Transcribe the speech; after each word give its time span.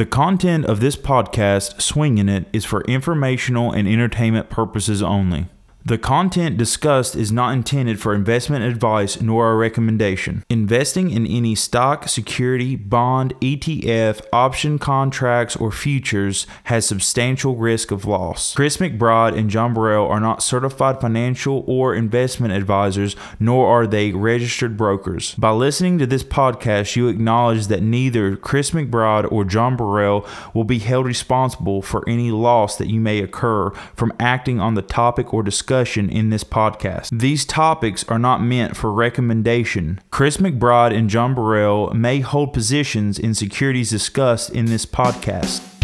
The 0.00 0.06
content 0.06 0.64
of 0.64 0.80
this 0.80 0.96
podcast, 0.96 1.82
Swinging 1.82 2.30
It, 2.30 2.46
is 2.54 2.64
for 2.64 2.80
informational 2.84 3.70
and 3.70 3.86
entertainment 3.86 4.48
purposes 4.48 5.02
only. 5.02 5.48
The 5.90 5.98
content 5.98 6.56
discussed 6.56 7.16
is 7.16 7.32
not 7.32 7.52
intended 7.52 7.98
for 7.98 8.14
investment 8.14 8.62
advice 8.62 9.20
nor 9.20 9.50
a 9.50 9.56
recommendation. 9.56 10.44
Investing 10.48 11.10
in 11.10 11.26
any 11.26 11.56
stock, 11.56 12.08
security, 12.08 12.76
bond, 12.76 13.34
ETF, 13.40 14.20
option 14.32 14.78
contracts, 14.78 15.56
or 15.56 15.72
futures 15.72 16.46
has 16.62 16.86
substantial 16.86 17.56
risk 17.56 17.90
of 17.90 18.04
loss. 18.04 18.54
Chris 18.54 18.76
McBride 18.76 19.36
and 19.36 19.50
John 19.50 19.74
Burrell 19.74 20.06
are 20.06 20.20
not 20.20 20.44
certified 20.44 21.00
financial 21.00 21.64
or 21.66 21.92
investment 21.92 22.54
advisors, 22.54 23.16
nor 23.40 23.66
are 23.66 23.88
they 23.88 24.12
registered 24.12 24.76
brokers. 24.76 25.34
By 25.34 25.50
listening 25.50 25.98
to 25.98 26.06
this 26.06 26.22
podcast, 26.22 26.94
you 26.94 27.08
acknowledge 27.08 27.66
that 27.66 27.82
neither 27.82 28.36
Chris 28.36 28.70
McBride 28.70 29.26
or 29.32 29.44
John 29.44 29.76
Burrell 29.76 30.24
will 30.54 30.62
be 30.62 30.78
held 30.78 31.06
responsible 31.06 31.82
for 31.82 32.08
any 32.08 32.30
loss 32.30 32.76
that 32.76 32.86
you 32.86 33.00
may 33.00 33.18
occur 33.18 33.70
from 33.96 34.12
acting 34.20 34.60
on 34.60 34.74
the 34.74 34.82
topic 34.82 35.34
or 35.34 35.42
discussion 35.42 35.79
in 36.10 36.30
this 36.30 36.44
podcast. 36.44 37.18
These 37.18 37.44
topics 37.44 38.04
are 38.08 38.18
not 38.18 38.42
meant 38.42 38.76
for 38.76 38.92
recommendation. 38.92 40.00
Chris 40.10 40.36
McBride 40.36 40.94
and 40.94 41.08
John 41.08 41.34
Burrell 41.34 41.92
may 41.94 42.20
hold 42.20 42.52
positions 42.52 43.18
in 43.18 43.34
securities 43.34 43.90
discussed 43.90 44.50
in 44.50 44.66
this 44.66 44.84
podcast. 44.84 45.79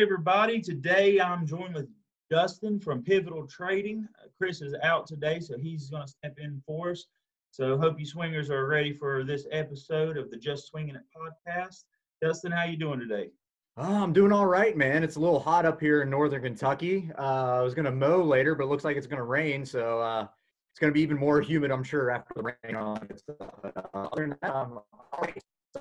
Everybody? 0.00 0.60
Today 0.60 1.20
I'm 1.20 1.44
joined 1.44 1.74
with 1.74 1.88
Dustin 2.30 2.78
from 2.78 3.02
Pivotal 3.02 3.48
Trading. 3.48 4.06
Uh, 4.22 4.28
Chris 4.38 4.62
is 4.62 4.72
out 4.84 5.08
today, 5.08 5.40
so 5.40 5.58
he's 5.58 5.90
going 5.90 6.04
to 6.04 6.08
step 6.08 6.38
in 6.38 6.62
for 6.64 6.90
us. 6.90 7.06
So 7.50 7.76
hope 7.76 7.98
you 7.98 8.06
swingers 8.06 8.48
are 8.48 8.68
ready 8.68 8.92
for 8.92 9.24
this 9.24 9.48
episode 9.50 10.16
of 10.16 10.30
the 10.30 10.36
Just 10.36 10.68
Swinging 10.68 10.94
It 10.94 11.02
podcast. 11.12 11.82
Dustin, 12.22 12.52
how 12.52 12.62
you 12.62 12.76
doing 12.76 13.00
today? 13.00 13.30
Oh, 13.76 14.04
I'm 14.04 14.12
doing 14.12 14.30
all 14.30 14.46
right, 14.46 14.76
man. 14.76 15.02
It's 15.02 15.16
a 15.16 15.20
little 15.20 15.40
hot 15.40 15.66
up 15.66 15.80
here 15.80 16.02
in 16.02 16.10
northern 16.10 16.42
Kentucky. 16.42 17.10
Uh, 17.18 17.56
I 17.58 17.62
was 17.62 17.74
going 17.74 17.86
to 17.86 17.90
mow 17.90 18.22
later, 18.22 18.54
but 18.54 18.64
it 18.64 18.68
looks 18.68 18.84
like 18.84 18.96
it's 18.96 19.08
going 19.08 19.18
to 19.18 19.24
rain, 19.24 19.66
so 19.66 20.00
uh, 20.00 20.28
it's 20.70 20.78
going 20.78 20.92
to 20.92 20.94
be 20.94 21.02
even 21.02 21.18
more 21.18 21.40
humid, 21.40 21.72
I'm 21.72 21.82
sure, 21.82 22.12
after 22.12 22.34
the 22.36 22.44
rain 22.44 22.76
on 22.76 23.08
uh, 23.40 23.80
other 23.94 24.28
than 24.28 24.36
that, 24.42 24.54
I'm, 24.54 24.78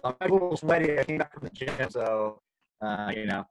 I'm 0.04 0.16
a 0.22 0.34
little 0.34 0.58
sweaty. 0.58 0.98
I 0.98 1.04
came 1.04 1.20
back 1.20 1.36
from 1.36 1.44
the 1.44 1.52
gym, 1.52 1.92
so 1.92 2.42
uh, 2.82 3.12
you 3.16 3.28
know, 3.28 3.46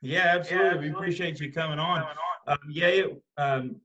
Yeah, 0.00 0.34
absolutely. 0.34 0.88
We 0.88 0.94
appreciate 0.94 1.40
you 1.40 1.52
coming 1.52 1.78
on. 1.78 2.04
Um, 2.46 2.58
yeah, 2.68 2.86
it, 2.88 3.22
um, 3.38 3.76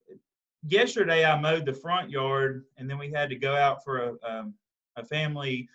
yesterday 0.67 1.23
I 1.25 1.39
mowed 1.39 1.65
the 1.65 1.73
front 1.73 2.09
yard, 2.09 2.65
and 2.77 2.89
then 2.89 2.97
we 2.97 3.11
had 3.11 3.29
to 3.29 3.35
go 3.35 3.55
out 3.55 3.83
for 3.83 3.99
a, 3.99 4.15
um, 4.27 4.53
a 4.95 5.05
family 5.05 5.69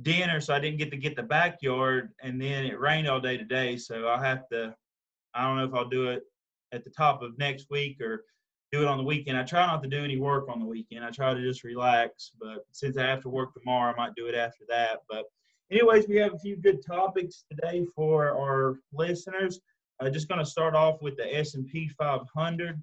dinner, 0.00 0.40
so 0.40 0.54
I 0.54 0.58
didn't 0.58 0.78
get 0.78 0.90
to 0.92 0.96
get 0.96 1.14
the 1.14 1.22
backyard. 1.22 2.10
And 2.22 2.40
then 2.40 2.64
it 2.64 2.80
rained 2.80 3.08
all 3.08 3.20
day 3.20 3.36
today, 3.36 3.76
so 3.76 4.06
I'll 4.06 4.22
have 4.22 4.48
to. 4.48 4.74
I 5.34 5.46
don't 5.46 5.58
know 5.58 5.64
if 5.64 5.74
I'll 5.74 5.88
do 5.88 6.08
it 6.08 6.22
at 6.72 6.84
the 6.84 6.90
top 6.90 7.22
of 7.22 7.38
next 7.38 7.66
week 7.70 8.00
or 8.00 8.24
do 8.70 8.80
it 8.82 8.88
on 8.88 8.96
the 8.96 9.04
weekend. 9.04 9.36
I 9.36 9.42
try 9.42 9.66
not 9.66 9.82
to 9.82 9.88
do 9.88 10.02
any 10.02 10.18
work 10.18 10.48
on 10.48 10.58
the 10.58 10.66
weekend. 10.66 11.04
I 11.04 11.10
try 11.10 11.34
to 11.34 11.40
just 11.40 11.64
relax. 11.64 12.32
But 12.40 12.64
since 12.72 12.96
I 12.96 13.02
have 13.02 13.20
to 13.22 13.28
work 13.28 13.52
tomorrow, 13.52 13.92
I 13.92 13.96
might 13.96 14.14
do 14.14 14.26
it 14.26 14.34
after 14.34 14.64
that. 14.68 15.00
But 15.08 15.26
anyways, 15.72 16.06
we 16.06 16.16
have 16.16 16.34
a 16.34 16.38
few 16.38 16.56
good 16.56 16.84
topics 16.84 17.44
today 17.50 17.86
for 17.96 18.30
our 18.30 18.78
listeners. 18.92 19.58
Uh, 20.00 20.10
just 20.10 20.28
going 20.28 20.38
to 20.38 20.46
start 20.46 20.74
off 20.74 21.00
with 21.00 21.16
the 21.16 21.38
S&P 21.38 21.88
500. 21.88 22.78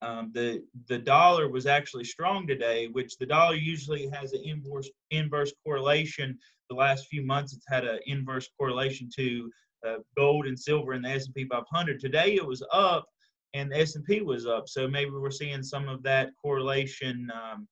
um, 0.02 0.30
the 0.32 0.64
the 0.88 0.98
dollar 0.98 1.48
was 1.48 1.66
actually 1.66 2.04
strong 2.04 2.46
today, 2.46 2.88
which 2.88 3.18
the 3.18 3.26
dollar 3.26 3.54
usually 3.54 4.08
has 4.08 4.32
an 4.32 4.42
inverse 4.44 4.88
inverse 5.10 5.52
correlation. 5.64 6.38
The 6.70 6.76
last 6.76 7.06
few 7.08 7.24
months, 7.24 7.52
it's 7.52 7.66
had 7.68 7.84
an 7.84 7.98
inverse 8.06 8.48
correlation 8.58 9.10
to 9.16 9.50
uh, 9.86 9.96
gold 10.16 10.46
and 10.46 10.58
silver 10.58 10.94
in 10.94 11.02
the 11.02 11.10
S&P 11.10 11.44
500. 11.44 12.00
Today, 12.00 12.34
it 12.34 12.46
was 12.46 12.62
up, 12.72 13.06
and 13.54 13.70
the 13.70 13.80
S&P 13.80 14.20
was 14.20 14.46
up. 14.46 14.68
So 14.68 14.86
maybe 14.86 15.10
we're 15.10 15.30
seeing 15.30 15.62
some 15.62 15.88
of 15.88 16.02
that 16.04 16.30
correlation 16.40 17.30
um, 17.34 17.66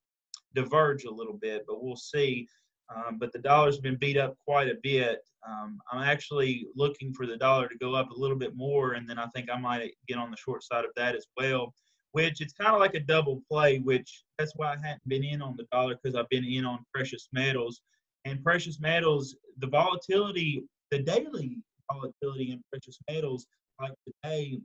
diverge 0.55 1.05
a 1.05 1.11
little 1.11 1.39
bit, 1.41 1.65
but 1.67 1.83
we'll 1.83 1.97
see. 1.97 2.49
Um, 2.95 3.19
but 3.19 3.33
the 3.33 3.39
dollar's 3.39 3.79
been 3.79 3.97
beat 3.97 4.17
up 4.17 4.35
quite 4.47 4.69
a 4.69 4.79
bit. 4.83 5.21
Um, 5.47 5.79
I'm 5.93 6.03
actually 6.03 6.67
looking 6.75 7.13
for 7.13 7.27
the 7.27 7.37
dollar 7.37 7.69
to 7.69 7.79
go 7.79 7.95
up 7.95 8.11
a 8.11 8.19
little 8.19 8.37
bit 8.37 8.57
more, 8.57 8.93
and 8.93 9.09
then 9.09 9.19
I 9.19 9.27
think 9.35 9.51
I 9.51 9.59
might 9.59 9.93
get 10.07 10.19
on 10.19 10.31
the 10.31 10.37
short 10.37 10.63
side 10.63 10.85
of 10.85 10.91
that 10.97 11.15
as 11.15 11.27
well. 11.37 11.75
Which 12.13 12.41
it's 12.41 12.55
kind 12.55 12.73
of 12.73 12.81
like 12.81 12.95
a 12.95 13.01
double 13.01 13.43
play, 13.51 13.79
which 13.81 14.25
that's 14.39 14.53
why 14.57 14.73
I 14.73 14.77
hadn't 14.77 15.07
been 15.07 15.23
in 15.25 15.43
on 15.43 15.57
the 15.57 15.67
dollar 15.71 15.97
because 16.03 16.17
I've 16.17 16.29
been 16.31 16.45
in 16.45 16.65
on 16.65 16.85
precious 16.95 17.29
metals. 17.33 17.83
And 18.25 18.43
precious 18.43 18.81
metals, 18.81 19.37
the 19.59 19.67
volatility, 19.67 20.65
the 20.91 21.01
daily 21.01 21.59
volatility 21.93 22.53
in 22.53 22.63
precious 22.71 22.99
metals, 23.11 23.47
like 23.81 23.93
today, 24.07 24.59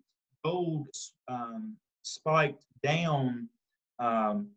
gold 0.43 0.87
um, 1.27 1.75
spiked 2.01 2.63
down 2.81 3.47
um, 3.99 4.49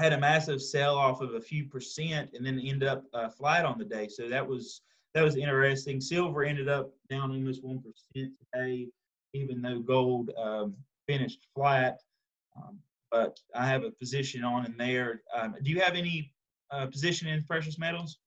had 0.00 0.14
a 0.14 0.18
massive 0.18 0.62
sell 0.62 0.96
off 0.96 1.20
of 1.20 1.34
a 1.34 1.40
few 1.40 1.66
percent 1.66 2.30
and 2.32 2.44
then 2.44 2.58
end 2.58 2.82
up 2.82 3.04
uh, 3.12 3.28
flat 3.28 3.66
on 3.66 3.78
the 3.78 3.84
day. 3.84 4.08
So 4.08 4.28
that 4.30 4.46
was 4.46 4.80
that 5.14 5.22
was 5.22 5.36
interesting. 5.36 6.00
Silver 6.00 6.42
ended 6.44 6.68
up 6.68 6.90
down 7.10 7.30
almost 7.30 7.62
one 7.62 7.80
percent 7.80 8.32
today, 8.54 8.88
even 9.34 9.60
though 9.60 9.80
gold 9.80 10.30
um, 10.42 10.74
finished 11.06 11.46
flat. 11.54 11.98
Um, 12.56 12.78
but 13.10 13.38
I 13.54 13.66
have 13.66 13.84
a 13.84 13.90
position 13.90 14.42
on 14.42 14.64
in 14.64 14.76
there. 14.78 15.22
Um, 15.34 15.54
do 15.62 15.70
you 15.70 15.80
have 15.80 15.94
any 15.94 16.32
uh, 16.70 16.86
position 16.86 17.28
in 17.28 17.44
precious 17.44 17.78
metals? 17.78 18.18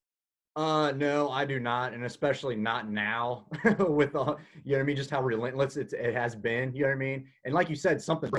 Uh, 0.56 0.92
no, 0.96 1.32
I 1.32 1.46
do 1.46 1.60
not, 1.60 1.94
and 1.94 2.06
especially 2.06 2.56
not 2.56 2.88
now 2.88 3.46
with 3.80 4.16
all, 4.16 4.38
you 4.64 4.74
know 4.74 4.78
what 4.78 4.84
I 4.84 4.84
mean, 4.84 4.96
just 4.96 5.10
how 5.10 5.24
relentless 5.24 5.78
it's, 5.78 5.94
it 5.94 6.14
has 6.14 6.36
been, 6.36 6.76
you 6.76 6.84
know 6.84 6.90
what 6.90 6.94
I 6.94 6.98
mean? 6.98 7.26
And 7.44 7.56
like 7.56 7.70
you 7.72 7.76
said, 7.76 8.00
something 8.00 8.32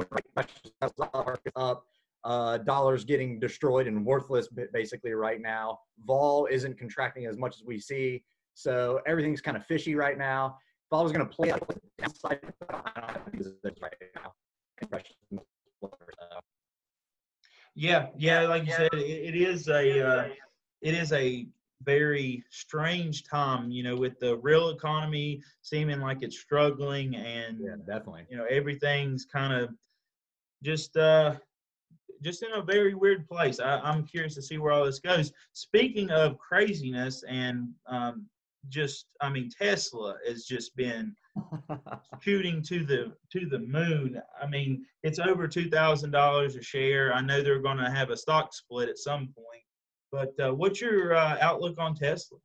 up, 1.57 1.85
uh, 2.25 2.59
dollars 2.59 3.05
getting 3.05 3.39
destroyed 3.39 3.87
and 3.87 4.05
worthless 4.05 4.49
basically 4.73 5.13
right 5.13 5.41
now. 5.41 5.79
Vol 6.07 6.47
isn't 6.51 6.79
contracting 6.79 7.27
as 7.27 7.37
much 7.37 7.57
as 7.57 7.65
we 7.65 7.79
see, 7.79 8.23
so 8.55 9.01
everything's 9.07 9.41
kind 9.41 9.57
of 9.57 9.65
fishy 9.67 9.95
right 9.95 10.17
now. 10.17 10.57
If 10.91 10.99
I 10.99 11.03
was 11.03 11.13
going 11.13 11.27
to 11.27 11.35
play 11.35 11.53
downside, 11.99 12.41
right 13.81 13.95
now. 14.15 14.33
Yeah, 17.75 18.07
yeah, 18.17 18.43
like 18.43 18.67
you 18.67 18.73
said, 18.73 18.95
it, 18.95 19.35
it 19.35 19.35
is 19.35 19.69
a 19.69 20.07
uh, 20.07 20.29
it 20.81 20.95
is 20.95 21.13
a 21.13 21.49
very 21.83 22.45
strange 22.51 23.25
time, 23.25 23.71
you 23.71 23.83
know, 23.83 23.97
with 23.97 24.19
the 24.21 24.37
real 24.39 24.71
economy 24.71 25.43
seeming 25.63 26.01
like 26.01 26.23
it's 26.23 26.39
struggling 26.39 27.17
and 27.17 27.59
yeah, 27.61 27.77
definitely. 27.87 28.27
You 28.31 28.39
know, 28.39 28.47
everything's 28.49 29.25
kind 29.25 29.53
of 29.53 29.71
just 30.63 30.97
uh 30.97 31.35
just 32.25 32.43
in 32.43 32.53
a 32.53 32.63
very 32.63 32.95
weird 32.95 33.29
place. 33.29 33.61
I, 33.61 33.81
am 33.93 34.07
curious 34.07 34.35
to 34.37 34.43
see 34.43 34.59
where 34.59 34.73
all 34.73 34.85
this 34.85 34.99
goes. 34.99 35.33
Speaking 35.53 36.11
of 36.11 36.39
craziness 36.39 37.23
and 37.29 37.69
um, 37.87 38.27
just, 38.71 39.07
I 39.21 39.29
mean, 39.29 39.51
Tesla 39.51 40.17
has 40.27 40.45
just 40.45 40.75
been 40.75 41.15
shooting 42.21 42.63
to 42.63 42.85
the 42.85 43.13
to 43.33 43.47
the 43.47 43.59
moon. 43.59 44.21
I 44.41 44.47
mean, 44.47 44.87
it's 45.03 45.19
over 45.19 45.47
two 45.47 45.69
thousand 45.69 46.13
dollars 46.13 46.57
a 46.57 46.63
share. 46.63 47.13
I 47.13 47.21
know 47.21 47.43
they're 47.43 47.59
going 47.59 47.79
to 47.79 47.91
have 47.91 48.11
a 48.11 48.17
stock 48.17 48.55
split 48.55 48.89
at 48.89 48.99
some 48.99 49.29
point. 49.37 49.63
But 50.11 50.33
uh, 50.41 50.55
what's 50.55 50.81
your 50.81 51.15
uh, 51.15 51.37
outlook 51.41 51.77
on 51.79 51.95
Tesla? 51.95 52.39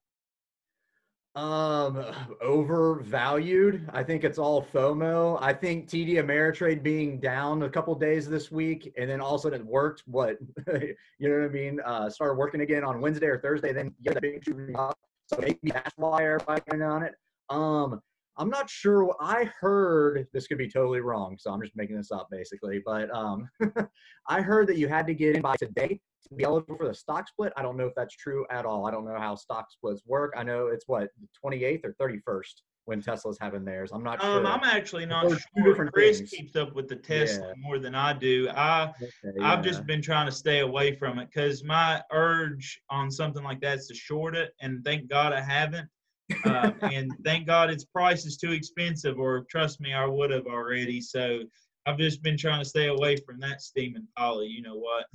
Um, 1.36 2.04
overvalued. 2.42 3.88
I 3.94 4.04
think 4.04 4.24
it's 4.24 4.40
all 4.40 4.66
FOMO. 4.74 5.38
I 5.42 5.54
think 5.54 5.88
TD 5.88 6.16
Ameritrade 6.16 6.82
being 6.82 7.20
down 7.20 7.64
a 7.64 7.70
couple 7.70 7.94
days 7.96 8.28
this 8.28 8.52
week, 8.52 8.92
and 8.98 9.10
then 9.10 9.22
all 9.22 9.36
of 9.36 9.40
a 9.40 9.44
sudden 9.44 9.62
it 9.62 9.66
worked. 9.66 10.04
What 10.08 10.38
you 10.68 10.96
know 11.30 11.36
what 11.36 11.46
I 11.46 11.50
mean? 11.50 11.80
Uh, 11.86 12.10
started 12.10 12.34
working 12.34 12.62
again 12.62 12.84
on 12.84 13.00
Wednesday 13.00 13.28
or 13.28 13.40
Thursday. 13.40 13.74
Then 13.74 13.94
yeah, 14.02 14.14
the 14.14 14.22
big 14.22 14.76
up. 14.76 14.98
So 15.28 15.38
maybe 15.40 15.60
that's 15.72 15.94
why 15.98 16.26
everybody 16.26 16.82
on 16.82 17.04
it. 17.04 17.14
Um, 17.50 18.02
I'm 18.40 18.50
not 18.50 18.70
sure. 18.70 19.14
I 19.20 19.50
heard 19.60 20.26
this 20.34 20.48
could 20.48 20.58
be 20.58 20.70
totally 20.70 21.02
wrong, 21.02 21.38
so 21.38 21.52
I'm 21.52 21.62
just 21.62 21.76
making 21.76 21.98
this 21.98 22.12
up 22.12 22.30
basically. 22.32 22.82
But 22.84 23.14
um, 23.14 23.50
I 24.28 24.42
heard 24.42 24.68
that 24.68 24.78
you 24.78 24.88
had 24.88 25.06
to 25.08 25.14
get 25.14 25.36
in 25.36 25.42
by 25.42 25.56
today 25.58 26.00
to 26.30 26.36
be 26.36 26.46
eligible 26.46 26.78
for 26.78 26.88
the 26.88 26.94
stock 26.94 27.28
split. 27.28 27.52
I 27.58 27.62
don't 27.62 27.76
know 27.76 27.88
if 27.88 27.94
that's 27.96 28.16
true 28.16 28.46
at 28.50 28.66
all. 28.66 28.88
I 28.88 28.92
don't 28.92 29.06
know 29.06 29.20
how 29.20 29.36
stock 29.36 29.70
splits 29.70 30.04
work. 30.06 30.34
I 30.38 30.44
know 30.44 30.68
it's 30.68 30.88
what 30.88 31.10
the 31.20 31.28
28th 31.46 31.82
or 31.84 31.96
31st 32.02 32.62
when 32.86 33.02
Tesla's 33.02 33.38
having 33.40 33.66
theirs. 33.66 33.92
I'm 33.94 34.04
not 34.04 34.24
um, 34.24 34.44
sure. 34.44 34.48
I'm 34.48 34.64
actually 34.64 35.06
not 35.06 35.30
sure. 35.30 35.86
Chris 35.92 36.20
things. 36.20 36.32
keeps 36.32 36.56
up 36.56 36.74
with 36.74 36.88
the 36.88 36.96
Tesla 36.96 37.48
yeah. 37.48 37.54
more 37.58 37.78
than 37.78 37.94
I 37.94 38.14
do. 38.14 38.50
I 38.50 38.92
okay, 39.02 39.12
yeah. 39.38 39.52
I've 39.52 39.64
just 39.64 39.86
been 39.86 40.02
trying 40.02 40.26
to 40.26 40.32
stay 40.32 40.60
away 40.60 40.96
from 40.96 41.20
it 41.20 41.30
because 41.32 41.64
my 41.64 42.02
urge 42.12 42.82
on 42.90 43.12
something 43.12 43.44
like 43.44 43.60
that 43.62 43.80
is 43.80 43.88
to 43.88 43.94
short 43.94 44.36
it, 44.36 44.54
and 44.62 44.84
thank 44.84 45.10
God 45.10 45.34
I 45.34 45.42
haven't. 45.42 45.88
Uh, 46.46 46.72
and 46.82 47.12
thank 47.24 47.48
God 47.48 47.70
its 47.70 47.86
price 47.86 48.26
is 48.26 48.38
too 48.38 48.52
expensive, 48.52 49.20
or 49.20 49.46
trust 49.50 49.80
me, 49.82 49.94
I 49.94 50.06
would 50.06 50.32
have 50.32 50.48
already. 50.48 51.02
So 51.02 51.42
I've 51.86 51.98
just 51.98 52.22
been 52.22 52.38
trying 52.38 52.62
to 52.62 52.70
stay 52.70 52.88
away 52.88 53.18
from 53.18 53.40
that 53.40 53.62
steaming 53.62 54.08
poly. 54.18 54.48
You 54.48 54.62
know 54.62 54.78
what? 54.78 55.06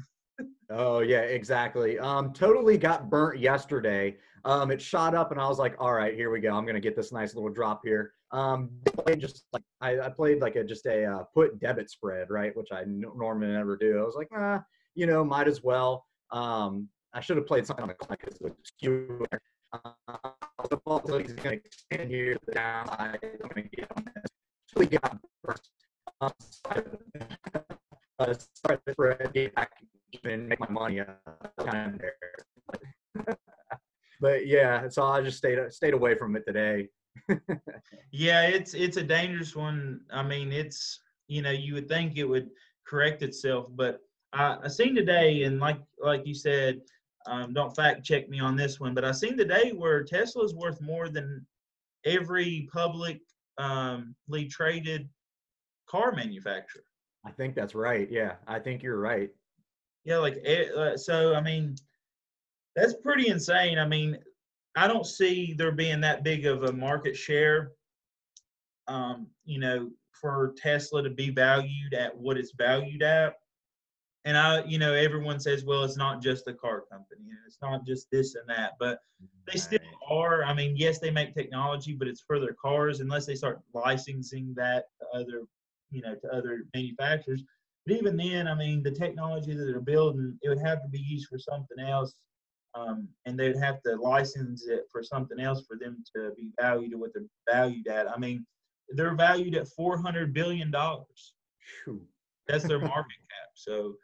oh 0.70 1.00
yeah, 1.00 1.20
exactly. 1.20 1.98
Um, 1.98 2.32
totally 2.32 2.76
got 2.76 3.10
burnt 3.10 3.38
yesterday. 3.38 4.16
Um, 4.44 4.70
it 4.70 4.80
shot 4.82 5.14
up, 5.14 5.30
and 5.30 5.40
I 5.40 5.48
was 5.48 5.58
like, 5.58 5.74
"All 5.78 5.92
right, 5.92 6.14
here 6.14 6.30
we 6.30 6.40
go. 6.40 6.54
I'm 6.54 6.66
gonna 6.66 6.80
get 6.80 6.96
this 6.96 7.12
nice 7.12 7.34
little 7.34 7.50
drop 7.50 7.80
here." 7.84 8.12
Um, 8.30 8.70
just 9.18 9.44
like 9.52 9.62
I, 9.80 10.00
I 10.00 10.08
played 10.08 10.40
like 10.40 10.56
a 10.56 10.64
just 10.64 10.86
a 10.86 11.04
uh, 11.04 11.22
put 11.34 11.60
debit 11.60 11.90
spread, 11.90 12.28
right, 12.30 12.54
which 12.56 12.68
I 12.72 12.82
n- 12.82 13.04
normally 13.16 13.52
never 13.52 13.76
do. 13.76 13.98
I 13.98 14.02
was 14.02 14.16
like, 14.16 14.28
"Ah, 14.36 14.62
you 14.94 15.06
know, 15.06 15.24
might 15.24 15.48
as 15.48 15.62
well." 15.62 16.04
Um, 16.30 16.88
I 17.14 17.20
should 17.20 17.36
have 17.36 17.46
played 17.46 17.66
something 17.66 17.84
on 17.84 17.88
the 17.88 17.94
clock 17.94 18.18
because 18.20 18.40
it 18.40 18.42
was 18.42 18.52
skew. 18.64 19.24
Uh, 19.74 20.30
the 20.70 20.78
volatility 20.84 21.24
is 21.24 21.32
going 21.32 21.60
to 21.60 21.66
extend 21.66 22.10
here 22.10 22.34
to 22.34 22.40
the 22.46 22.52
downside. 22.52 23.18
I'm 23.22 23.50
going 23.54 23.68
to 23.68 23.76
get 23.76 23.90
on 23.96 24.04
this. 24.14 24.24
Really 24.76 24.86
got 24.86 25.18
first. 25.44 25.70
Uh, 28.20 28.32
start 28.32 28.80
the 28.86 28.92
spread, 28.92 29.32
get 29.34 29.52
back 29.56 29.72
even 30.12 30.48
make 30.48 30.60
my 30.60 30.68
money 30.68 31.00
uh, 31.00 31.04
kind 31.58 31.94
of 31.94 32.00
there. 32.00 33.36
but 34.20 34.46
yeah, 34.46 34.88
so 34.88 35.02
I 35.02 35.20
just 35.20 35.38
stayed 35.38 35.58
stayed 35.72 35.94
away 35.94 36.14
from 36.14 36.36
it 36.36 36.44
today. 36.46 36.88
yeah, 38.12 38.42
it's 38.42 38.74
it's 38.74 38.96
a 38.96 39.02
dangerous 39.02 39.56
one. 39.56 40.00
I 40.12 40.22
mean, 40.22 40.52
it's 40.52 41.00
you 41.26 41.42
know 41.42 41.50
you 41.50 41.74
would 41.74 41.88
think 41.88 42.16
it 42.16 42.24
would 42.24 42.50
correct 42.86 43.22
itself, 43.22 43.66
but 43.74 44.00
I, 44.32 44.58
I 44.62 44.68
seen 44.68 44.94
today, 44.94 45.42
and 45.42 45.58
like 45.58 45.80
like 46.00 46.26
you 46.26 46.34
said, 46.34 46.80
um, 47.26 47.54
don't 47.54 47.74
fact 47.74 48.04
check 48.04 48.28
me 48.28 48.40
on 48.40 48.56
this 48.56 48.78
one, 48.78 48.94
but 48.94 49.04
I've 49.04 49.16
seen 49.16 49.36
today 49.36 49.72
where 49.72 50.04
Tesla 50.04 50.44
is 50.44 50.54
worth 50.54 50.80
more 50.80 51.08
than 51.08 51.46
every 52.04 52.68
publicly 52.72 53.22
um, 53.58 54.14
traded 54.50 55.08
car 55.88 56.12
manufacturer. 56.12 56.84
I 57.24 57.30
think 57.30 57.54
that's 57.54 57.74
right. 57.74 58.08
Yeah, 58.10 58.34
I 58.46 58.58
think 58.58 58.82
you're 58.82 59.00
right. 59.00 59.30
Yeah, 60.04 60.18
like 60.18 60.44
uh, 60.46 60.96
so. 60.96 61.34
I 61.34 61.40
mean, 61.40 61.76
that's 62.76 62.94
pretty 62.94 63.28
insane. 63.28 63.78
I 63.78 63.86
mean, 63.86 64.18
I 64.76 64.86
don't 64.86 65.06
see 65.06 65.54
there 65.56 65.72
being 65.72 66.00
that 66.02 66.24
big 66.24 66.44
of 66.44 66.64
a 66.64 66.72
market 66.72 67.16
share. 67.16 67.72
Um, 68.86 69.28
you 69.46 69.58
know, 69.58 69.90
for 70.12 70.54
Tesla 70.58 71.02
to 71.02 71.10
be 71.10 71.30
valued 71.30 71.94
at 71.94 72.14
what 72.14 72.36
it's 72.36 72.52
valued 72.52 73.02
at. 73.02 73.36
And 74.26 74.38
I, 74.38 74.64
you 74.64 74.78
know, 74.78 74.94
everyone 74.94 75.38
says, 75.38 75.64
well, 75.64 75.84
it's 75.84 75.98
not 75.98 76.22
just 76.22 76.48
a 76.48 76.54
car 76.54 76.84
company 76.90 77.24
and 77.28 77.38
it's 77.46 77.58
not 77.60 77.84
just 77.86 78.10
this 78.10 78.36
and 78.36 78.48
that, 78.48 78.72
but 78.78 79.00
they 79.46 79.58
still 79.58 79.80
are. 80.08 80.44
I 80.44 80.54
mean, 80.54 80.76
yes, 80.76 80.98
they 80.98 81.10
make 81.10 81.34
technology, 81.34 81.92
but 81.92 82.08
it's 82.08 82.24
for 82.26 82.40
their 82.40 82.54
cars 82.54 83.00
unless 83.00 83.26
they 83.26 83.34
start 83.34 83.60
licensing 83.74 84.54
that 84.56 84.86
to 85.00 85.18
other, 85.18 85.42
you 85.90 86.00
know, 86.00 86.14
to 86.14 86.34
other 86.34 86.64
manufacturers. 86.74 87.42
But 87.86 87.96
even 87.96 88.16
then, 88.16 88.48
I 88.48 88.54
mean, 88.54 88.82
the 88.82 88.90
technology 88.90 89.54
that 89.54 89.64
they're 89.64 89.80
building, 89.80 90.38
it 90.42 90.48
would 90.48 90.64
have 90.64 90.82
to 90.82 90.88
be 90.88 91.00
used 91.00 91.28
for 91.28 91.38
something 91.38 91.78
else. 91.78 92.14
Um, 92.74 93.08
and 93.26 93.38
they'd 93.38 93.56
have 93.56 93.82
to 93.82 93.96
license 93.96 94.66
it 94.66 94.86
for 94.90 95.02
something 95.02 95.38
else 95.38 95.64
for 95.68 95.76
them 95.78 96.02
to 96.16 96.32
be 96.36 96.50
valued 96.60 96.92
at 96.92 96.98
what 96.98 97.10
they're 97.14 97.24
valued 97.48 97.86
at. 97.86 98.10
I 98.10 98.18
mean, 98.18 98.44
they're 98.88 99.14
valued 99.14 99.54
at 99.54 99.68
four 99.68 99.96
hundred 99.96 100.34
billion 100.34 100.70
dollars. 100.70 101.34
That's 102.48 102.64
their 102.64 102.78
market 102.94 103.18
cap. 103.30 103.50
So, 103.54 103.94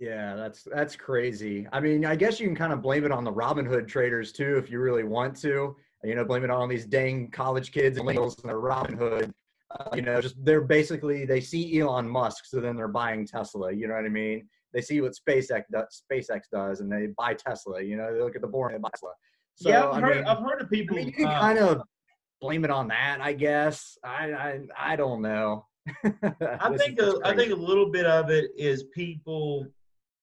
yeah, 0.00 0.34
that's 0.34 0.64
that's 0.64 0.96
crazy. 0.96 1.68
I 1.72 1.80
mean, 1.80 2.04
I 2.04 2.16
guess 2.16 2.40
you 2.40 2.46
can 2.46 2.56
kind 2.56 2.72
of 2.72 2.82
blame 2.82 3.04
it 3.04 3.12
on 3.12 3.22
the 3.22 3.32
Robinhood 3.32 3.86
traders 3.86 4.32
too, 4.32 4.56
if 4.56 4.70
you 4.70 4.80
really 4.80 5.04
want 5.04 5.36
to. 5.42 5.76
You 6.02 6.14
know, 6.14 6.24
blame 6.24 6.44
it 6.44 6.50
on 6.50 6.68
these 6.70 6.86
dang 6.86 7.30
college 7.30 7.72
kids 7.72 7.98
and 7.98 8.08
millennials 8.08 8.40
and 8.40 8.48
their 8.48 8.58
Robinhood 8.58 9.32
uh, 9.78 9.90
you 9.94 10.02
know, 10.02 10.20
just 10.20 10.34
they're 10.44 10.60
basically 10.60 11.24
they 11.24 11.40
see 11.40 11.78
Elon 11.78 12.08
Musk, 12.08 12.46
so 12.46 12.60
then 12.60 12.76
they're 12.76 12.88
buying 12.88 13.26
Tesla. 13.26 13.72
You 13.72 13.86
know 13.86 13.94
what 13.94 14.04
I 14.04 14.08
mean? 14.08 14.48
They 14.72 14.80
see 14.80 15.00
what 15.00 15.12
SpaceX 15.14 15.64
does, 15.70 16.02
SpaceX 16.10 16.42
does, 16.52 16.80
and 16.80 16.90
they 16.90 17.08
buy 17.16 17.34
Tesla. 17.34 17.80
You 17.82 17.96
know, 17.96 18.12
they 18.12 18.20
look 18.20 18.34
at 18.34 18.42
the 18.42 18.48
boring 18.48 18.74
and 18.74 18.82
buy 18.82 18.90
Tesla. 18.90 19.10
So, 19.54 19.68
yeah, 19.68 19.88
I've 19.88 20.02
heard, 20.02 20.16
mean, 20.16 20.24
I've 20.26 20.38
heard 20.38 20.60
of 20.60 20.70
people. 20.70 20.96
I 20.96 21.00
mean, 21.00 21.06
you 21.08 21.12
can 21.12 21.26
uh, 21.26 21.40
kind 21.40 21.58
of 21.58 21.82
blame 22.40 22.64
it 22.64 22.70
on 22.70 22.88
that, 22.88 23.18
I 23.20 23.32
guess. 23.32 23.96
I 24.02 24.32
I, 24.32 24.60
I 24.76 24.96
don't 24.96 25.22
know. 25.22 25.66
I 26.04 26.76
think 26.76 27.00
a, 27.00 27.14
I 27.24 27.34
think 27.36 27.52
a 27.52 27.56
little 27.56 27.90
bit 27.90 28.06
of 28.06 28.30
it 28.30 28.50
is 28.56 28.84
people. 28.94 29.66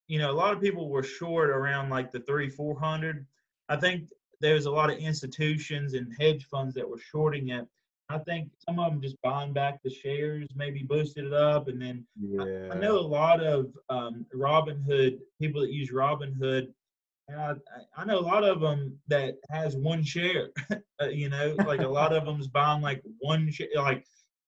You 0.08 0.20
know, 0.20 0.32
a 0.32 0.34
lot 0.34 0.54
of 0.54 0.62
people 0.62 0.90
were 0.90 1.04
short 1.04 1.50
around 1.50 1.90
like 1.90 2.12
the 2.12 2.22
three 2.22 2.50
four 2.50 2.80
hundred. 2.80 3.26
I 3.70 3.76
think 3.76 4.10
there's 4.40 4.66
a 4.66 4.72
lot 4.72 4.90
of 4.90 4.98
institutions 4.98 5.94
and 5.94 6.16
hedge 6.20 6.46
funds 6.46 6.74
that 6.76 6.88
were 6.88 7.00
shorting 7.00 7.50
it 7.50 7.68
I 8.10 8.18
think 8.20 8.50
some 8.58 8.80
of 8.80 8.92
them 8.92 9.02
just 9.02 9.22
buying 9.22 9.52
back 9.52 9.82
the 9.84 9.90
shares, 9.90 10.48
maybe 10.56 10.84
boosted 10.84 11.26
it 11.26 11.34
up, 11.34 11.68
and 11.68 11.82
then 11.82 12.06
yeah. 12.20 12.70
I, 12.72 12.76
I, 12.76 12.80
know 12.80 12.98
a 12.98 13.02
lot 13.02 13.44
of 13.44 13.68
um, 13.90 14.26
Robinhood 14.34 15.20
people 15.42 15.62
that 15.62 15.72
use 15.72 15.92
Robinhood. 15.92 16.68
And 17.28 17.42
I, 17.42 17.56
I 17.98 18.06
know 18.06 18.20
a 18.20 18.22
lot 18.22 18.46
of 18.46 18.62
them 18.62 18.98
that 19.10 19.36
has 19.50 19.76
one 19.76 20.04
share. 20.04 20.52
uh, 21.02 21.08
you 21.10 21.28
know, 21.28 21.56
like 21.66 21.82
a 21.82 21.88
lot 21.88 22.14
of 22.14 22.26
them's 22.26 22.48
buying 22.48 22.82
like 22.82 23.04
one 23.20 23.52
share. 23.52 23.68
Like, 23.76 24.06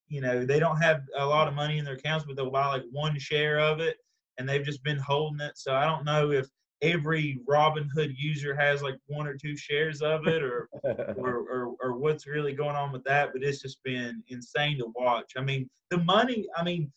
you 0.08 0.22
know, 0.22 0.46
they 0.46 0.60
don't 0.60 0.82
have 0.82 1.02
a 1.18 1.26
lot 1.26 1.50
of 1.50 1.54
money 1.54 1.80
in 1.80 1.86
their 1.86 1.96
accounts, 1.96 2.26
but 2.26 2.38
they'll 2.38 2.50
buy 2.50 2.68
like 2.68 2.86
one 2.92 3.20
share 3.20 3.60
of 3.60 3.82
it, 3.82 3.98
and 4.40 4.48
they've 4.48 4.66
just 4.66 4.84
been 4.84 4.98
holding 4.98 5.42
it. 5.42 5.58
So 5.58 5.76
I 5.76 5.86
don't 5.86 6.06
know 6.06 6.32
if 6.32 6.48
every 6.82 7.42
Robinhood 7.48 8.16
user 8.18 8.56
has 8.56 8.82
like 8.82 8.96
one 9.08 9.28
or 9.28 9.36
two 9.36 9.56
shares 9.56 10.02
of 10.02 10.28
it, 10.28 10.42
or, 10.42 10.70
or, 10.84 11.36
or 11.52 11.76
or 11.82 11.98
what's 11.98 12.26
really 12.26 12.54
going 12.54 12.76
on 12.76 12.92
with 12.92 13.04
that. 13.04 13.34
But 13.34 13.44
it's 13.44 13.62
just 13.62 13.84
been 13.84 14.24
insane 14.30 14.80
to 14.80 14.92
watch. 14.96 15.34
I 15.38 15.42
mean, 15.42 15.70
the 15.92 15.98
money. 15.98 16.48
I 16.56 16.64
mean, 16.64 16.92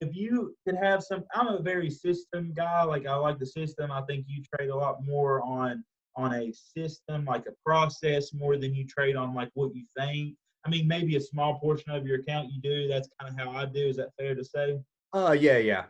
if 0.00 0.14
you 0.14 0.54
could 0.66 0.76
have 0.76 1.02
some, 1.02 1.24
I'm 1.34 1.48
a 1.48 1.62
very 1.62 1.90
system 1.90 2.52
guy. 2.54 2.82
Like 2.82 3.06
I 3.06 3.14
like 3.14 3.38
the 3.38 3.46
system. 3.46 3.90
I 3.90 4.02
think 4.02 4.26
you 4.28 4.42
trade 4.54 4.70
a 4.70 4.76
lot 4.76 5.04
more 5.04 5.42
on 5.42 5.82
on 6.14 6.34
a 6.34 6.52
system, 6.52 7.24
like 7.24 7.46
a 7.46 7.54
process, 7.64 8.34
more 8.34 8.58
than 8.58 8.74
you 8.74 8.86
trade 8.86 9.16
on 9.16 9.34
like 9.34 9.50
what 9.54 9.74
you 9.74 9.84
think. 9.98 10.36
I 10.64 10.70
mean, 10.70 10.86
maybe 10.86 11.16
a 11.16 11.20
small 11.20 11.58
portion 11.58 11.90
of 11.90 12.06
your 12.06 12.20
account 12.20 12.50
you 12.52 12.60
do. 12.60 12.86
That's 12.86 13.08
kind 13.20 13.32
of 13.32 13.38
how 13.38 13.56
I 13.56 13.64
do. 13.64 13.88
Is 13.88 13.96
that 13.96 14.10
fair 14.18 14.34
to 14.34 14.44
say? 14.44 14.78
Uh, 15.14 15.36
yeah, 15.38 15.58
yeah, 15.58 15.84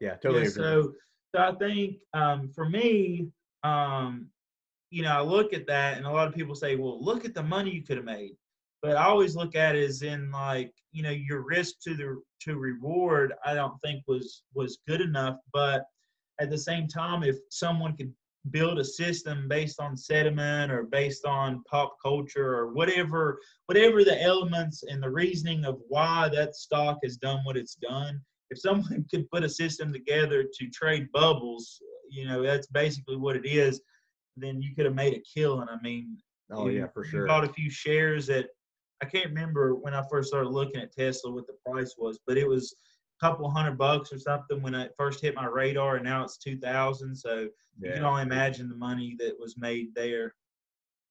yeah, 0.00 0.16
totally. 0.16 0.44
Yeah, 0.44 0.50
so, 0.50 0.92
so 1.34 1.40
I 1.40 1.52
think 1.52 1.96
um, 2.12 2.50
for 2.54 2.68
me, 2.68 3.28
um, 3.62 4.28
you 4.90 5.02
know, 5.02 5.10
I 5.10 5.22
look 5.22 5.52
at 5.52 5.66
that, 5.66 5.96
and 5.96 6.06
a 6.06 6.10
lot 6.10 6.28
of 6.28 6.34
people 6.34 6.54
say, 6.54 6.76
"Well, 6.76 7.02
look 7.02 7.24
at 7.24 7.34
the 7.34 7.42
money 7.42 7.70
you 7.70 7.82
could 7.82 7.96
have 7.96 8.06
made." 8.06 8.36
But 8.82 8.96
I 8.96 9.04
always 9.04 9.34
look 9.34 9.56
at 9.56 9.74
it 9.74 9.82
as 9.82 10.02
in 10.02 10.30
like, 10.30 10.70
you 10.92 11.02
know, 11.02 11.10
your 11.10 11.40
risk 11.40 11.76
to 11.84 11.94
the 11.94 12.22
to 12.42 12.58
reward. 12.58 13.32
I 13.44 13.54
don't 13.54 13.80
think 13.80 14.04
was 14.06 14.42
was 14.54 14.78
good 14.86 15.00
enough. 15.00 15.38
But 15.52 15.84
at 16.40 16.50
the 16.50 16.58
same 16.58 16.86
time, 16.86 17.22
if 17.22 17.36
someone 17.50 17.96
could 17.96 18.12
build 18.50 18.78
a 18.78 18.84
system 18.84 19.48
based 19.48 19.80
on 19.80 19.96
sediment 19.96 20.70
or 20.70 20.84
based 20.84 21.24
on 21.24 21.62
pop 21.64 21.96
culture 22.02 22.54
or 22.54 22.74
whatever 22.74 23.38
whatever 23.66 24.04
the 24.04 24.22
elements 24.22 24.82
and 24.82 25.02
the 25.02 25.10
reasoning 25.10 25.64
of 25.64 25.80
why 25.88 26.28
that 26.28 26.54
stock 26.54 26.98
has 27.02 27.16
done 27.16 27.40
what 27.44 27.56
it's 27.56 27.76
done 27.76 28.20
if 28.54 28.60
someone 28.60 29.04
could 29.10 29.28
put 29.30 29.44
a 29.44 29.48
system 29.48 29.92
together 29.92 30.44
to 30.44 30.68
trade 30.70 31.06
bubbles 31.12 31.80
you 32.10 32.26
know 32.26 32.42
that's 32.42 32.66
basically 32.68 33.16
what 33.16 33.36
it 33.36 33.46
is 33.46 33.80
then 34.36 34.60
you 34.60 34.74
could 34.74 34.84
have 34.86 34.94
made 34.94 35.14
a 35.14 35.22
killing 35.38 35.68
i 35.68 35.80
mean 35.82 36.16
oh 36.52 36.68
you- 36.68 36.80
yeah, 36.80 36.86
for 36.92 37.04
sure. 37.04 37.26
bought 37.26 37.44
a 37.44 37.52
few 37.52 37.70
shares 37.70 38.30
at 38.30 38.46
i 39.02 39.06
can't 39.06 39.28
remember 39.28 39.74
when 39.74 39.94
i 39.94 40.02
first 40.10 40.28
started 40.28 40.48
looking 40.50 40.80
at 40.80 40.92
tesla 40.92 41.30
what 41.30 41.46
the 41.46 41.56
price 41.68 41.94
was 41.98 42.18
but 42.26 42.36
it 42.38 42.48
was 42.48 42.74
a 43.20 43.26
couple 43.26 43.48
hundred 43.50 43.78
bucks 43.78 44.12
or 44.12 44.18
something 44.18 44.60
when 44.62 44.74
it 44.74 44.92
first 44.98 45.20
hit 45.20 45.34
my 45.34 45.46
radar 45.46 45.96
and 45.96 46.04
now 46.04 46.22
it's 46.24 46.38
2000 46.38 47.14
so 47.14 47.48
you 47.80 47.92
can 47.92 48.04
only 48.04 48.22
imagine 48.22 48.68
the 48.68 48.76
money 48.76 49.16
that 49.18 49.34
was 49.38 49.56
made 49.58 49.88
there. 49.96 50.34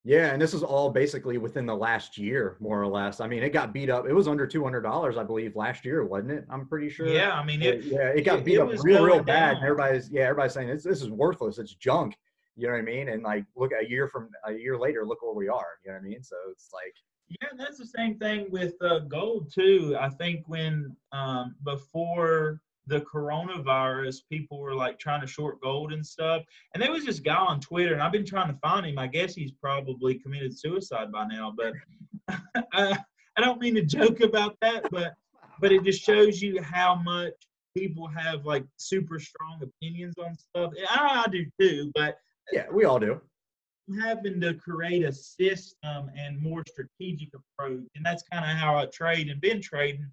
Yeah, 0.05 0.33
and 0.33 0.41
this 0.41 0.53
is 0.53 0.63
all 0.63 0.89
basically 0.89 1.37
within 1.37 1.65
the 1.65 1.75
last 1.75 2.17
year, 2.17 2.57
more 2.59 2.81
or 2.81 2.87
less. 2.87 3.21
I 3.21 3.27
mean, 3.27 3.41
it 3.41 3.51
got 3.53 3.71
beat 3.73 3.89
up. 3.89 4.05
It 4.05 4.13
was 4.13 4.27
under 4.27 4.45
two 4.45 4.61
hundred 4.61 4.81
dollars, 4.81 5.15
I 5.15 5.23
believe, 5.23 5.55
last 5.55 5.85
year, 5.85 6.03
wasn't 6.03 6.31
it? 6.31 6.45
I'm 6.49 6.67
pretty 6.67 6.89
sure. 6.89 7.07
Yeah, 7.07 7.31
I 7.31 7.43
mean 7.45 7.61
it. 7.61 7.85
yeah, 7.85 8.09
it 8.09 8.23
got 8.23 8.39
it- 8.39 8.45
beat 8.45 8.55
it 8.55 8.61
up 8.61 8.69
real, 8.83 9.03
real 9.05 9.23
bad. 9.23 9.55
And 9.57 9.63
everybody's 9.63 10.09
yeah, 10.11 10.23
everybody's 10.23 10.53
saying 10.53 10.67
this 10.67 10.83
this 10.83 11.01
is 11.01 11.09
worthless. 11.09 11.57
It's 11.57 11.75
junk. 11.75 12.17
You 12.57 12.67
know 12.67 12.73
what 12.73 12.79
I 12.79 12.83
mean? 12.83 13.09
And 13.09 13.23
like, 13.23 13.45
look 13.55 13.71
a 13.79 13.89
year 13.89 14.07
from 14.07 14.29
a 14.45 14.51
year 14.53 14.77
later, 14.77 15.05
look 15.05 15.23
where 15.23 15.33
we 15.33 15.47
are. 15.47 15.65
You 15.85 15.91
know 15.91 15.97
what 15.97 16.05
I 16.05 16.09
mean? 16.09 16.21
So 16.21 16.35
it's 16.51 16.69
like, 16.73 16.93
Yeah, 17.41 17.47
that's 17.57 17.77
the 17.79 17.85
same 17.87 18.19
thing 18.19 18.47
with 18.51 18.73
uh, 18.81 18.99
gold 18.99 19.51
too. 19.53 19.95
I 19.99 20.09
think 20.09 20.43
when 20.47 20.95
um, 21.13 21.55
before 21.63 22.59
the 22.87 23.01
coronavirus, 23.01 24.17
people 24.29 24.59
were 24.59 24.75
like 24.75 24.99
trying 24.99 25.21
to 25.21 25.27
short 25.27 25.61
gold 25.61 25.93
and 25.93 26.05
stuff, 26.05 26.43
and 26.73 26.83
there 26.83 26.91
was 26.91 27.05
this 27.05 27.19
guy 27.19 27.35
on 27.35 27.59
Twitter, 27.59 27.93
and 27.93 28.01
I've 28.01 28.11
been 28.11 28.25
trying 28.25 28.51
to 28.51 28.59
find 28.59 28.85
him. 28.85 28.99
I 28.99 29.07
guess 29.07 29.33
he's 29.33 29.51
probably 29.51 30.15
committed 30.15 30.57
suicide 30.57 31.11
by 31.11 31.25
now, 31.25 31.53
but 31.55 31.73
I, 32.73 32.97
I 33.37 33.41
don't 33.41 33.61
mean 33.61 33.75
to 33.75 33.83
joke 33.83 34.21
about 34.21 34.57
that, 34.61 34.89
but 34.91 35.13
but 35.59 35.71
it 35.71 35.83
just 35.83 36.03
shows 36.03 36.41
you 36.41 36.61
how 36.61 36.95
much 36.95 37.33
people 37.75 38.07
have 38.07 38.45
like 38.45 38.65
super 38.77 39.19
strong 39.19 39.61
opinions 39.61 40.15
on 40.17 40.35
stuff. 40.35 40.73
I, 40.89 41.23
I 41.25 41.29
do 41.31 41.45
too, 41.59 41.91
but 41.95 42.17
yeah, 42.51 42.65
we 42.71 42.85
all 42.85 42.99
do. 42.99 43.21
having 44.01 44.41
to 44.41 44.53
create 44.55 45.03
a 45.03 45.13
system 45.13 46.11
and 46.17 46.41
more 46.41 46.63
strategic 46.67 47.29
approach 47.33 47.83
and 47.95 48.05
that's 48.05 48.23
kind 48.31 48.49
of 48.49 48.57
how 48.57 48.77
i 48.77 48.85
trade 48.85 49.29
and 49.29 49.41
been 49.41 49.61
trading 49.61 50.09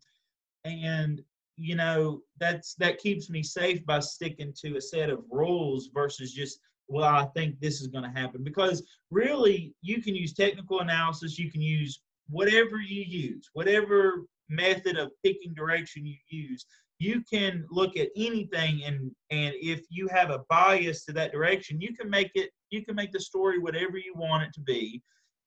and 0.65 1.23
you 1.61 1.77
know 1.77 2.23
that's 2.39 2.75
that 2.77 2.99
keeps 2.99 3.29
me 3.29 3.43
safe 3.43 3.85
by 3.85 4.01
sticking 4.01 4.53
to 4.57 4.77
a 4.77 4.81
set 4.81 5.11
of 5.11 5.23
rules 5.31 5.91
versus 5.93 6.33
just 6.33 6.59
well 6.89 7.15
i 7.15 7.27
think 7.37 7.61
this 7.61 7.81
is 7.81 7.87
going 7.87 8.05
to 8.05 8.21
happen. 8.21 8.43
Because 8.43 8.83
really 9.11 9.75
you 9.83 10.03
can 10.03 10.15
use 10.15 10.33
technical 10.33 10.81
analysis 10.81 11.39
you 11.39 11.51
can 11.51 11.61
use 11.61 12.01
whatever 12.29 12.79
you 12.79 13.03
use 13.03 13.51
whatever 13.53 14.25
method 14.49 14.97
of 14.97 15.11
picking 15.23 15.55
direction 15.55 16.07
you 16.07 16.17
use 16.29 16.65
you 16.99 17.23
can 17.31 17.65
look 17.71 17.97
at 17.97 18.09
anything 18.17 18.83
and 18.85 19.11
and 19.31 19.55
if 19.61 19.85
you 19.91 20.09
have 20.09 20.31
a 20.31 20.43
bias 20.49 21.05
to 21.05 21.13
that 21.13 21.33
direction 21.33 21.81
you 21.81 21.95
can 21.95 22.09
make 22.09 22.31
it 22.35 22.51
you 22.71 22.85
can 22.85 22.95
make 22.95 23.13
the 23.13 23.21
story 23.21 23.59
whatever 23.59 23.99
you 23.99 24.15
want 24.15 24.43
it 24.43 24.53
to 24.55 24.61
be 24.61 25.03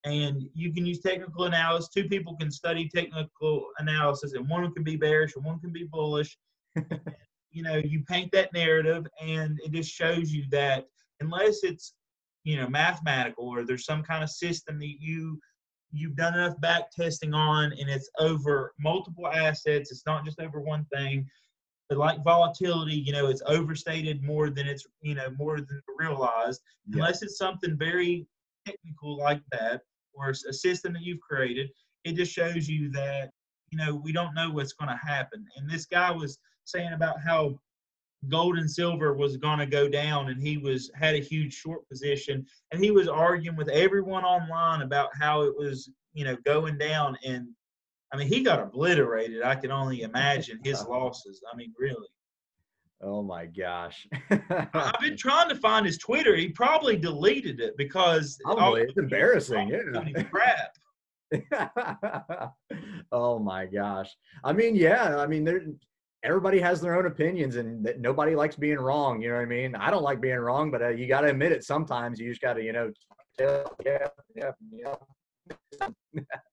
and 0.05 0.43
you 0.53 0.73
can 0.73 0.85
use 0.85 0.99
technical 0.99 1.45
analysis. 1.45 1.89
Two 1.89 2.07
people 2.09 2.35
can 2.35 2.51
study 2.51 2.89
technical 2.89 3.67
analysis 3.79 4.33
and 4.33 4.47
one 4.49 4.71
can 4.73 4.83
be 4.83 4.97
bearish 4.97 5.35
and 5.35 5.45
one 5.45 5.59
can 5.59 5.71
be 5.71 5.87
bullish. 5.91 6.37
You 7.53 7.61
know 7.61 7.75
you 7.75 8.03
paint 8.09 8.31
that 8.31 8.51
narrative 8.51 9.05
and 9.21 9.59
it 9.63 9.71
just 9.71 9.91
shows 9.91 10.31
you 10.31 10.45
that 10.49 10.85
unless 11.19 11.63
it's 11.63 11.93
you 12.43 12.57
know 12.57 12.67
mathematical 12.67 13.47
or 13.47 13.63
there's 13.63 13.85
some 13.85 14.01
kind 14.01 14.23
of 14.23 14.29
system 14.31 14.79
that 14.79 14.95
you 14.99 15.39
you've 15.91 16.15
done 16.15 16.33
enough 16.33 16.59
back 16.61 16.89
testing 16.91 17.35
on 17.35 17.71
and 17.73 17.89
it's 17.89 18.09
over 18.17 18.73
multiple 18.79 19.27
assets 19.27 19.91
it's 19.91 20.05
not 20.07 20.25
just 20.25 20.39
over 20.39 20.59
one 20.59 20.85
thing 20.91 21.27
but 21.89 21.99
like 21.99 22.23
volatility 22.23 22.95
you 22.95 23.13
know 23.13 23.27
it's 23.27 23.43
overstated 23.45 24.23
more 24.23 24.49
than 24.49 24.67
it's 24.67 24.87
you 25.01 25.13
know 25.13 25.29
more 25.37 25.57
than 25.57 25.81
realized. 25.99 26.59
Yeah. 26.87 26.95
unless 26.95 27.21
it's 27.21 27.37
something 27.37 27.77
very 27.77 28.25
technical 28.65 29.17
like 29.17 29.41
that 29.51 29.81
or 30.13 30.29
a 30.29 30.53
system 30.53 30.93
that 30.93 31.03
you've 31.03 31.21
created 31.21 31.69
it 32.03 32.15
just 32.15 32.33
shows 32.33 32.67
you 32.67 32.89
that 32.91 33.31
you 33.71 33.77
know 33.77 33.95
we 33.95 34.11
don't 34.11 34.33
know 34.33 34.51
what's 34.51 34.73
going 34.73 34.89
to 34.89 34.99
happen. 35.05 35.45
And 35.57 35.69
this 35.69 35.85
guy 35.85 36.11
was 36.11 36.37
saying 36.65 36.93
about 36.93 37.15
how 37.25 37.59
gold 38.29 38.57
and 38.57 38.69
silver 38.69 39.13
was 39.13 39.35
going 39.37 39.59
to 39.59 39.65
go 39.65 39.89
down 39.89 40.29
and 40.29 40.41
he 40.41 40.57
was 40.57 40.89
had 40.95 41.13
a 41.13 41.19
huge 41.19 41.53
short 41.53 41.87
position 41.89 42.45
and 42.71 42.81
he 42.81 42.89
was 42.89 43.09
arguing 43.09 43.57
with 43.57 43.67
everyone 43.67 44.23
online 44.23 44.81
about 44.81 45.09
how 45.19 45.41
it 45.41 45.53
was 45.57 45.89
you 46.13 46.23
know 46.23 46.37
going 46.45 46.77
down 46.77 47.17
and 47.25 47.47
i 48.13 48.17
mean 48.17 48.27
he 48.27 48.41
got 48.41 48.61
obliterated. 48.61 49.43
I 49.43 49.55
can 49.55 49.71
only 49.71 50.03
imagine 50.03 50.59
his 50.63 50.85
losses. 50.89 51.41
I 51.51 51.55
mean 51.57 51.73
really 51.77 52.07
Oh 53.03 53.21
my 53.21 53.45
gosh. 53.45 54.07
i've 54.29 54.99
been 55.01 55.17
trying 55.17 55.49
to 55.49 55.55
find 55.55 55.85
his 55.85 55.97
twitter 55.97 56.35
he 56.35 56.49
probably 56.49 56.95
deleted 56.95 57.59
it 57.59 57.75
because 57.77 58.37
Probably. 58.43 58.81
It's 58.83 58.97
embarrassing, 58.97 59.69
yeah. 59.69 60.23
Crap 60.23 60.71
oh 63.11 63.39
my 63.39 63.65
gosh. 63.65 64.09
I 64.43 64.53
mean, 64.53 64.75
yeah. 64.75 65.17
I 65.17 65.27
mean, 65.27 65.43
there. 65.43 65.61
Everybody 66.23 66.59
has 66.61 66.79
their 66.79 66.95
own 66.95 67.05
opinions, 67.05 67.57
and 67.57 67.85
that 67.85 67.99
nobody 67.99 68.33
likes 68.33 68.55
being 68.55 68.77
wrong. 68.77 69.21
You 69.21 69.29
know 69.29 69.35
what 69.35 69.41
I 69.41 69.45
mean? 69.45 69.75
I 69.75 69.91
don't 69.91 70.03
like 70.03 70.21
being 70.21 70.37
wrong, 70.37 70.71
but 70.71 70.81
uh, 70.81 70.89
you 70.89 71.05
got 71.05 71.21
to 71.21 71.27
admit 71.27 71.51
it. 71.51 71.65
Sometimes 71.65 72.17
you 72.17 72.29
just 72.29 72.41
got 72.41 72.53
to, 72.53 72.63
you 72.63 72.71
know, 72.71 72.91
tell- 73.37 73.75
yeah, 73.85 74.07
yeah, 74.33 74.51
yeah. 74.71 74.95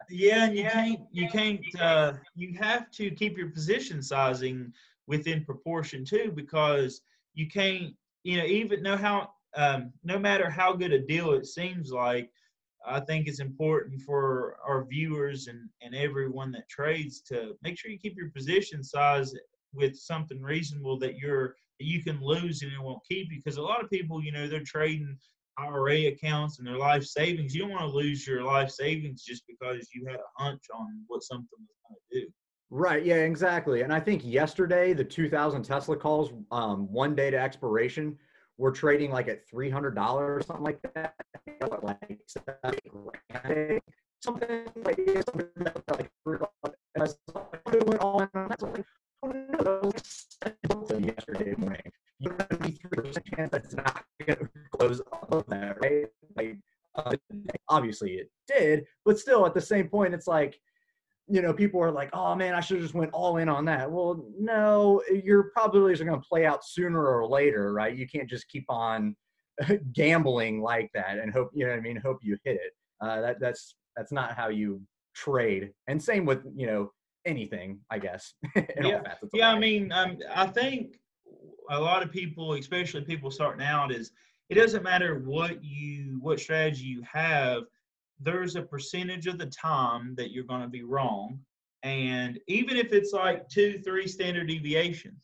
Yeah, 0.09 0.47
and 0.47 0.57
you 0.57 0.65
can't 0.73 1.01
you 1.13 1.29
can't 1.29 1.61
uh, 1.81 2.15
you 2.35 2.59
have 2.59 2.91
to 2.93 3.13
keep 3.13 3.39
your 3.39 3.51
position 3.51 4.03
sizing 4.03 4.73
within 5.11 5.45
proportion 5.45 6.05
too 6.05 6.33
because 6.35 7.03
you 7.35 7.49
can't 7.49 7.93
you 8.23 8.39
know 8.39 8.45
even 8.45 8.81
know 8.83 8.97
how 8.97 9.29
um, 9.57 9.93
no 10.05 10.19
matter 10.19 10.49
how 10.49 10.73
good 10.73 10.93
a 10.93 11.01
deal 11.01 11.33
it 11.33 11.47
seems 11.47 11.91
like 11.91 12.31
I 12.87 13.01
think 13.01 13.27
it's 13.27 13.41
important 13.41 14.01
for 14.03 14.57
our 14.67 14.85
viewers 14.85 15.49
and 15.49 15.69
and 15.83 15.95
everyone 15.95 16.53
that 16.53 16.69
trades 16.69 17.21
to 17.23 17.57
make 17.61 17.77
sure 17.77 17.91
you 17.91 17.99
keep 17.99 18.17
your 18.17 18.31
position 18.31 18.85
size 18.85 19.35
with 19.75 19.97
something 19.97 20.41
reasonable 20.41 20.97
that 21.01 21.17
you're 21.17 21.57
that 21.81 21.87
you 21.87 22.05
can 22.05 22.23
lose 22.23 22.63
and 22.63 22.73
it 22.73 22.81
won't 22.81 23.03
keep 23.11 23.33
you 23.33 23.41
because 23.43 23.59
a 23.59 23.69
lot 23.71 23.83
of 23.83 23.91
people 23.91 24.23
you 24.23 24.31
know 24.31 24.47
they're 24.47 24.65
trading 24.65 25.19
IRA 25.59 26.07
accounts 26.07 26.59
and 26.59 26.67
their 26.67 26.79
life 26.79 27.05
savings. 27.05 27.55
You 27.55 27.63
don't 27.63 27.73
want 27.73 27.83
to 27.83 27.97
lose 27.97 28.27
your 28.27 28.45
life 28.45 28.71
savings 28.71 29.25
just 29.25 29.43
because 29.47 29.89
you 29.95 30.07
had 30.07 30.17
a 30.17 30.43
hunch 30.43 30.63
on 30.73 31.05
what 31.09 31.23
something 31.23 31.59
was 31.59 31.77
going 31.89 31.99
to 32.13 32.21
do. 32.21 32.33
Right. 32.71 33.05
Yeah. 33.05 33.17
Exactly. 33.17 33.83
And 33.83 33.93
I 33.93 34.01
think 34.01 34.25
yesterday 34.25 34.93
the 34.93 35.05
2,000 35.05 35.63
Tesla 35.65 35.97
calls, 35.97 36.33
um, 36.53 36.91
one 36.93 37.15
day 37.15 37.31
to 37.31 37.39
expiration, 37.39 38.17
were 38.61 38.71
trading 38.71 39.11
like 39.11 39.27
at 39.27 39.49
three 39.49 39.71
hundred 39.71 39.95
dollars 39.95 40.43
or 40.43 40.47
something 40.47 40.65
like 40.65 40.79
that. 40.95 41.15
Like 41.83 42.21
something 42.27 42.55
like 42.85 43.83
something 44.23 44.67
like 44.85 46.11
went 46.27 46.43
was 46.99 47.19
like, 47.35 48.85
oh 49.23 49.33
no, 49.33 49.93
yesterday 50.99 51.55
morning. 51.57 51.81
You 52.19 52.31
have 52.39 52.51
a 52.51 52.57
three 52.57 52.79
percent 52.93 53.27
chance 53.35 53.51
that's 53.51 53.75
not 53.75 54.05
going 54.27 54.39
to 54.39 54.49
close 54.73 55.01
above 55.23 55.47
that, 55.49 55.81
right? 55.81 56.07
Like, 56.37 56.59
uh, 56.97 57.15
obviously 57.69 58.17
it 58.17 58.31
did, 58.47 58.85
but 59.07 59.19
still 59.19 59.47
at 59.47 59.55
the 59.55 59.61
same 59.61 59.89
point, 59.89 60.13
it's 60.13 60.27
like 60.27 60.61
you 61.31 61.43
know, 61.43 61.53
people 61.53 61.81
are 61.81 61.93
like, 61.93 62.11
"Oh 62.13 62.35
man, 62.35 62.55
I 62.55 62.61
should 62.61 62.77
have 62.77 62.85
just 62.85 62.95
went 62.95 63.13
all 63.13 63.37
in 63.37 63.49
on 63.49 63.65
that." 63.67 63.91
Well, 63.91 64.25
no, 64.39 65.03
your 65.11 65.51
probabilities 65.55 66.01
are 66.01 66.05
going 66.05 66.21
to 66.21 66.29
play 66.29 66.45
out 66.45 66.65
sooner 66.65 67.07
or 67.07 67.27
later, 67.27 67.73
right? 67.73 67.97
You 67.97 68.09
can't 68.09 68.29
just 68.29 68.49
keep 68.49 68.65
on 68.69 69.15
gambling 69.93 70.61
like 70.61 70.91
that 70.95 71.19
and 71.19 71.33
hope, 71.33 71.51
you 71.55 71.65
know 71.65 71.73
what 71.73 71.79
I 71.79 71.83
mean, 71.83 71.97
hope 71.97 72.19
you 72.23 72.37
hit 72.45 72.57
it. 72.57 72.73
Uh, 73.01 73.21
that 73.21 73.41
that's 73.41 73.77
that's 73.97 74.13
not 74.13 74.35
how 74.35 74.49
you 74.49 74.81
trade. 75.15 75.73
And 75.87 76.03
same 76.03 76.25
with, 76.25 76.41
you 76.55 76.67
know, 76.67 76.93
anything, 77.27 77.81
I 77.91 77.99
guess. 77.99 78.35
yeah, 78.57 79.03
yeah. 79.33 79.51
I 79.51 79.59
mean, 79.59 79.93
um, 79.93 80.19
I 80.35 80.47
think 80.47 80.99
a 81.71 81.79
lot 81.79 82.03
of 82.03 82.11
people, 82.11 82.55
especially 82.55 83.03
people 83.03 83.31
starting 83.31 83.65
out, 83.65 83.93
is 83.93 84.13
it 84.49 84.55
doesn't 84.55 84.83
matter 84.83 85.23
what 85.25 85.63
you 85.63 86.19
what 86.21 86.41
strategy 86.41 86.85
you 86.85 87.03
have. 87.11 87.65
There's 88.21 88.57
a 88.57 88.63
percentage 88.63 89.27
of 89.27 89.39
the 89.39 89.47
time 89.47 90.15
that 90.17 90.31
you're 90.31 90.45
going 90.45 90.63
to 90.63 90.69
be 90.69 90.83
wrong, 90.83 91.41
and 91.83 92.39
even 92.47 92.77
if 92.77 92.93
it's 92.93 93.13
like 93.13 93.49
two, 93.49 93.81
three 93.85 94.07
standard 94.07 94.49
deviations, 94.49 95.23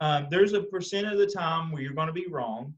um, 0.00 0.26
there's 0.30 0.52
a 0.52 0.62
percent 0.62 1.06
of 1.06 1.18
the 1.18 1.26
time 1.26 1.70
where 1.70 1.82
you're 1.82 1.94
going 1.94 2.08
to 2.08 2.12
be 2.12 2.26
wrong. 2.28 2.74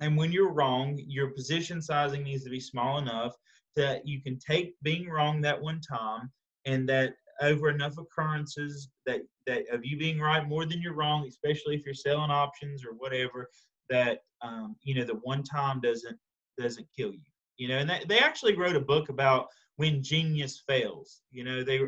And 0.00 0.16
when 0.16 0.30
you're 0.30 0.52
wrong, 0.52 1.00
your 1.06 1.30
position 1.30 1.82
sizing 1.82 2.22
needs 2.22 2.44
to 2.44 2.50
be 2.50 2.60
small 2.60 2.98
enough 2.98 3.34
that 3.74 4.06
you 4.06 4.20
can 4.22 4.38
take 4.38 4.74
being 4.82 5.08
wrong 5.08 5.40
that 5.40 5.60
one 5.60 5.80
time 5.80 6.30
and 6.64 6.88
that 6.88 7.14
over 7.40 7.70
enough 7.70 7.96
occurrences 7.98 8.88
that 9.06 9.20
that 9.46 9.62
of 9.72 9.84
you 9.84 9.96
being 9.96 10.20
right 10.20 10.48
more 10.48 10.66
than 10.66 10.82
you're 10.82 10.94
wrong, 10.94 11.26
especially 11.26 11.76
if 11.76 11.84
you're 11.84 11.94
selling 11.94 12.30
options 12.30 12.84
or 12.84 12.92
whatever, 12.94 13.48
that 13.88 14.20
um, 14.42 14.76
you 14.82 14.94
know 14.94 15.04
the 15.04 15.20
one 15.22 15.42
time 15.42 15.80
doesn't 15.80 16.18
doesn't 16.58 16.86
kill 16.96 17.12
you. 17.12 17.27
You 17.58 17.68
know, 17.68 17.78
and 17.78 17.90
they, 17.90 18.02
they 18.08 18.18
actually 18.18 18.56
wrote 18.56 18.76
a 18.76 18.80
book 18.80 19.08
about 19.08 19.48
when 19.76 20.02
genius 20.02 20.62
fails. 20.66 21.22
You 21.30 21.44
know, 21.44 21.62
they 21.62 21.80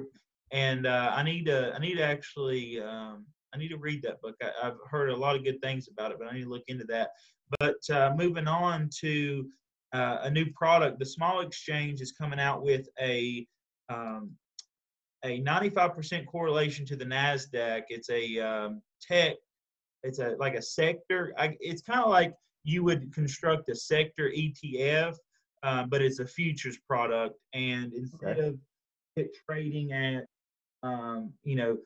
and 0.53 0.87
uh, 0.87 1.13
I 1.15 1.23
need 1.23 1.47
to 1.47 1.73
I 1.75 1.79
need 1.79 1.97
to 1.97 2.05
actually 2.05 2.81
um, 2.81 3.27
I 3.55 3.59
need 3.59 3.69
to 3.69 3.79
read 3.79 4.03
that 4.03 4.21
book. 4.21 4.37
I, 4.43 4.67
have 4.67 4.77
heard 4.89 5.11
a 5.11 5.17
lot 5.17 5.37
of 5.37 5.45
good 5.45 5.61
things 5.63 5.89
about 5.89 6.13
it, 6.13 6.19
but 6.19 6.29
I 6.29 6.35
need 6.35 6.45
to 6.45 6.49
look 6.49 6.65
into 6.69 6.85
that. 6.85 7.11
But 7.59 7.79
uh, 7.91 8.15
moving 8.17 8.47
on 8.47 8.89
to 9.01 9.49
uh, 9.93 10.19
a 10.23 10.31
new 10.31 10.47
product, 10.53 10.99
the 10.99 11.07
Small 11.07 11.41
Exchange 11.41 12.01
is 12.01 12.13
coming 12.13 12.41
out 12.41 12.63
with 12.63 12.89
a 13.01 13.47
um, 13.89 14.33
a 15.25 15.43
95% 15.43 16.27
correlation 16.27 16.87
to 16.87 16.97
the 16.97 17.05
Nasdaq. 17.05 17.83
It's 17.89 18.09
a 18.09 18.39
um, 18.39 18.83
tech. 19.03 19.35
It's 20.03 20.19
a 20.19 20.37
like 20.39 20.55
a 20.55 20.63
sector. 20.63 21.35
I, 21.37 21.57
it's 21.61 21.83
kind 21.83 22.01
of 22.01 22.09
like 22.09 22.35
you 22.65 22.85
would 22.85 23.13
construct 23.13 23.69
a 23.69 23.75
sector 23.75 24.31
ETF, 24.31 25.17
uh, 25.63 25.85
but 25.85 26.03
it's 26.03 26.19
a 26.19 26.27
futures 26.27 26.79
product. 26.79 27.37
And 27.53 27.93
instead 27.93 28.39
okay. 28.39 28.49
of 28.49 28.59
it 29.17 29.37
trading 29.49 29.93
at 29.93 30.25
um, 30.83 31.33
you 31.43 31.57
know 31.57 31.79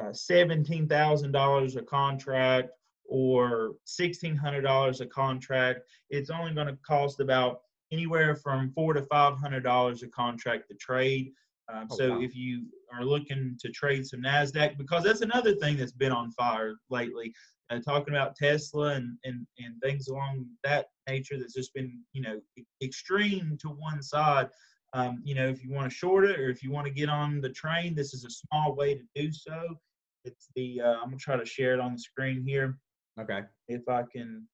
uh, 0.00 0.12
seventeen 0.12 0.88
thousand 0.88 1.32
dollars 1.32 1.76
a 1.76 1.82
contract 1.82 2.70
or 3.06 3.74
sixteen 3.84 4.36
hundred 4.36 4.62
dollars 4.62 5.00
a 5.00 5.06
contract, 5.06 5.80
it's 6.10 6.30
only 6.30 6.54
going 6.54 6.68
to 6.68 6.78
cost 6.86 7.20
about 7.20 7.60
anywhere 7.92 8.36
from 8.36 8.70
four 8.72 8.92
to 8.94 9.02
five 9.02 9.36
hundred 9.36 9.64
dollars 9.64 10.02
a 10.02 10.08
contract 10.08 10.68
to 10.68 10.76
trade. 10.76 11.32
Um, 11.72 11.86
oh, 11.90 11.96
so 11.96 12.10
wow. 12.10 12.20
if 12.20 12.34
you 12.34 12.66
are 12.92 13.04
looking 13.04 13.56
to 13.60 13.68
trade 13.70 14.04
some 14.06 14.22
Nasdaq, 14.22 14.76
because 14.76 15.04
that's 15.04 15.20
another 15.20 15.54
thing 15.54 15.76
that's 15.76 15.92
been 15.92 16.10
on 16.10 16.32
fire 16.32 16.74
lately, 16.88 17.32
uh, 17.70 17.78
talking 17.78 18.14
about 18.14 18.34
Tesla 18.34 18.94
and, 18.94 19.16
and 19.24 19.46
and 19.58 19.80
things 19.82 20.08
along 20.08 20.46
that 20.64 20.86
nature 21.10 21.38
that's 21.38 21.54
just 21.54 21.74
been 21.74 22.00
you 22.12 22.22
know 22.22 22.40
extreme 22.82 23.56
to 23.60 23.68
one 23.68 24.02
side. 24.02 24.48
Um, 24.92 25.20
you 25.24 25.34
know, 25.36 25.46
if 25.46 25.62
you 25.62 25.72
want 25.72 25.88
to 25.88 25.96
short 25.96 26.24
it 26.24 26.38
or 26.40 26.50
if 26.50 26.62
you 26.62 26.70
want 26.72 26.86
to 26.86 26.92
get 26.92 27.08
on 27.08 27.40
the 27.40 27.50
train, 27.50 27.94
this 27.94 28.12
is 28.12 28.24
a 28.24 28.30
small 28.30 28.74
way 28.74 28.94
to 28.94 29.04
do 29.14 29.32
so. 29.32 29.78
It's 30.24 30.48
the 30.56 30.80
uh, 30.80 30.94
I'm 30.94 31.10
gonna 31.10 31.16
try 31.18 31.36
to 31.36 31.46
share 31.46 31.74
it 31.74 31.80
on 31.80 31.92
the 31.92 31.98
screen 31.98 32.42
here. 32.44 32.78
Okay. 33.20 33.42
If 33.68 33.88
I 33.88 34.02
can 34.02 34.46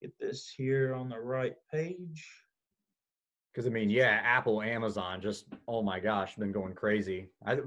get 0.00 0.12
this 0.18 0.52
here 0.54 0.94
on 0.94 1.08
the 1.08 1.18
right 1.18 1.54
page. 1.72 2.26
Because 3.52 3.66
I 3.66 3.70
mean, 3.70 3.90
yeah, 3.90 4.20
Apple, 4.24 4.62
Amazon, 4.62 5.20
just 5.20 5.46
oh 5.68 5.82
my 5.82 6.00
gosh, 6.00 6.36
been 6.36 6.52
going 6.52 6.74
crazy. 6.74 7.28
I, 7.46 7.58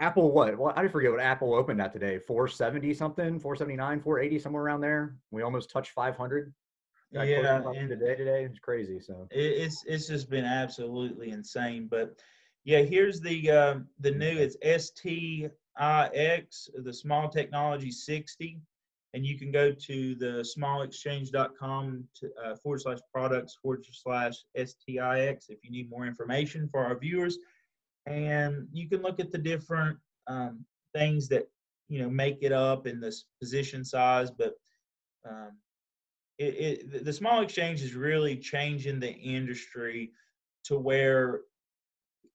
Apple, 0.00 0.32
what? 0.32 0.58
Well, 0.58 0.72
I 0.74 0.88
forget 0.88 1.12
what 1.12 1.20
Apple 1.20 1.54
opened 1.54 1.80
at 1.80 1.92
today. 1.92 2.18
470 2.18 2.92
something, 2.94 3.38
479, 3.38 4.00
480, 4.00 4.38
somewhere 4.40 4.64
around 4.64 4.80
there. 4.80 5.16
We 5.30 5.42
almost 5.42 5.70
touched 5.70 5.92
500. 5.92 6.52
Got 7.12 7.28
yeah, 7.28 7.62
and 7.74 7.88
today 7.88 8.14
today 8.14 8.44
it's 8.44 8.58
crazy. 8.58 8.98
So 8.98 9.26
it's 9.30 9.84
it's 9.86 10.06
just 10.06 10.30
been 10.30 10.44
absolutely 10.44 11.30
insane. 11.30 11.88
But 11.90 12.18
yeah, 12.64 12.80
here's 12.80 13.20
the 13.20 13.50
uh, 13.50 13.74
the 14.00 14.10
new. 14.12 14.38
It's 14.38 14.56
STIX, 14.62 15.50
the 15.76 16.92
Small 16.92 17.28
Technology 17.28 17.90
60 17.90 18.60
and 19.14 19.26
you 19.26 19.38
can 19.38 19.50
go 19.50 19.72
to 19.72 20.14
the 20.14 20.44
smallexchange.com 20.56 22.04
to, 22.14 22.30
uh, 22.44 22.56
forward 22.56 22.80
slash 22.80 22.98
products 23.12 23.58
forward 23.60 23.84
slash 23.90 24.34
STIX 24.56 25.50
if 25.50 25.58
you 25.62 25.70
need 25.70 25.90
more 25.90 26.06
information 26.06 26.68
for 26.70 26.84
our 26.84 26.98
viewers. 26.98 27.38
And 28.06 28.66
you 28.72 28.88
can 28.88 29.02
look 29.02 29.20
at 29.20 29.30
the 29.30 29.38
different 29.38 29.98
um, 30.26 30.64
things 30.94 31.28
that 31.28 31.48
you 31.88 32.00
know 32.00 32.08
make 32.08 32.38
it 32.40 32.52
up 32.52 32.86
in 32.86 33.00
this 33.00 33.26
position 33.40 33.84
size, 33.84 34.30
but 34.30 34.54
um, 35.28 35.52
it, 36.38 36.44
it, 36.44 37.04
the 37.04 37.12
small 37.12 37.42
exchange 37.42 37.82
is 37.82 37.94
really 37.94 38.36
changing 38.36 39.00
the 39.00 39.12
industry 39.12 40.12
to 40.64 40.78
where 40.78 41.40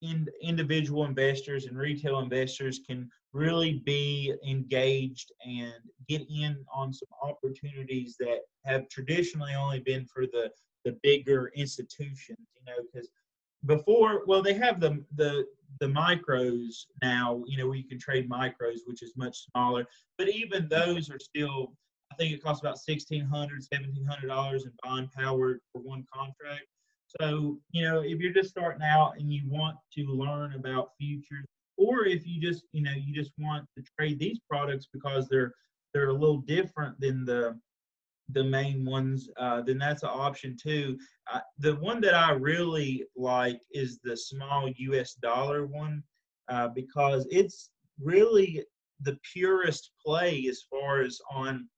in, 0.02 0.28
individual 0.42 1.04
investors 1.04 1.66
and 1.66 1.76
retail 1.76 2.20
investors 2.20 2.80
can 2.86 3.10
really 3.32 3.82
be 3.84 4.32
engaged 4.46 5.32
and 5.44 5.74
get 6.08 6.22
in 6.30 6.64
on 6.72 6.92
some 6.92 7.08
opportunities 7.22 8.16
that 8.18 8.40
have 8.64 8.88
traditionally 8.88 9.54
only 9.54 9.80
been 9.80 10.06
for 10.06 10.26
the 10.26 10.50
the 10.84 10.96
bigger 11.02 11.50
institutions 11.56 12.38
you 12.56 12.64
know 12.66 12.78
because 12.92 13.08
before 13.66 14.22
well 14.26 14.42
they 14.42 14.54
have 14.54 14.80
the 14.80 15.04
the 15.16 15.44
the 15.80 15.86
micros 15.86 16.86
now 17.02 17.42
you 17.46 17.58
know 17.58 17.66
where 17.66 17.76
you 17.76 17.84
can 17.84 17.98
trade 17.98 18.30
micros 18.30 18.78
which 18.86 19.02
is 19.02 19.12
much 19.16 19.44
smaller 19.50 19.84
but 20.16 20.28
even 20.28 20.68
those 20.68 21.10
are 21.10 21.18
still 21.18 21.72
think 22.18 22.34
it 22.34 22.42
costs 22.42 22.62
about 22.62 22.78
$1,600, 22.88 23.30
1700 23.30 24.26
dollars 24.26 24.64
in 24.64 24.72
buying 24.82 25.08
power 25.08 25.60
for 25.72 25.80
one 25.80 26.04
contract. 26.12 26.66
So 27.20 27.58
you 27.70 27.84
know 27.84 28.00
if 28.00 28.18
you're 28.18 28.32
just 28.32 28.50
starting 28.50 28.82
out 28.82 29.14
and 29.18 29.32
you 29.32 29.42
want 29.46 29.76
to 29.96 30.04
learn 30.04 30.54
about 30.54 30.90
futures 30.98 31.46
or 31.78 32.04
if 32.04 32.26
you 32.26 32.40
just 32.40 32.64
you 32.72 32.82
know 32.82 32.92
you 32.92 33.14
just 33.14 33.32
want 33.38 33.66
to 33.76 33.84
trade 33.98 34.18
these 34.18 34.38
products 34.50 34.88
because 34.92 35.26
they're 35.28 35.54
they're 35.94 36.10
a 36.10 36.12
little 36.12 36.42
different 36.42 37.00
than 37.00 37.24
the 37.24 37.58
the 38.30 38.44
main 38.44 38.84
ones 38.84 39.30
uh, 39.38 39.62
then 39.62 39.78
that's 39.78 40.02
an 40.02 40.10
option 40.12 40.54
too. 40.60 40.98
Uh, 41.32 41.40
the 41.58 41.76
one 41.76 42.00
that 42.00 42.14
i 42.14 42.32
really 42.32 43.04
like 43.16 43.60
is 43.70 43.98
the 44.04 44.16
small 44.16 44.68
us 44.68 45.14
dollar 45.14 45.66
one 45.66 46.02
uh, 46.48 46.68
because 46.68 47.26
it's 47.30 47.70
really 48.02 48.62
the 49.00 49.18
purest 49.32 49.92
play 50.04 50.46
as 50.48 50.64
far 50.70 51.00
as 51.00 51.20
on 51.30 51.68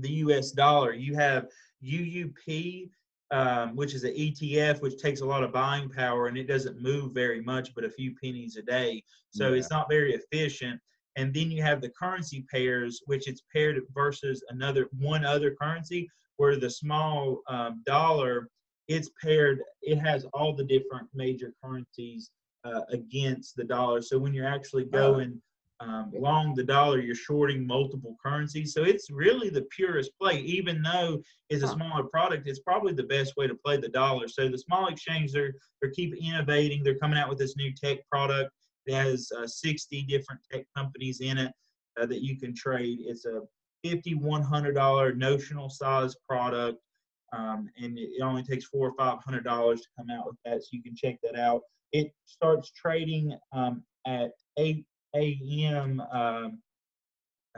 the 0.00 0.10
us 0.10 0.52
dollar 0.52 0.92
you 0.92 1.14
have 1.14 1.46
uup 1.84 2.88
um, 3.30 3.76
which 3.76 3.94
is 3.94 4.04
an 4.04 4.14
ETF, 4.14 4.80
which 4.80 5.00
takes 5.00 5.20
a 5.20 5.26
lot 5.26 5.44
of 5.44 5.52
buying 5.52 5.88
power 5.88 6.28
and 6.28 6.38
it 6.38 6.48
doesn't 6.48 6.80
move 6.80 7.12
very 7.12 7.42
much, 7.42 7.74
but 7.74 7.84
a 7.84 7.90
few 7.90 8.14
pennies 8.22 8.56
a 8.56 8.62
day. 8.62 9.02
So 9.30 9.50
yeah. 9.50 9.58
it's 9.58 9.70
not 9.70 9.88
very 9.90 10.14
efficient. 10.14 10.80
And 11.16 11.34
then 11.34 11.50
you 11.50 11.62
have 11.62 11.80
the 11.80 11.90
currency 11.90 12.46
pairs, 12.50 13.02
which 13.06 13.28
it's 13.28 13.42
paired 13.52 13.80
versus 13.92 14.42
another 14.48 14.88
one 14.98 15.24
other 15.24 15.54
currency, 15.60 16.08
where 16.36 16.56
the 16.56 16.70
small 16.70 17.42
um, 17.48 17.82
dollar, 17.84 18.48
it's 18.86 19.10
paired. 19.22 19.60
It 19.82 19.96
has 19.96 20.24
all 20.32 20.54
the 20.54 20.64
different 20.64 21.08
major 21.12 21.52
currencies 21.62 22.30
uh, 22.64 22.82
against 22.90 23.56
the 23.56 23.64
dollar. 23.64 24.00
So 24.00 24.18
when 24.18 24.32
you're 24.32 24.46
actually 24.46 24.84
going 24.84 25.42
um, 25.80 26.10
long 26.12 26.54
the 26.54 26.64
dollar, 26.64 27.00
you're 27.00 27.14
shorting 27.14 27.66
multiple 27.66 28.16
currencies. 28.24 28.74
So 28.74 28.82
it's 28.82 29.10
really 29.10 29.48
the 29.48 29.66
purest 29.70 30.10
play, 30.20 30.40
even 30.40 30.82
though 30.82 31.22
it's 31.50 31.62
a 31.62 31.68
smaller 31.68 32.04
product. 32.04 32.48
It's 32.48 32.58
probably 32.58 32.92
the 32.92 33.04
best 33.04 33.34
way 33.36 33.46
to 33.46 33.54
play 33.54 33.76
the 33.76 33.88
dollar. 33.88 34.26
So 34.26 34.48
the 34.48 34.58
small 34.58 34.88
exchange, 34.88 35.32
they're 35.32 35.52
they're 35.80 35.92
keep 35.92 36.14
innovating. 36.16 36.82
They're 36.82 36.98
coming 36.98 37.18
out 37.18 37.28
with 37.28 37.38
this 37.38 37.56
new 37.56 37.72
tech 37.72 37.98
product. 38.10 38.50
It 38.86 38.94
has 38.94 39.30
uh, 39.36 39.46
60 39.46 40.02
different 40.02 40.40
tech 40.50 40.64
companies 40.76 41.20
in 41.20 41.38
it 41.38 41.52
uh, 42.00 42.06
that 42.06 42.22
you 42.22 42.38
can 42.38 42.54
trade. 42.54 42.98
It's 43.02 43.24
a 43.26 43.42
$5,100 43.86 45.16
notional 45.16 45.70
size 45.70 46.16
product. 46.28 46.78
Um, 47.32 47.68
and 47.76 47.98
it 47.98 48.22
only 48.22 48.42
takes 48.42 48.64
four 48.64 48.88
or 48.88 48.94
five 48.96 49.18
hundred 49.22 49.44
dollars 49.44 49.82
to 49.82 49.88
come 49.98 50.06
out 50.10 50.26
with 50.26 50.36
that, 50.46 50.62
so 50.62 50.68
you 50.72 50.82
can 50.82 50.96
check 50.96 51.18
that 51.22 51.38
out. 51.38 51.60
It 51.92 52.10
starts 52.24 52.72
trading 52.72 53.36
um, 53.52 53.82
at 54.06 54.30
eight 54.56 54.86
a.m. 55.14 56.02
Um, 56.12 56.58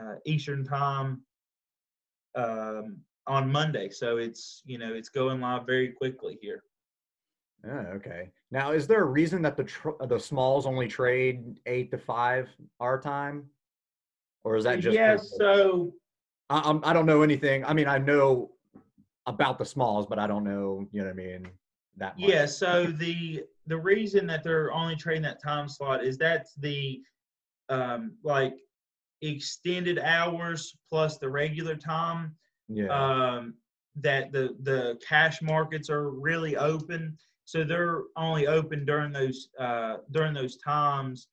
uh, 0.01 0.15
Eastern 0.25 0.63
time 0.63 1.21
um, 2.35 2.97
on 3.27 3.51
Monday. 3.51 3.89
So 3.89 4.17
it's 4.17 4.61
you 4.65 4.77
know 4.77 4.93
it's 4.93 5.09
going 5.09 5.41
live 5.41 5.65
very 5.65 5.89
quickly 5.89 6.37
here. 6.41 6.63
Oh, 7.67 7.85
okay. 7.95 8.31
Now, 8.49 8.71
is 8.71 8.87
there 8.87 9.01
a 9.01 9.05
reason 9.05 9.41
that 9.43 9.55
the 9.55 9.63
tr- 9.63 10.03
the 10.07 10.19
smalls 10.19 10.65
only 10.65 10.87
trade 10.87 11.59
eight 11.65 11.91
to 11.91 11.97
five 11.97 12.49
our 12.79 12.99
time, 12.99 13.45
or 14.43 14.55
is 14.55 14.63
that 14.63 14.79
just? 14.79 14.95
Yeah. 14.95 15.17
So 15.17 15.93
I, 16.49 16.61
I'm, 16.61 16.81
I 16.83 16.93
don't 16.93 17.05
know 17.05 17.21
anything. 17.21 17.63
I 17.65 17.73
mean, 17.73 17.87
I 17.87 17.97
know 17.99 18.51
about 19.27 19.59
the 19.59 19.65
smalls, 19.65 20.07
but 20.07 20.17
I 20.17 20.25
don't 20.25 20.43
know. 20.43 20.87
You 20.91 21.01
know 21.01 21.05
what 21.05 21.11
I 21.11 21.15
mean? 21.15 21.47
That. 21.97 22.17
Much. 22.17 22.29
Yeah. 22.29 22.45
So 22.47 22.85
the 22.85 23.43
the 23.67 23.77
reason 23.77 24.25
that 24.27 24.43
they're 24.43 24.73
only 24.73 24.95
trading 24.95 25.21
that 25.23 25.41
time 25.41 25.69
slot 25.69 26.03
is 26.03 26.17
that's 26.17 26.55
the 26.55 26.99
um, 27.69 28.15
like 28.23 28.53
extended 29.21 29.99
hours 29.99 30.75
plus 30.89 31.17
the 31.17 31.29
regular 31.29 31.75
time 31.75 32.35
Yeah. 32.67 32.87
um, 32.89 33.53
that 33.95 34.31
the 34.31 34.55
the 34.63 34.99
cash 35.07 35.41
markets 35.41 35.89
are 35.89 36.09
really 36.09 36.55
open. 36.57 37.17
So 37.45 37.63
they're 37.63 38.03
only 38.15 38.47
open 38.47 38.85
during 38.85 39.11
those 39.11 39.49
uh, 39.59 39.97
during 40.11 40.33
those 40.33 40.57
times 40.57 41.27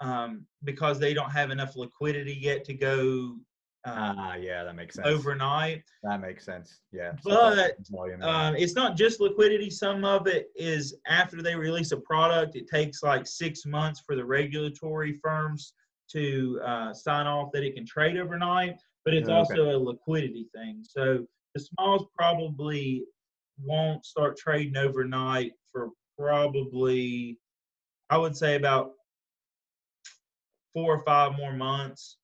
um, 0.00 0.46
because 0.62 0.98
they 0.98 1.14
don't 1.14 1.30
have 1.30 1.50
enough 1.50 1.76
liquidity 1.76 2.38
yet 2.40 2.64
to 2.64 2.74
go 2.74 3.36
uh, 3.84 4.14
Ah, 4.16 4.34
yeah, 4.36 4.64
that 4.64 4.74
makes 4.74 4.94
sense. 4.94 5.06
overnight. 5.06 5.82
That 6.02 6.20
makes 6.20 6.44
sense. 6.44 6.80
Yeah. 6.92 7.12
But. 7.22 7.76
Um, 8.22 8.56
it's 8.56 8.74
not 8.74 8.96
just 8.96 9.20
liquidity. 9.20 9.70
Some 9.70 10.04
of 10.04 10.26
it 10.26 10.48
is 10.56 10.96
after 11.06 11.42
they 11.42 11.54
release 11.54 11.92
a 11.92 11.98
product, 11.98 12.56
it 12.56 12.66
takes 12.68 13.02
like 13.02 13.26
six 13.26 13.66
months 13.66 14.00
for 14.00 14.16
the 14.16 14.24
regulatory 14.24 15.18
firms 15.22 15.74
to 16.12 16.60
uh, 16.64 16.94
sign 16.94 17.26
off 17.26 17.50
that 17.52 17.62
it 17.62 17.74
can 17.74 17.86
trade 17.86 18.16
overnight. 18.16 18.76
But 19.04 19.14
it's 19.14 19.28
Okay. 19.28 19.36
also 19.36 19.76
a 19.76 19.78
liquidity 19.78 20.48
thing. 20.54 20.82
So 20.88 21.26
the 21.54 21.60
smalls 21.60 22.06
probably 22.16 23.04
won't 23.62 24.04
start 24.06 24.36
trading 24.38 24.76
overnight 24.76 25.52
for 25.72 25.90
probably, 26.18 27.38
I 28.08 28.16
would 28.16 28.36
say, 28.36 28.54
about 28.56 28.92
four 30.72 30.96
or 30.96 31.04
five 31.04 31.36
more 31.36 31.52
months 31.52 32.16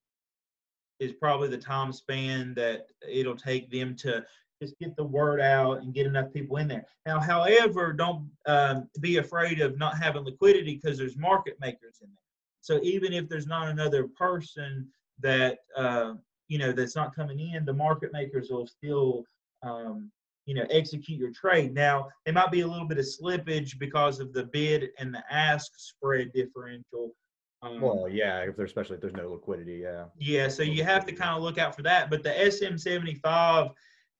is 1.00 1.12
probably 1.12 1.48
the 1.48 1.58
time 1.58 1.92
span 1.92 2.54
that 2.54 2.86
it'll 3.08 3.36
take 3.36 3.70
them 3.70 3.96
to 3.96 4.24
just 4.62 4.78
get 4.78 4.94
the 4.96 5.04
word 5.04 5.40
out 5.40 5.80
and 5.80 5.94
get 5.94 6.06
enough 6.06 6.32
people 6.32 6.58
in 6.58 6.68
there. 6.68 6.84
Now, 7.06 7.18
however, 7.18 7.92
don't 7.92 8.30
um, 8.46 8.88
be 9.00 9.16
afraid 9.16 9.60
of 9.60 9.78
not 9.78 9.96
having 9.96 10.24
liquidity 10.24 10.74
because 10.74 10.98
there's 10.98 11.16
market 11.16 11.56
makers 11.60 11.98
in 12.02 12.08
there. 12.08 12.16
So 12.60 12.78
even 12.82 13.12
if 13.14 13.28
there's 13.28 13.46
not 13.46 13.68
another 13.68 14.06
person 14.06 14.86
that 15.20 15.58
uh, 15.76 16.14
you 16.48 16.58
know 16.58 16.72
that's 16.72 16.96
not 16.96 17.14
coming 17.14 17.40
in, 17.40 17.64
the 17.64 17.72
market 17.72 18.12
makers 18.12 18.48
will 18.50 18.66
still 18.66 19.24
um, 19.62 20.10
you 20.44 20.54
know 20.54 20.66
execute 20.70 21.18
your 21.18 21.32
trade. 21.32 21.72
Now, 21.72 22.08
there 22.24 22.34
might 22.34 22.50
be 22.50 22.60
a 22.60 22.66
little 22.66 22.86
bit 22.86 22.98
of 22.98 23.06
slippage 23.06 23.78
because 23.78 24.20
of 24.20 24.34
the 24.34 24.44
bid 24.44 24.90
and 24.98 25.14
the 25.14 25.22
ask 25.30 25.72
spread 25.76 26.32
differential. 26.34 27.14
Um, 27.62 27.80
well, 27.80 28.08
yeah, 28.08 28.38
if 28.40 28.56
there's 28.56 28.70
especially 28.70 28.96
if 28.96 29.02
there's 29.02 29.14
no 29.14 29.32
liquidity, 29.32 29.80
yeah. 29.82 30.04
yeah, 30.18 30.48
so 30.48 30.62
you 30.62 30.82
have 30.82 31.04
to 31.06 31.12
kind 31.12 31.36
of 31.36 31.42
look 31.42 31.58
out 31.58 31.76
for 31.76 31.82
that. 31.82 32.08
But 32.08 32.22
the 32.22 32.30
SM75, 32.30 33.72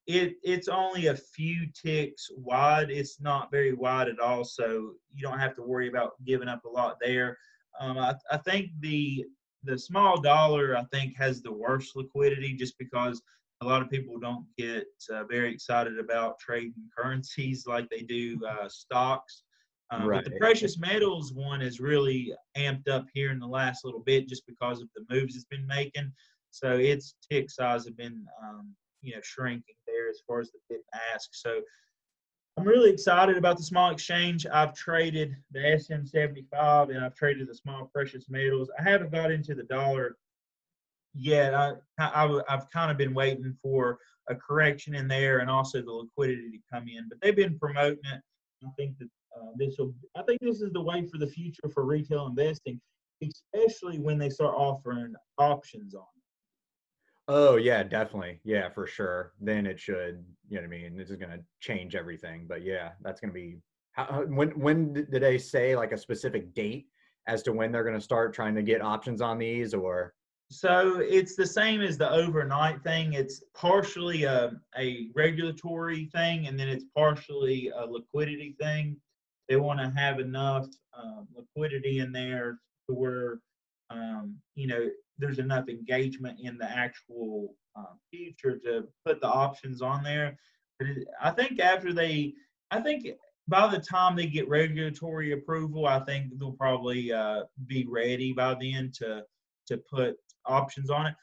it 0.07 0.35
it's 0.43 0.69
only 0.69 1.07
a 1.07 1.17
few 1.17 1.67
ticks 1.73 2.29
wide. 2.37 2.91
It's 2.91 3.21
not 3.21 3.51
very 3.51 3.73
wide 3.73 4.09
at 4.09 4.21
all, 4.21 4.45
so 4.45 4.93
you 5.15 5.23
don't 5.23 5.39
have 5.39 5.57
to 5.57 5.63
worry 5.63 5.89
about 5.89 6.23
giving 6.25 6.49
up 6.49 6.65
a 6.65 6.69
lot 6.69 6.99
there. 7.01 7.39
Um, 7.79 7.97
I, 7.97 8.15
I 8.31 8.37
think 8.37 8.73
the 8.81 9.25
the 9.65 9.79
small 9.79 10.21
dollar 10.21 10.77
I 10.77 10.85
think 10.93 11.17
has 11.17 11.41
the 11.41 11.53
worst 11.53 11.97
liquidity 11.97 12.55
just 12.55 12.77
because 12.79 13.23
a 13.63 13.67
lot 13.67 13.83
of 13.83 13.91
people 13.91 14.19
don't 14.19 14.47
get 14.57 14.87
uh, 15.13 15.25
very 15.25 15.53
excited 15.53 15.99
about 15.99 16.39
trading 16.39 16.75
currencies 16.97 17.67
like 17.67 17.89
they 17.91 18.01
do 18.01 18.39
uh, 18.47 18.69
stocks. 18.69 19.43
Um, 19.91 20.09
But 20.09 20.25
the 20.25 20.39
precious 20.39 20.79
metals 20.79 21.33
one 21.33 21.63
is 21.63 21.81
really 21.81 22.33
amped 22.57 22.89
up 22.89 23.07
here 23.13 23.33
in 23.33 23.41
the 23.41 23.47
last 23.47 23.85
little 23.85 24.01
bit 24.01 24.29
just 24.29 24.47
because 24.47 24.81
of 24.81 24.89
the 24.95 25.05
moves 25.13 25.35
it's 25.35 25.45
been 25.45 25.67
making. 25.67 26.13
So 26.51 26.77
its 26.77 27.15
tick 27.31 27.51
size 27.51 27.85
have 27.87 27.97
been, 27.97 28.25
um, 28.43 28.75
you 29.03 29.15
know, 29.15 29.21
shrinking 29.23 29.75
there 29.87 30.09
as 30.09 30.21
far 30.27 30.41
as 30.41 30.51
the 30.51 30.59
bid 30.69 30.81
ask. 31.15 31.31
So 31.33 31.61
I'm 32.57 32.67
really 32.67 32.91
excited 32.91 33.37
about 33.37 33.57
the 33.57 33.63
small 33.63 33.91
exchange. 33.91 34.47
I've 34.47 34.75
traded 34.75 35.35
the 35.51 35.61
SM75 35.61 36.91
and 36.91 37.05
I've 37.05 37.15
traded 37.15 37.49
the 37.49 37.55
small 37.55 37.91
precious 37.93 38.29
metals. 38.29 38.71
I 38.79 38.83
haven't 38.83 39.13
got 39.13 39.31
into 39.31 39.55
the 39.55 39.63
dollar 39.65 40.17
yet. 41.15 41.55
I, 41.55 41.75
I, 41.99 42.41
I've 42.49 42.71
kind 42.71 42.91
of 42.91 42.97
been 42.97 43.15
waiting 43.15 43.57
for 43.63 43.99
a 44.29 44.35
correction 44.35 44.95
in 44.95 45.09
there 45.09 45.39
and 45.39 45.51
also 45.51 45.83
the 45.83 45.93
liquidity 45.93 46.51
to 46.51 46.59
come 46.73 46.89
in. 46.89 47.09
But 47.09 47.21
they've 47.21 47.35
been 47.35 47.59
promoting 47.59 47.99
it. 48.13 48.21
I 48.65 48.69
think 48.77 48.99
that 48.99 49.09
uh, 49.41 49.53
this 49.57 49.77
will. 49.79 49.95
I 50.17 50.23
think 50.23 50.41
this 50.41 50.61
is 50.61 50.73
the 50.73 50.83
way 50.83 51.07
for 51.07 51.19
the 51.19 51.27
future 51.27 51.69
for 51.73 51.85
retail 51.85 52.27
investing, 52.27 52.81
especially 53.23 53.99
when 53.99 54.19
they 54.19 54.31
start 54.31 54.55
offering 54.57 55.15
options 55.39 55.95
on. 55.95 56.03
it. 56.03 56.21
Oh 57.29 57.57
yeah, 57.57 57.83
definitely. 57.83 58.41
Yeah, 58.45 58.69
for 58.71 58.87
sure. 58.87 59.33
Then 59.41 59.67
it 59.67 59.79
should, 59.79 60.25
you 60.49 60.57
know 60.57 60.63
what 60.63 60.65
I 60.65 60.69
mean? 60.69 60.97
This 60.97 61.11
is 61.11 61.17
gonna 61.17 61.39
change 61.61 61.95
everything. 61.95 62.47
But 62.49 62.63
yeah, 62.63 62.91
that's 63.03 63.21
gonna 63.21 63.33
be 63.33 63.59
how, 63.93 64.25
when 64.27 64.51
when 64.59 64.93
did 64.93 65.23
they 65.23 65.39
say 65.39 65.77
like 65.77 65.93
a 65.93 65.99
specific 65.99 66.55
date 66.55 66.87
as 67.27 67.43
to 67.45 67.53
when 67.53 67.71
they're 67.71 67.85
gonna 67.85 68.01
start 68.01 68.35
trying 68.35 68.55
to 68.57 68.63
get 68.63 68.83
options 68.83 69.21
on 69.21 69.39
these 69.39 69.75
or 69.75 70.15
So 70.51 70.99
it's 70.99 71.37
the 71.37 71.47
same 71.47 71.81
as 71.81 71.97
the 71.97 72.11
overnight 72.11 72.83
thing. 72.83 73.13
It's 73.13 73.45
partially 73.55 74.25
a, 74.25 74.53
a 74.77 75.07
regulatory 75.15 76.07
thing, 76.13 76.49
and 76.49 76.59
then 76.59 76.69
it's 76.69 76.85
partially 76.97 77.71
a 77.77 77.87
liquidity 77.87 78.57
thing. 78.61 78.97
They 79.51 79.57
want 79.57 79.81
to 79.81 79.91
have 80.01 80.21
enough 80.21 80.69
um, 80.97 81.27
liquidity 81.37 81.99
in 81.99 82.13
there 82.13 82.61
to 82.89 82.95
where 82.95 83.41
um, 83.91 84.37
you 84.55 84.69
know 84.69 84.89
there's 85.19 85.41
enough 85.41 85.69
engagement 85.69 86.39
in 86.41 86.57
the 86.57 86.71
actual 86.71 87.55
uh, 87.77 87.95
future 88.13 88.59
to 88.65 88.85
put 89.05 89.21
the 89.21 89.27
options 89.27 89.83
on 89.83 90.05
there. 90.05 90.39
But 90.79 90.89
I 91.21 91.33
think 91.33 91.59
after 91.59 91.93
they, 91.93 92.33
I 92.71 92.81
think 92.81 93.09
by 93.49 93.67
the 93.67 93.81
time 93.81 94.15
they 94.15 94.27
get 94.27 94.49
regulatory 94.49 95.33
approval, 95.33 95.87
I 95.87 95.99
think 96.01 96.39
they'll 96.39 96.53
probably 96.53 97.13
uh, 97.13 97.43
be 97.67 97.85
ready 97.91 98.33
by 98.33 98.55
then 98.55 98.93
to 98.99 99.25
to 99.67 99.79
put 99.79 100.17
options 100.47 100.91
on 100.91 101.07
it. 101.07 101.15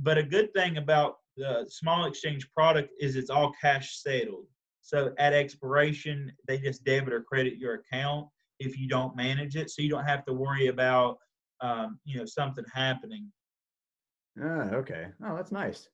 But 0.00 0.18
a 0.18 0.24
good 0.24 0.52
thing 0.54 0.76
about 0.76 1.18
the 1.36 1.66
small 1.68 2.06
exchange 2.06 2.50
product 2.52 2.90
is 3.00 3.14
it's 3.14 3.30
all 3.30 3.52
cash 3.60 4.02
settled. 4.02 4.46
So 4.86 5.12
at 5.18 5.32
expiration, 5.32 6.32
they 6.46 6.58
just 6.58 6.84
debit 6.84 7.12
or 7.12 7.20
credit 7.20 7.56
your 7.56 7.74
account 7.74 8.28
if 8.60 8.78
you 8.78 8.86
don't 8.86 9.16
manage 9.16 9.56
it. 9.56 9.68
So 9.68 9.82
you 9.82 9.90
don't 9.90 10.04
have 10.04 10.24
to 10.26 10.32
worry 10.32 10.68
about 10.68 11.18
um, 11.60 11.98
you 12.04 12.18
know 12.18 12.24
something 12.24 12.64
happening. 12.72 13.26
Ah, 14.40 14.70
okay. 14.74 15.08
Oh, 15.24 15.34
that's 15.34 15.50
nice. 15.50 15.88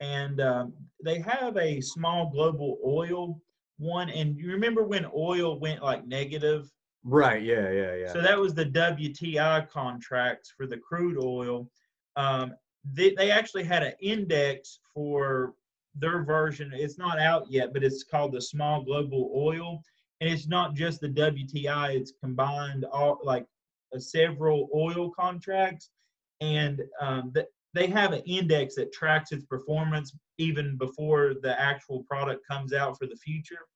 And 0.00 0.40
um, 0.40 0.72
they 1.04 1.18
have 1.18 1.58
a 1.58 1.82
small 1.82 2.30
global 2.30 2.78
oil 2.86 3.38
one. 3.76 4.08
And 4.08 4.38
you 4.38 4.50
remember 4.50 4.84
when 4.84 5.06
oil 5.14 5.60
went 5.60 5.82
like 5.82 6.06
negative? 6.06 6.70
Right, 7.04 7.42
yeah, 7.42 7.70
yeah, 7.70 7.94
yeah. 7.96 8.12
So 8.14 8.22
that 8.22 8.38
was 8.38 8.54
the 8.54 8.64
WTI 8.64 9.68
contracts 9.68 10.54
for 10.56 10.66
the 10.66 10.78
crude 10.78 11.18
oil. 11.22 11.70
Um, 12.16 12.54
they, 12.94 13.10
they 13.10 13.30
actually 13.30 13.64
had 13.64 13.82
an 13.82 13.92
index 14.00 14.78
for 14.94 15.52
their 15.98 16.22
version. 16.24 16.72
It's 16.74 16.98
not 16.98 17.18
out 17.18 17.46
yet, 17.50 17.72
but 17.72 17.84
it's 17.84 18.04
called 18.04 18.32
the 18.32 18.40
Small 18.40 18.82
Global 18.82 19.32
Oil, 19.34 19.82
and 20.20 20.30
it's 20.30 20.48
not 20.48 20.74
just 20.74 21.00
the 21.00 21.08
WTI. 21.08 21.94
It's 21.96 22.12
combined 22.22 22.84
all 22.86 23.18
like 23.22 23.46
uh, 23.94 23.98
several 23.98 24.68
oil 24.74 25.10
contracts, 25.10 25.90
and 26.40 26.82
um, 27.00 27.32
th- 27.34 27.46
they 27.74 27.86
have 27.86 28.12
an 28.12 28.22
index 28.26 28.74
that 28.76 28.92
tracks 28.92 29.32
its 29.32 29.44
performance 29.44 30.16
even 30.38 30.76
before 30.78 31.34
the 31.42 31.60
actual 31.60 32.02
product 32.04 32.46
comes 32.46 32.72
out 32.72 32.98
for 32.98 33.06
the 33.06 33.16
future 33.16 33.66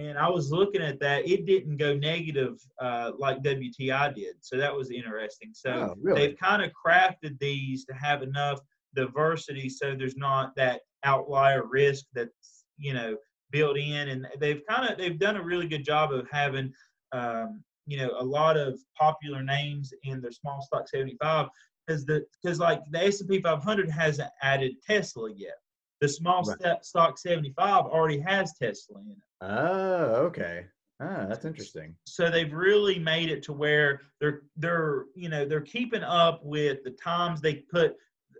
and 0.00 0.16
I 0.18 0.28
was 0.30 0.50
looking 0.50 0.80
at 0.80 0.98
that. 1.00 1.28
It 1.28 1.44
didn't 1.44 1.76
go 1.76 1.94
negative 1.94 2.58
uh, 2.80 3.12
like 3.18 3.42
WTI 3.42 4.14
did, 4.14 4.36
so 4.40 4.56
that 4.56 4.74
was 4.74 4.90
interesting. 4.90 5.50
So 5.52 5.70
Oh, 5.70 5.94
really? 6.00 6.28
they've 6.28 6.38
kind 6.38 6.62
of 6.62 6.72
crafted 6.72 7.38
these 7.38 7.84
to 7.84 7.92
have 7.94 8.22
enough 8.22 8.60
diversity, 8.94 9.68
so 9.68 9.94
there's 9.94 10.16
not 10.16 10.56
that 10.56 10.80
outlier 11.04 11.64
risk 11.64 12.04
that's 12.14 12.64
you 12.78 12.94
know 12.94 13.16
built 13.50 13.76
in, 13.76 14.08
and 14.08 14.26
they've 14.38 14.62
kind 14.68 14.90
of 14.90 14.98
they've 14.98 15.18
done 15.18 15.36
a 15.36 15.42
really 15.42 15.66
good 15.68 15.84
job 15.84 16.12
of 16.12 16.26
having 16.30 16.72
um, 17.12 17.62
you 17.86 17.96
know 17.98 18.12
a 18.18 18.24
lot 18.24 18.56
of 18.56 18.78
popular 18.98 19.42
names 19.42 19.92
in 20.04 20.20
their 20.20 20.30
small 20.32 20.62
stock 20.62 20.88
75 20.88 21.48
because 21.86 22.04
the 22.06 22.24
because 22.42 22.58
like 22.58 22.80
the 22.90 23.04
S&P 23.06 23.40
500 23.40 23.90
hasn't 23.90 24.30
added 24.42 24.72
Tesla 24.86 25.30
yet. 25.34 25.56
The 26.00 26.08
small 26.08 26.42
Right. 26.44 26.82
stock 26.82 27.18
75 27.18 27.84
already 27.84 28.18
has 28.20 28.54
Tesla 28.54 29.00
in 29.00 29.10
it. 29.10 29.18
Oh, 29.42 30.14
okay. 30.26 30.66
Ah, 31.02 31.24
that's 31.28 31.44
interesting. 31.46 31.94
so 32.04 32.30
they've 32.30 32.52
really 32.52 32.98
made 32.98 33.30
it 33.30 33.42
to 33.44 33.52
where 33.54 34.02
they're 34.20 34.42
they're 34.56 35.06
you 35.14 35.28
know 35.30 35.44
they're 35.46 35.60
keeping 35.62 36.02
up 36.02 36.40
with 36.44 36.84
the 36.84 36.90
times 36.90 37.40
they 37.40 37.54
put 37.54 37.96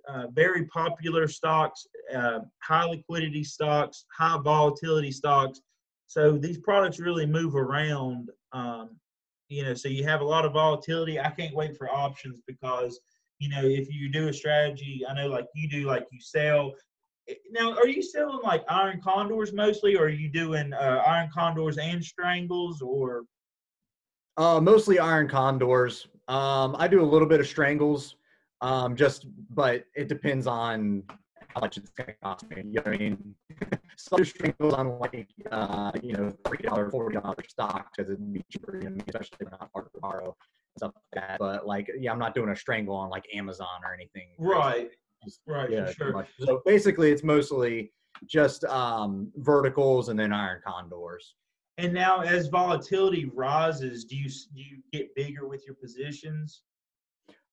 uh, 0.09 0.27
very 0.29 0.67
popular 0.67 1.27
stocks 1.27 1.87
uh, 2.15 2.41
high 2.63 2.85
liquidity 2.85 3.45
stocks 3.45 4.05
high 4.17 4.39
volatility 4.43 5.13
stocks. 5.13 5.61
So 6.07 6.37
these 6.37 6.59
products 6.59 6.99
really 6.99 7.27
move 7.27 7.55
around 7.55 8.31
um, 8.53 8.91
you 9.49 9.65
know 9.65 9.75
so 9.75 9.89
you 9.89 10.05
have 10.05 10.21
a 10.21 10.25
lot 10.25 10.45
of 10.45 10.53
volatility. 10.53 11.21
I 11.21 11.31
can't 11.31 11.55
wait 11.55 11.77
for 11.77 11.89
options 11.91 12.41
because 12.47 13.01
you 13.39 13.49
know 13.49 13.63
if 13.63 13.93
you 13.93 14.11
do 14.11 14.29
a 14.29 14.33
strategy 14.33 15.03
i 15.09 15.15
know 15.15 15.27
like 15.29 15.47
you 15.55 15.69
do 15.69 15.87
like 15.87 16.07
you 16.13 16.21
sell. 16.21 16.73
Eh, 17.29 17.35
now 17.51 17.73
are 17.73 17.89
you 17.89 18.03
selling 18.03 18.41
like 18.43 18.65
iron 18.69 19.01
condors 19.03 19.53
mostly 19.53 19.97
or 19.97 20.05
are 20.05 20.09
you 20.09 20.29
doing 20.29 20.73
uh, 20.73 21.03
iron 21.07 21.31
condors 21.33 21.79
and 21.79 22.05
strangles 22.05 22.81
or? 22.81 23.25
Uh, 24.37 24.61
mostly 24.61 24.99
iron 24.99 25.29
condors. 25.29 26.07
Um, 26.29 26.77
I 26.79 26.87
do 26.89 27.03
a 27.03 27.05
little 27.05 27.29
bit 27.29 27.41
of 27.41 27.47
strangles, 27.47 28.17
um, 28.61 28.95
just 28.95 29.27
but 29.51 29.85
it 29.95 30.09
depends 30.09 30.47
on 30.47 31.03
how 31.55 31.61
much 31.61 31.77
it's 31.77 31.91
gonna 31.91 32.15
cost 32.23 32.49
me. 32.51 32.57
You 32.65 32.73
know 32.75 32.83
what 32.85 32.95
I 32.95 32.99
mean? 32.99 33.35
Some 33.97 34.25
strangles 34.25 34.75
on 34.75 34.99
like 34.99 35.27
uh, 35.51 35.93
you 36.03 36.13
know 36.13 36.33
three 36.47 36.59
dollar, 36.59 36.91
forty 36.91 37.17
dollar 37.17 37.37
stock 37.49 37.91
because 37.95 38.11
it'd 38.11 38.33
be 38.33 38.43
cheaper, 38.51 38.79
you 38.83 38.91
know, 38.91 39.03
especially 39.09 39.47
not 39.51 39.69
hard 39.75 39.93
to 39.93 40.01
borrow 40.01 40.37
stuff 40.79 40.93
like 40.95 41.23
that. 41.29 41.39
But 41.39 41.67
like, 41.67 41.91
yeah, 41.99 42.13
I'm 42.13 42.19
not 42.19 42.35
doing 42.35 42.51
a 42.51 42.57
strangle 42.57 42.95
on 42.97 43.11
like 43.11 43.27
Amazon 43.35 43.81
or 43.85 43.93
anything. 43.95 44.29
Right. 44.39 44.91
Just- 45.25 45.41
Right. 45.47 45.71
yeah, 45.71 45.93
sure. 45.93 46.27
So 46.39 46.63
basically, 46.65 47.11
it's 47.13 47.23
mostly 47.23 47.93
just 48.27 48.65
um, 48.65 49.31
verticals 49.37 50.09
and 50.09 50.19
then 50.19 50.33
iron 50.33 50.63
condors. 50.67 51.35
And 51.77 51.93
now, 51.93 52.21
as 52.21 52.49
volatility 52.49 53.31
rises, 53.35 54.05
do 54.05 54.17
you 54.17 54.29
do 54.29 54.63
you 54.63 54.79
get 54.93 55.15
bigger 55.15 55.47
with 55.47 55.65
your 55.67 55.75
positions? 55.75 56.63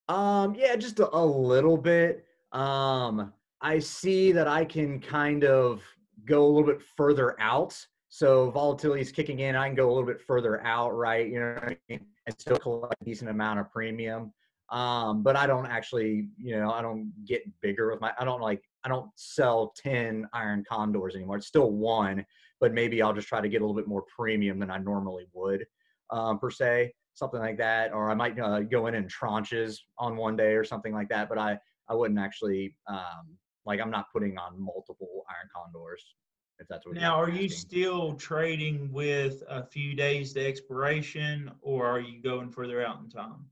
Um, 0.08 0.54
yeah, 0.54 0.76
just 0.76 1.00
a, 1.00 1.14
a 1.14 1.24
little 1.24 1.76
bit. 1.76 2.24
Um, 2.52 3.32
I 3.60 3.78
see 3.78 4.32
that 4.32 4.46
I 4.46 4.64
can 4.64 5.00
kind 5.00 5.44
of 5.44 5.82
go 6.24 6.46
a 6.46 6.48
little 6.48 6.66
bit 6.66 6.82
further 6.96 7.40
out. 7.40 7.78
So 8.08 8.50
volatility 8.50 9.02
is 9.02 9.12
kicking 9.12 9.40
in. 9.40 9.56
I 9.56 9.66
can 9.66 9.76
go 9.76 9.88
a 9.88 9.92
little 9.92 10.06
bit 10.06 10.20
further 10.20 10.64
out, 10.64 10.90
right? 10.96 11.28
You 11.28 11.40
know 11.40 11.58
I 11.62 11.76
mean? 11.88 12.06
And 12.26 12.38
still 12.38 12.58
collect 12.58 12.96
a 13.00 13.04
decent 13.04 13.30
amount 13.30 13.60
of 13.60 13.70
premium. 13.70 14.32
Um, 14.70 15.22
but 15.22 15.34
I 15.34 15.46
don't 15.46 15.66
actually, 15.66 16.28
you 16.36 16.58
know, 16.58 16.70
I 16.70 16.82
don't 16.82 17.12
get 17.24 17.42
bigger 17.60 17.90
with 17.90 18.00
my, 18.00 18.12
I 18.18 18.24
don't 18.24 18.42
like, 18.42 18.62
I 18.84 18.88
don't 18.88 19.10
sell 19.16 19.72
10 19.76 20.28
iron 20.32 20.64
condors 20.68 21.14
anymore. 21.14 21.36
It's 21.36 21.46
still 21.46 21.70
one, 21.70 22.24
but 22.60 22.74
maybe 22.74 23.00
I'll 23.00 23.14
just 23.14 23.28
try 23.28 23.40
to 23.40 23.48
get 23.48 23.62
a 23.62 23.64
little 23.64 23.74
bit 23.74 23.88
more 23.88 24.04
premium 24.14 24.58
than 24.58 24.70
I 24.70 24.76
normally 24.78 25.26
would, 25.32 25.64
um, 26.10 26.38
per 26.38 26.50
se, 26.50 26.92
something 27.14 27.40
like 27.40 27.56
that. 27.58 27.92
Or 27.94 28.10
I 28.10 28.14
might 28.14 28.38
uh, 28.38 28.60
go 28.60 28.88
in 28.88 28.94
in 28.94 29.08
tranches 29.08 29.78
on 29.96 30.16
one 30.16 30.36
day 30.36 30.52
or 30.52 30.64
something 30.64 30.92
like 30.92 31.08
that. 31.08 31.30
But 31.30 31.38
I, 31.38 31.58
I 31.88 31.94
wouldn't 31.94 32.20
actually, 32.20 32.76
um, 32.88 33.38
like, 33.68 33.80
I'm 33.80 33.90
not 33.90 34.10
putting 34.12 34.36
on 34.38 34.60
multiple 34.60 35.24
iron 35.28 35.48
condors. 35.54 36.02
If 36.58 36.66
that's 36.66 36.84
what 36.84 36.94
you're 36.94 37.02
Now, 37.02 37.20
are 37.20 37.30
you 37.30 37.48
still 37.48 38.14
trading 38.14 38.90
with 38.90 39.44
a 39.48 39.62
few 39.62 39.94
days 39.94 40.32
to 40.32 40.44
expiration, 40.44 41.52
or 41.60 41.86
are 41.86 42.00
you 42.00 42.20
going 42.20 42.50
further 42.50 42.84
out 42.84 42.98
in 43.04 43.10
time? 43.10 43.44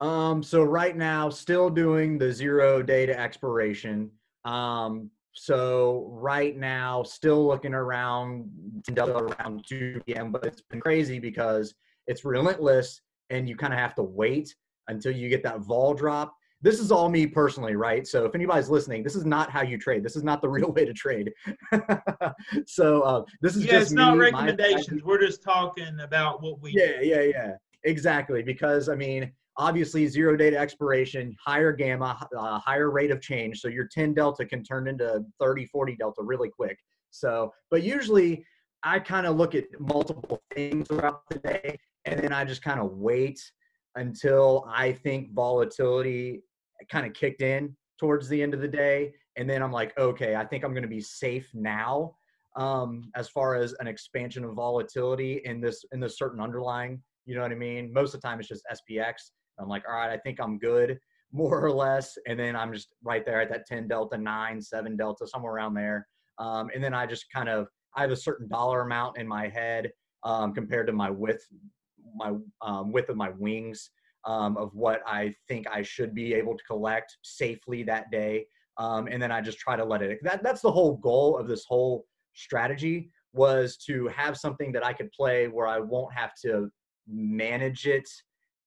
Um, 0.00 0.42
so 0.42 0.62
right 0.62 0.96
now, 0.96 1.30
still 1.30 1.70
doing 1.70 2.18
the 2.18 2.32
zero 2.32 2.82
day 2.82 3.06
to 3.06 3.18
expiration. 3.18 4.10
Um, 4.44 5.10
so 5.32 6.06
right 6.12 6.56
now, 6.56 7.02
still 7.02 7.44
looking 7.44 7.74
around 7.74 8.48
around 8.96 9.64
2 9.66 10.02
p.m. 10.06 10.30
But 10.30 10.44
it's 10.44 10.62
been 10.62 10.80
crazy 10.80 11.18
because 11.18 11.74
it's 12.06 12.24
relentless, 12.24 13.00
and 13.30 13.48
you 13.48 13.56
kind 13.56 13.72
of 13.72 13.80
have 13.80 13.94
to 13.96 14.02
wait 14.02 14.54
until 14.86 15.12
you 15.12 15.28
get 15.28 15.42
that 15.42 15.60
vol 15.60 15.94
drop. 15.94 16.36
This 16.64 16.80
is 16.80 16.90
all 16.90 17.10
me 17.10 17.26
personally, 17.26 17.76
right? 17.76 18.06
So 18.06 18.24
if 18.24 18.34
anybody's 18.34 18.70
listening, 18.70 19.02
this 19.02 19.14
is 19.14 19.26
not 19.26 19.50
how 19.50 19.60
you 19.60 19.76
trade. 19.76 20.02
This 20.02 20.16
is 20.16 20.24
not 20.24 20.40
the 20.40 20.48
real 20.56 20.72
way 20.72 20.86
to 20.86 20.94
trade. 20.94 21.30
so 22.66 23.02
uh, 23.02 23.24
this 23.42 23.54
is 23.54 23.66
Yeah, 23.66 23.72
just 23.72 23.82
it's 23.82 23.92
not 23.92 24.14
me, 24.14 24.30
my 24.30 24.46
recommendations. 24.46 25.04
We're 25.04 25.20
just 25.20 25.42
talking 25.42 26.00
about 26.00 26.42
what 26.42 26.62
we. 26.62 26.72
yeah, 26.72 27.02
yeah, 27.02 27.20
yeah. 27.20 27.52
Exactly. 27.84 28.42
Because 28.42 28.88
I 28.88 28.94
mean, 28.94 29.30
obviously, 29.58 30.06
zero 30.06 30.38
data 30.38 30.56
expiration, 30.56 31.36
higher 31.38 31.70
gamma, 31.70 32.26
uh, 32.34 32.58
higher 32.58 32.90
rate 32.90 33.10
of 33.10 33.20
change. 33.20 33.60
So 33.60 33.68
your 33.68 33.86
10 33.92 34.14
delta 34.14 34.46
can 34.46 34.64
turn 34.64 34.88
into 34.88 35.22
30, 35.38 35.66
40 35.66 35.96
delta 35.96 36.22
really 36.22 36.48
quick. 36.48 36.78
So, 37.10 37.52
but 37.70 37.82
usually 37.82 38.42
I 38.82 39.00
kind 39.00 39.26
of 39.26 39.36
look 39.36 39.54
at 39.54 39.64
multiple 39.78 40.42
things 40.54 40.88
throughout 40.88 41.28
the 41.28 41.40
day 41.40 41.78
and 42.06 42.18
then 42.18 42.32
I 42.32 42.46
just 42.46 42.62
kind 42.62 42.80
of 42.80 42.92
wait 42.92 43.38
until 43.96 44.66
I 44.68 44.92
think 44.92 45.32
volatility 45.32 46.42
kind 46.90 47.06
of 47.06 47.12
kicked 47.12 47.42
in 47.42 47.76
towards 47.98 48.28
the 48.28 48.42
end 48.42 48.54
of 48.54 48.60
the 48.60 48.68
day. 48.68 49.12
And 49.36 49.48
then 49.48 49.62
I'm 49.62 49.72
like, 49.72 49.96
okay, 49.98 50.36
I 50.36 50.44
think 50.44 50.64
I'm 50.64 50.72
going 50.72 50.82
to 50.82 50.88
be 50.88 51.00
safe 51.00 51.48
now 51.54 52.14
um, 52.56 53.10
as 53.16 53.28
far 53.28 53.56
as 53.56 53.74
an 53.80 53.86
expansion 53.86 54.44
of 54.44 54.54
volatility 54.54 55.40
in 55.44 55.60
this 55.60 55.84
in 55.92 56.00
this 56.00 56.18
certain 56.18 56.40
underlying. 56.40 57.02
You 57.26 57.34
know 57.34 57.42
what 57.42 57.52
I 57.52 57.56
mean? 57.56 57.92
Most 57.92 58.14
of 58.14 58.20
the 58.20 58.28
time 58.28 58.38
it's 58.38 58.48
just 58.48 58.64
SPX. 58.70 59.14
I'm 59.58 59.68
like, 59.68 59.84
all 59.88 59.94
right, 59.94 60.10
I 60.10 60.18
think 60.18 60.40
I'm 60.40 60.58
good, 60.58 60.98
more 61.32 61.64
or 61.64 61.72
less. 61.72 62.16
And 62.26 62.38
then 62.38 62.54
I'm 62.54 62.72
just 62.72 62.88
right 63.02 63.24
there 63.24 63.40
at 63.40 63.48
that 63.50 63.66
10 63.66 63.88
delta, 63.88 64.18
nine, 64.18 64.60
seven 64.60 64.96
delta, 64.96 65.26
somewhere 65.26 65.54
around 65.54 65.74
there. 65.74 66.06
Um, 66.38 66.70
and 66.74 66.82
then 66.82 66.94
I 66.94 67.06
just 67.06 67.26
kind 67.32 67.48
of 67.48 67.68
I 67.96 68.02
have 68.02 68.10
a 68.10 68.16
certain 68.16 68.48
dollar 68.48 68.82
amount 68.82 69.18
in 69.18 69.26
my 69.26 69.48
head 69.48 69.90
um, 70.24 70.52
compared 70.52 70.86
to 70.88 70.92
my 70.92 71.10
width, 71.10 71.46
my 72.16 72.34
um, 72.60 72.92
width 72.92 73.08
of 73.08 73.16
my 73.16 73.30
wings 73.30 73.90
um, 74.26 74.56
of 74.56 74.74
what 74.74 75.02
I 75.06 75.34
think 75.48 75.66
I 75.70 75.82
should 75.82 76.14
be 76.14 76.34
able 76.34 76.56
to 76.56 76.64
collect 76.64 77.16
safely 77.22 77.82
that 77.84 78.10
day. 78.10 78.46
Um, 78.76 79.06
and 79.10 79.22
then 79.22 79.30
I 79.30 79.40
just 79.40 79.58
try 79.58 79.76
to 79.76 79.84
let 79.84 80.02
it. 80.02 80.18
That 80.22 80.42
that's 80.42 80.60
the 80.60 80.72
whole 80.72 80.96
goal 80.96 81.38
of 81.38 81.46
this 81.46 81.64
whole 81.64 82.06
strategy 82.34 83.10
was 83.32 83.76
to 83.76 84.08
have 84.08 84.36
something 84.36 84.72
that 84.72 84.84
I 84.84 84.92
could 84.92 85.10
play 85.12 85.48
where 85.48 85.66
I 85.66 85.78
won't 85.78 86.12
have 86.12 86.32
to 86.44 86.70
manage 87.08 87.86
it 87.86 88.08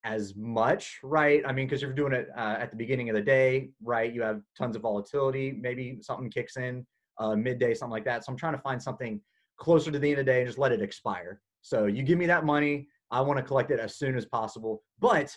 as 0.04 0.36
much, 0.36 1.00
right? 1.04 1.42
I 1.46 1.52
mean, 1.52 1.68
because 1.68 1.82
you're 1.82 1.94
doing 1.94 2.14
it 2.14 2.30
uh, 2.38 2.56
at 2.60 2.72
the 2.72 2.78
beginning 2.78 3.10
of 3.10 3.16
the 3.16 3.22
day, 3.22 3.72
right? 3.84 4.14
You 4.14 4.22
have 4.22 4.42
tons 4.58 4.76
of 4.76 4.82
volatility. 4.82 5.58
Maybe 5.60 5.98
something 6.02 6.30
kicks 6.30 6.58
in 6.58 6.86
uh, 7.20 7.36
midday, 7.36 7.74
something 7.74 7.92
like 7.92 8.06
that. 8.06 8.24
So 8.24 8.32
I'm 8.32 8.38
trying 8.38 8.54
to 8.54 8.62
find 8.62 8.82
something 8.82 9.20
closer 9.58 9.92
to 9.92 10.00
the 10.00 10.10
end 10.10 10.20
of 10.20 10.26
the 10.26 10.32
day 10.32 10.40
and 10.40 10.48
just 10.48 10.60
let 10.60 10.72
it 10.72 10.82
expire. 10.82 11.42
So 11.62 11.86
you 11.86 12.04
give 12.04 12.18
me 12.18 12.28
that 12.28 12.46
money, 12.46 12.88
I 13.12 13.22
want 13.22 13.38
to 13.38 13.44
collect 13.44 13.72
it 13.72 13.80
as 13.80 13.96
soon 13.96 14.16
as 14.16 14.26
possible, 14.26 14.84
but 15.00 15.36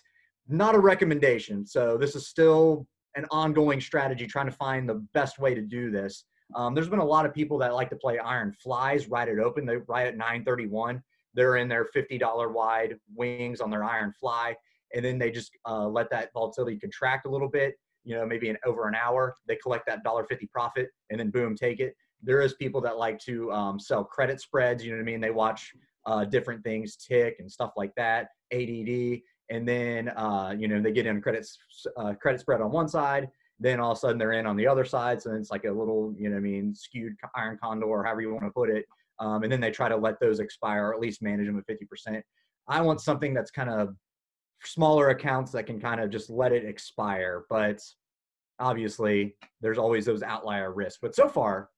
not 0.50 0.74
a 0.74 0.78
recommendation. 0.78 1.66
So 1.66 1.96
this 1.96 2.14
is 2.14 2.28
still 2.28 2.86
an 3.16 3.26
ongoing 3.30 3.80
strategy, 3.80 4.26
trying 4.26 4.46
to 4.46 4.52
find 4.52 4.88
the 4.88 5.06
best 5.14 5.38
way 5.38 5.54
to 5.54 5.62
do 5.62 5.90
this. 5.90 6.24
Um, 6.54 6.74
there's 6.74 6.88
been 6.88 6.98
a 6.98 7.04
lot 7.04 7.26
of 7.26 7.34
people 7.34 7.58
that 7.58 7.74
like 7.74 7.90
to 7.90 7.96
play 7.96 8.18
iron 8.18 8.52
flies, 8.52 9.08
ride 9.08 9.28
it 9.28 9.38
open. 9.38 9.66
They 9.66 9.76
ride 9.76 10.08
at 10.08 10.16
931. 10.16 11.02
They're 11.34 11.56
in 11.56 11.68
their 11.68 11.86
$50 11.94 12.52
wide 12.52 12.96
wings 13.14 13.60
on 13.60 13.70
their 13.70 13.84
iron 13.84 14.12
fly, 14.18 14.56
and 14.94 15.04
then 15.04 15.18
they 15.18 15.30
just 15.30 15.52
uh, 15.68 15.86
let 15.86 16.10
that 16.10 16.30
volatility 16.34 16.78
contract 16.78 17.26
a 17.26 17.30
little 17.30 17.48
bit. 17.48 17.74
You 18.04 18.16
know, 18.16 18.26
maybe 18.26 18.48
in 18.48 18.56
over 18.64 18.88
an 18.88 18.94
hour, 18.94 19.36
they 19.46 19.56
collect 19.56 19.86
that 19.86 20.04
$1.50 20.04 20.50
profit, 20.50 20.88
and 21.10 21.20
then 21.20 21.30
boom, 21.30 21.54
take 21.54 21.78
it. 21.78 21.94
There 22.22 22.40
is 22.40 22.54
people 22.54 22.80
that 22.82 22.98
like 22.98 23.18
to 23.20 23.52
um, 23.52 23.78
sell 23.78 24.04
credit 24.04 24.40
spreads. 24.40 24.84
You 24.84 24.90
know 24.90 24.96
what 24.96 25.02
I 25.02 25.06
mean? 25.06 25.20
They 25.20 25.30
watch 25.30 25.72
uh, 26.06 26.24
different 26.24 26.64
things 26.64 26.96
tick 26.96 27.36
and 27.38 27.50
stuff 27.50 27.72
like 27.76 27.94
that, 27.96 28.28
ADD, 28.52 29.20
and 29.50 29.66
then 29.66 30.08
uh, 30.10 30.54
you 30.56 30.68
know 30.68 30.80
they 30.80 30.92
get 30.92 31.06
in 31.06 31.16
a 31.16 31.20
credit 31.20 31.46
uh, 31.96 32.14
credit 32.14 32.40
spread 32.40 32.60
on 32.60 32.70
one 32.70 32.88
side. 32.88 33.28
Then 33.62 33.78
all 33.78 33.92
of 33.92 33.98
a 33.98 34.00
sudden 34.00 34.16
they're 34.16 34.32
in 34.32 34.46
on 34.46 34.56
the 34.56 34.66
other 34.66 34.86
side, 34.86 35.20
so 35.20 35.34
it's 35.34 35.50
like 35.50 35.66
a 35.66 35.70
little, 35.70 36.14
you 36.16 36.30
know, 36.30 36.38
I 36.38 36.40
mean, 36.40 36.74
skewed 36.74 37.14
iron 37.34 37.58
condor, 37.62 37.84
or 37.84 38.02
however 38.02 38.22
you 38.22 38.32
want 38.32 38.44
to 38.44 38.50
put 38.50 38.70
it. 38.70 38.86
Um, 39.18 39.42
and 39.42 39.52
then 39.52 39.60
they 39.60 39.70
try 39.70 39.86
to 39.90 39.96
let 39.96 40.18
those 40.18 40.40
expire, 40.40 40.86
or 40.86 40.94
at 40.94 41.00
least 41.00 41.20
manage 41.20 41.46
them 41.46 41.58
at 41.58 41.66
fifty 41.66 41.84
percent. 41.84 42.24
I 42.68 42.80
want 42.80 43.02
something 43.02 43.34
that's 43.34 43.50
kind 43.50 43.68
of 43.68 43.94
smaller 44.64 45.10
accounts 45.10 45.52
that 45.52 45.64
can 45.64 45.78
kind 45.78 46.00
of 46.00 46.08
just 46.10 46.30
let 46.30 46.52
it 46.52 46.64
expire, 46.64 47.44
but 47.50 47.80
obviously 48.58 49.36
there's 49.60 49.78
always 49.78 50.06
those 50.06 50.22
outlier 50.22 50.72
risks. 50.72 50.98
But 51.02 51.14
so 51.14 51.28
far, 51.28 51.68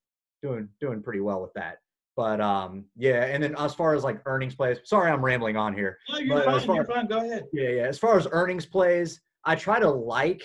doing 0.43 0.69
doing 0.81 1.03
pretty 1.03 1.21
well 1.21 1.43
with 1.43 1.53
that. 1.55 1.79
But 2.17 2.41
um, 2.41 2.85
yeah, 2.97 3.25
and 3.25 3.43
then 3.43 3.55
as 3.59 3.75
far 3.75 3.95
as 3.95 4.05
like 4.05 4.21
earnings 4.27 4.55
plays, 4.55 4.79
sorry 4.85 5.11
I'm 5.11 5.25
rambling 5.25 5.57
on 5.57 5.75
here. 5.75 5.99
No, 6.11 6.19
you're 6.19 6.37
But 6.45 6.55
as 6.55 6.65
fine. 6.65 6.77
You're 6.77 6.85
far- 6.85 6.97
fine. 6.97 7.07
Go 7.07 7.19
ahead. 7.19 7.45
Yeah, 7.53 7.71
yeah. 7.71 7.83
As 7.83 7.99
far 7.99 8.19
as 8.19 8.27
earnings 8.31 8.67
plays, 8.67 9.21
I 9.45 9.55
try 9.55 9.81
to 9.81 9.89
like 9.89 10.43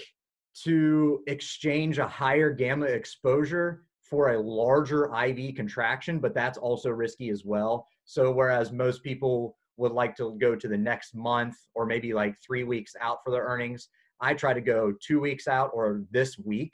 to 0.63 1.23
exchange 1.27 1.99
a 1.99 2.07
higher 2.07 2.51
gamma 2.51 2.85
exposure 2.85 3.83
for 4.01 4.33
a 4.33 4.39
larger 4.39 5.13
IV 5.13 5.55
contraction, 5.55 6.19
but 6.19 6.33
that's 6.33 6.57
also 6.57 6.89
risky 6.89 7.29
as 7.29 7.43
well. 7.43 7.85
So 8.05 8.31
whereas 8.31 8.71
most 8.71 9.03
people 9.03 9.57
would 9.75 9.91
like 9.91 10.15
to 10.15 10.37
go 10.39 10.55
to 10.55 10.67
the 10.67 10.77
next 10.77 11.13
month 11.13 11.55
or 11.75 11.85
maybe 11.85 12.13
like 12.13 12.35
three 12.45 12.63
weeks 12.63 12.93
out 13.01 13.19
for 13.23 13.31
their 13.31 13.43
earnings, 13.43 13.89
I 14.21 14.33
try 14.33 14.53
to 14.53 14.61
go 14.61 14.93
two 15.05 15.19
weeks 15.19 15.47
out 15.47 15.71
or 15.73 16.03
this 16.09 16.37
week. 16.39 16.73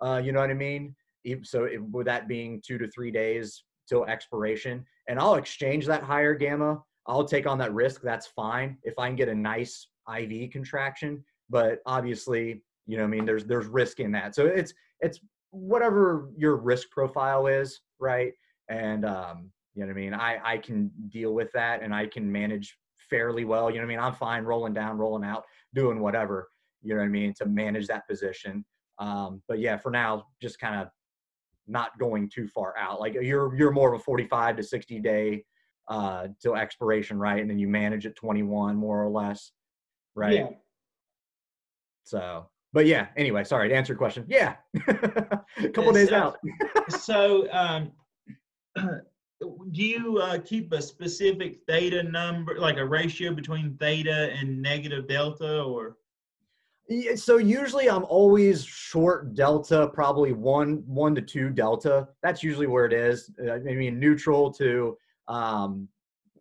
Uh, 0.00 0.20
you 0.22 0.30
know 0.32 0.40
what 0.40 0.50
I 0.50 0.54
mean? 0.54 0.94
So 1.42 1.64
it, 1.64 1.82
with 1.82 2.06
that 2.06 2.28
being 2.28 2.62
two 2.64 2.76
to 2.78 2.86
three 2.88 3.10
days 3.10 3.64
till 3.88 4.04
expiration, 4.06 4.84
and 5.08 5.18
I'll 5.18 5.34
exchange 5.34 5.86
that 5.86 6.02
higher 6.02 6.34
gamma 6.34 6.82
I'll 7.06 7.24
take 7.24 7.46
on 7.46 7.58
that 7.58 7.74
risk. 7.74 8.00
That's 8.02 8.26
fine 8.26 8.78
if 8.82 8.98
I 8.98 9.08
can 9.08 9.16
get 9.16 9.28
a 9.28 9.34
nice 9.34 9.88
IV 10.08 10.50
contraction. 10.50 11.22
But 11.50 11.80
obviously, 11.86 12.62
you 12.86 12.96
know, 12.96 13.04
I 13.04 13.06
mean, 13.06 13.24
there's 13.24 13.44
there's 13.44 13.66
risk 13.66 14.00
in 14.00 14.12
that. 14.12 14.34
So 14.34 14.46
it's 14.46 14.72
it's 15.00 15.20
whatever 15.50 16.30
your 16.36 16.56
risk 16.56 16.90
profile 16.90 17.46
is, 17.46 17.80
right? 17.98 18.32
And 18.68 19.04
um, 19.04 19.50
you 19.74 19.82
know 19.82 19.88
what 19.88 19.98
I 19.98 20.00
mean. 20.00 20.14
I 20.14 20.38
I 20.42 20.58
can 20.58 20.90
deal 21.08 21.34
with 21.34 21.50
that, 21.52 21.82
and 21.82 21.94
I 21.94 22.06
can 22.06 22.30
manage 22.30 22.76
fairly 23.10 23.44
well. 23.44 23.68
You 23.70 23.76
know 23.76 23.82
what 23.82 23.92
I 23.92 23.96
mean. 23.96 24.04
I'm 24.04 24.14
fine 24.14 24.44
rolling 24.44 24.72
down, 24.72 24.96
rolling 24.96 25.24
out, 25.24 25.44
doing 25.74 26.00
whatever. 26.00 26.48
You 26.82 26.94
know 26.94 27.00
what 27.00 27.06
I 27.06 27.10
mean 27.10 27.34
to 27.38 27.46
manage 27.46 27.86
that 27.88 28.08
position. 28.08 28.64
Um, 28.98 29.42
but 29.48 29.58
yeah, 29.58 29.76
for 29.76 29.90
now, 29.90 30.26
just 30.40 30.58
kind 30.58 30.80
of 30.80 30.88
not 31.66 31.98
going 31.98 32.28
too 32.28 32.48
far 32.48 32.74
out. 32.78 33.00
Like 33.00 33.14
you're 33.14 33.54
you're 33.56 33.70
more 33.70 33.92
of 33.92 34.00
a 34.00 34.02
45 34.02 34.56
to 34.56 34.62
60 34.62 35.00
day 35.00 35.44
uh 35.88 36.28
till 36.40 36.56
expiration, 36.56 37.18
right? 37.18 37.40
And 37.40 37.48
then 37.48 37.58
you 37.58 37.68
manage 37.68 38.06
at 38.06 38.16
21 38.16 38.76
more 38.76 39.02
or 39.02 39.10
less, 39.10 39.52
right? 40.14 40.34
Yeah. 40.34 40.48
So, 42.04 42.46
but 42.72 42.86
yeah. 42.86 43.08
Anyway, 43.16 43.44
sorry 43.44 43.68
to 43.68 43.74
answer 43.74 43.92
your 43.92 43.98
question. 43.98 44.24
Yeah, 44.28 44.56
a 44.88 45.68
couple 45.72 45.92
days 45.92 46.10
so, 46.10 46.16
out. 46.16 46.36
so, 46.88 47.52
um, 47.52 47.92
do 48.76 49.82
you 49.82 50.18
uh, 50.18 50.38
keep 50.44 50.72
a 50.72 50.82
specific 50.82 51.60
theta 51.66 52.02
number, 52.02 52.58
like 52.58 52.76
a 52.76 52.84
ratio 52.84 53.32
between 53.34 53.76
theta 53.78 54.30
and 54.38 54.60
negative 54.60 55.08
delta, 55.08 55.62
or? 55.62 55.96
So 57.16 57.38
usually 57.38 57.88
I'm 57.88 58.04
always 58.04 58.64
short 58.64 59.34
delta, 59.34 59.88
probably 59.94 60.32
one 60.32 60.82
one 60.86 61.14
to 61.14 61.22
two 61.22 61.48
delta. 61.48 62.08
That's 62.22 62.42
usually 62.42 62.66
where 62.66 62.84
it 62.84 62.92
is. 62.92 63.30
Uh, 63.42 63.54
I 63.54 63.58
mean, 63.58 63.98
neutral 63.98 64.52
to 64.54 64.96
um, 65.26 65.88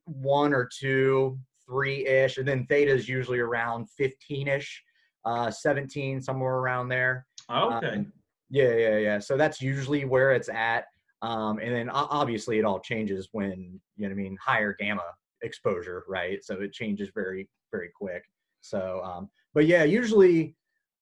one 0.06 0.54
or 0.54 0.70
two, 0.80 1.40
three 1.66 2.06
ish, 2.06 2.38
and 2.38 2.48
then 2.48 2.66
theta 2.66 2.92
is 2.92 3.08
usually 3.08 3.40
around 3.40 3.90
15 3.98 4.50
ish, 4.50 4.84
uh, 5.24 5.50
17, 5.50 6.22
somewhere 6.22 6.56
around 6.56 6.90
there. 6.90 7.26
Okay. 7.50 7.88
Um, 7.88 8.12
yeah, 8.50 8.76
yeah, 8.76 8.98
yeah. 8.98 9.20
So 9.20 9.38
that's 9.38 9.62
usually 9.62 10.04
where 10.04 10.34
it's 10.34 10.50
at. 10.50 10.86
Um, 11.22 11.60
and 11.60 11.74
then 11.74 11.90
obviously 11.90 12.60
it 12.60 12.66
all 12.66 12.82
changes 12.82 13.30
when 13.32 13.80
you 13.96 14.04
know 14.04 14.10
what 14.10 14.12
I 14.12 14.16
mean 14.16 14.38
higher 14.44 14.76
gamma 14.78 15.04
exposure, 15.42 16.04
right? 16.10 16.44
So 16.44 16.56
it 16.62 16.74
changes 16.74 17.12
very 17.16 17.48
very 17.72 17.90
quick. 17.98 18.24
So, 18.60 19.02
um, 19.04 19.30
but 19.54 19.66
yeah, 19.68 19.84
usually 19.84 20.56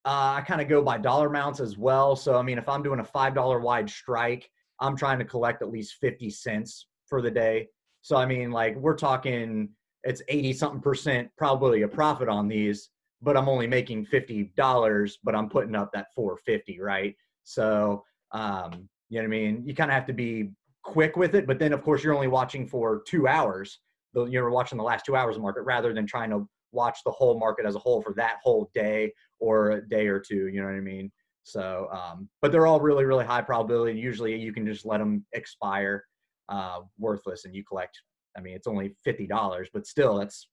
uh, 0.06 0.36
I 0.38 0.42
kind 0.42 0.62
of 0.62 0.68
go 0.68 0.82
by 0.82 0.98
dollar 0.98 1.28
amounts 1.28 1.60
as 1.60 1.78
well. 1.78 2.16
So 2.16 2.38
I 2.38 2.42
mean, 2.42 2.58
if 2.58 2.68
I'm 2.68 2.84
doing 2.84 3.00
a 3.00 3.04
five 3.04 3.36
dollar 3.36 3.60
wide 3.60 3.90
strike, 3.90 4.50
I'm 4.80 4.96
trying 4.96 5.20
to 5.20 5.26
collect 5.26 5.62
at 5.62 5.72
least 5.72 5.96
fifty 6.02 6.30
cents 6.30 6.88
for 7.06 7.22
the 7.22 7.32
day. 7.32 7.68
So 8.02 8.16
I 8.16 8.26
mean, 8.26 8.52
like 8.52 8.76
we're 8.76 8.96
talking, 8.96 9.70
it's 10.04 10.22
eighty 10.28 10.54
something 10.54 10.82
percent 10.82 11.30
probably 11.38 11.84
a 11.84 11.88
profit 11.88 12.30
on 12.30 12.48
these, 12.48 12.90
but 13.22 13.38
I'm 13.38 13.48
only 13.48 13.68
making 13.68 14.06
fifty 14.06 14.52
dollars, 14.58 15.20
but 15.24 15.36
I'm 15.36 15.50
putting 15.50 15.76
up 15.76 15.92
that 15.94 16.08
four 16.16 16.38
fifty, 16.38 16.80
right? 16.80 17.16
So 17.44 18.04
um, 18.32 18.90
you 19.10 19.18
know 19.18 19.28
what 19.28 19.36
I 19.36 19.40
mean? 19.40 19.64
You 19.66 19.76
kind 19.76 19.92
of 19.92 19.96
have 19.96 20.08
to 20.08 20.14
be 20.14 20.52
quick 20.84 21.16
with 21.16 21.36
it, 21.36 21.46
but 21.46 21.60
then 21.60 21.74
of 21.74 21.84
course 21.84 22.04
you're 22.04 22.16
only 22.16 22.28
watching 22.28 22.68
for 22.68 23.04
two 23.06 23.28
hours. 23.28 23.80
You're 24.14 24.50
watching 24.50 24.78
the 24.78 24.84
last 24.84 25.06
two 25.06 25.16
hours 25.16 25.36
of 25.36 25.42
market 25.42 25.62
rather 25.62 25.94
than 25.94 26.06
trying 26.06 26.32
to 26.32 26.50
watch 26.72 27.00
the 27.06 27.12
whole 27.12 27.40
market 27.40 27.66
as 27.66 27.76
a 27.76 27.80
whole 27.80 28.02
for 28.02 28.14
that 28.16 28.38
whole 28.44 28.70
day 28.74 29.14
or 29.40 29.72
a 29.72 29.90
day 29.90 30.08
or 30.08 30.20
two. 30.20 30.48
You 30.48 30.62
know 30.62 30.68
what 30.68 30.76
I 30.76 30.82
mean? 30.82 31.12
So, 31.44 31.90
um, 31.92 32.30
but 32.42 32.52
they're 32.52 32.68
all 32.68 32.80
really, 32.80 33.06
really 33.06 33.26
high 33.26 33.42
probability. 33.42 34.00
Usually 34.00 34.36
you 34.40 34.54
can 34.54 34.66
just 34.66 34.86
let 34.86 35.00
them 35.00 35.26
expire 35.34 36.06
uh, 36.50 36.82
worthless 36.98 37.46
and 37.46 37.56
you 37.56 37.64
collect. 37.64 38.00
I 38.38 38.42
mean, 38.42 38.56
it's 38.56 38.68
only 38.68 38.96
$50, 39.06 39.68
but 39.74 39.88
still 39.88 40.18
that's 40.18 40.48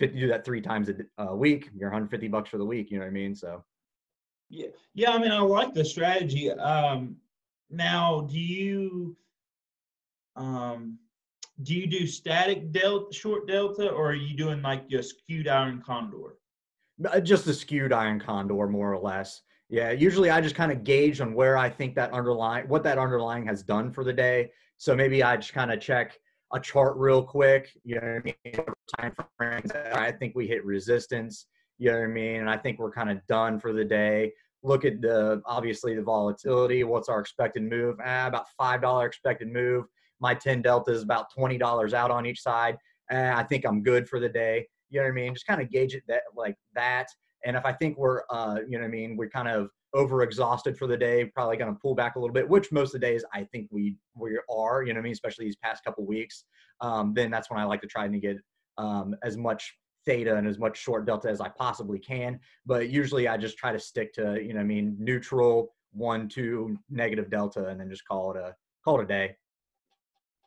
you 0.00 0.08
do 0.08 0.28
that 0.28 0.44
three 0.44 0.62
times 0.62 0.88
a, 0.88 0.94
a 1.22 1.36
week, 1.36 1.68
you're 1.76 1.90
150 1.90 2.28
bucks 2.28 2.48
for 2.48 2.58
the 2.58 2.64
week. 2.64 2.90
You 2.90 2.98
know 2.98 3.04
what 3.04 3.10
I 3.10 3.12
mean? 3.12 3.34
So, 3.34 3.62
yeah, 4.48 4.68
yeah. 4.94 5.10
I 5.10 5.18
mean, 5.18 5.30
I 5.30 5.40
like 5.40 5.74
the 5.74 5.84
strategy. 5.84 6.50
Um, 6.50 7.16
now, 7.70 8.22
do 8.22 8.38
you 8.38 9.16
um, 10.36 10.98
do 11.62 11.74
you 11.74 11.86
do 11.86 12.06
static 12.06 12.72
delta, 12.72 13.12
short 13.12 13.46
delta, 13.48 13.88
or 13.88 14.10
are 14.10 14.14
you 14.14 14.36
doing 14.36 14.62
like 14.62 14.84
your 14.88 15.02
skewed 15.02 15.48
iron 15.48 15.82
condor? 15.84 16.36
Uh, 17.04 17.20
just 17.20 17.46
a 17.46 17.54
skewed 17.54 17.92
iron 17.92 18.20
condor, 18.20 18.66
more 18.66 18.92
or 18.92 18.98
less. 18.98 19.42
Yeah, 19.68 19.90
usually 19.92 20.30
I 20.30 20.40
just 20.40 20.54
kind 20.54 20.72
of 20.72 20.84
gauge 20.84 21.20
on 21.20 21.34
where 21.34 21.56
I 21.56 21.70
think 21.70 21.94
that 21.94 22.12
underlying, 22.12 22.68
what 22.68 22.82
that 22.82 22.98
underlying 22.98 23.46
has 23.46 23.62
done 23.62 23.92
for 23.92 24.04
the 24.04 24.12
day. 24.12 24.50
So 24.78 24.96
maybe 24.96 25.22
I 25.22 25.36
just 25.36 25.52
kind 25.52 25.72
of 25.72 25.80
check 25.80 26.18
a 26.52 26.58
chart 26.58 26.96
real 26.96 27.22
quick. 27.22 27.70
You 27.84 28.00
know 28.00 28.20
what 28.22 28.34
I 28.98 29.08
mean? 29.08 29.12
I 29.94 30.10
think 30.10 30.34
we 30.34 30.48
hit 30.48 30.64
resistance. 30.64 31.46
You 31.78 31.92
know 31.92 31.98
what 31.98 32.04
I 32.04 32.08
mean? 32.08 32.40
And 32.40 32.50
I 32.50 32.56
think 32.56 32.78
we're 32.78 32.90
kind 32.90 33.10
of 33.10 33.24
done 33.26 33.60
for 33.60 33.72
the 33.72 33.84
day 33.84 34.32
look 34.62 34.84
at 34.84 35.00
the 35.00 35.42
obviously 35.46 35.94
the 35.94 36.02
volatility. 36.02 36.84
What's 36.84 37.08
our 37.08 37.20
expected 37.20 37.62
move? 37.62 37.96
Ah, 38.04 38.26
about 38.26 38.46
five 38.56 38.82
dollar 38.82 39.06
expected 39.06 39.48
move. 39.48 39.84
My 40.20 40.34
ten 40.34 40.62
delta 40.62 40.92
is 40.92 41.02
about 41.02 41.26
twenty 41.34 41.58
dollars 41.58 41.94
out 41.94 42.10
on 42.10 42.26
each 42.26 42.40
side. 42.40 42.76
And 43.10 43.34
I 43.34 43.42
think 43.42 43.64
I'm 43.64 43.82
good 43.82 44.08
for 44.08 44.20
the 44.20 44.28
day. 44.28 44.66
You 44.90 45.00
know 45.00 45.06
what 45.06 45.12
I 45.12 45.14
mean? 45.14 45.34
Just 45.34 45.46
kind 45.46 45.60
of 45.60 45.70
gauge 45.70 45.94
it 45.94 46.02
that 46.08 46.22
like 46.36 46.56
that. 46.74 47.08
And 47.44 47.56
if 47.56 47.64
I 47.64 47.72
think 47.72 47.96
we're, 47.96 48.22
uh, 48.30 48.58
you 48.68 48.72
know 48.72 48.80
what 48.80 48.88
I 48.88 48.90
mean, 48.90 49.16
we're 49.16 49.30
kind 49.30 49.48
of 49.48 49.70
over 49.94 50.22
exhausted 50.22 50.76
for 50.78 50.86
the 50.86 50.96
day, 50.96 51.24
probably 51.24 51.56
going 51.56 51.72
to 51.72 51.80
pull 51.80 51.94
back 51.94 52.14
a 52.16 52.18
little 52.18 52.34
bit, 52.34 52.48
which 52.48 52.70
most 52.70 52.94
of 52.94 53.00
the 53.00 53.06
days 53.06 53.24
I 53.34 53.44
think 53.44 53.68
we 53.70 53.96
we 54.14 54.38
are, 54.50 54.82
you 54.82 54.92
know 54.92 54.98
what 54.98 55.02
I 55.02 55.04
mean, 55.04 55.12
especially 55.12 55.46
these 55.46 55.56
past 55.56 55.82
couple 55.84 56.06
weeks. 56.06 56.44
Um, 56.80 57.12
then 57.14 57.30
that's 57.30 57.50
when 57.50 57.58
I 57.58 57.64
like 57.64 57.80
to 57.80 57.86
try 57.86 58.04
and 58.04 58.20
get 58.20 58.36
um, 58.78 59.16
as 59.24 59.36
much 59.36 59.74
theta 60.06 60.36
and 60.36 60.46
as 60.46 60.58
much 60.58 60.78
short 60.78 61.06
delta 61.06 61.28
as 61.28 61.40
I 61.40 61.48
possibly 61.48 61.98
can. 61.98 62.38
But 62.66 62.88
usually 62.88 63.26
I 63.26 63.36
just 63.36 63.58
try 63.58 63.72
to 63.72 63.78
stick 63.78 64.12
to, 64.14 64.40
you 64.42 64.54
know, 64.54 64.60
I 64.60 64.64
mean, 64.64 64.96
neutral, 64.98 65.74
one, 65.92 66.28
two, 66.28 66.78
negative 66.88 67.30
delta, 67.30 67.66
and 67.66 67.80
then 67.80 67.90
just 67.90 68.06
call 68.06 68.32
it 68.32 68.36
a 68.36 68.54
call 68.84 69.00
it 69.00 69.04
a 69.04 69.06
day. 69.06 69.36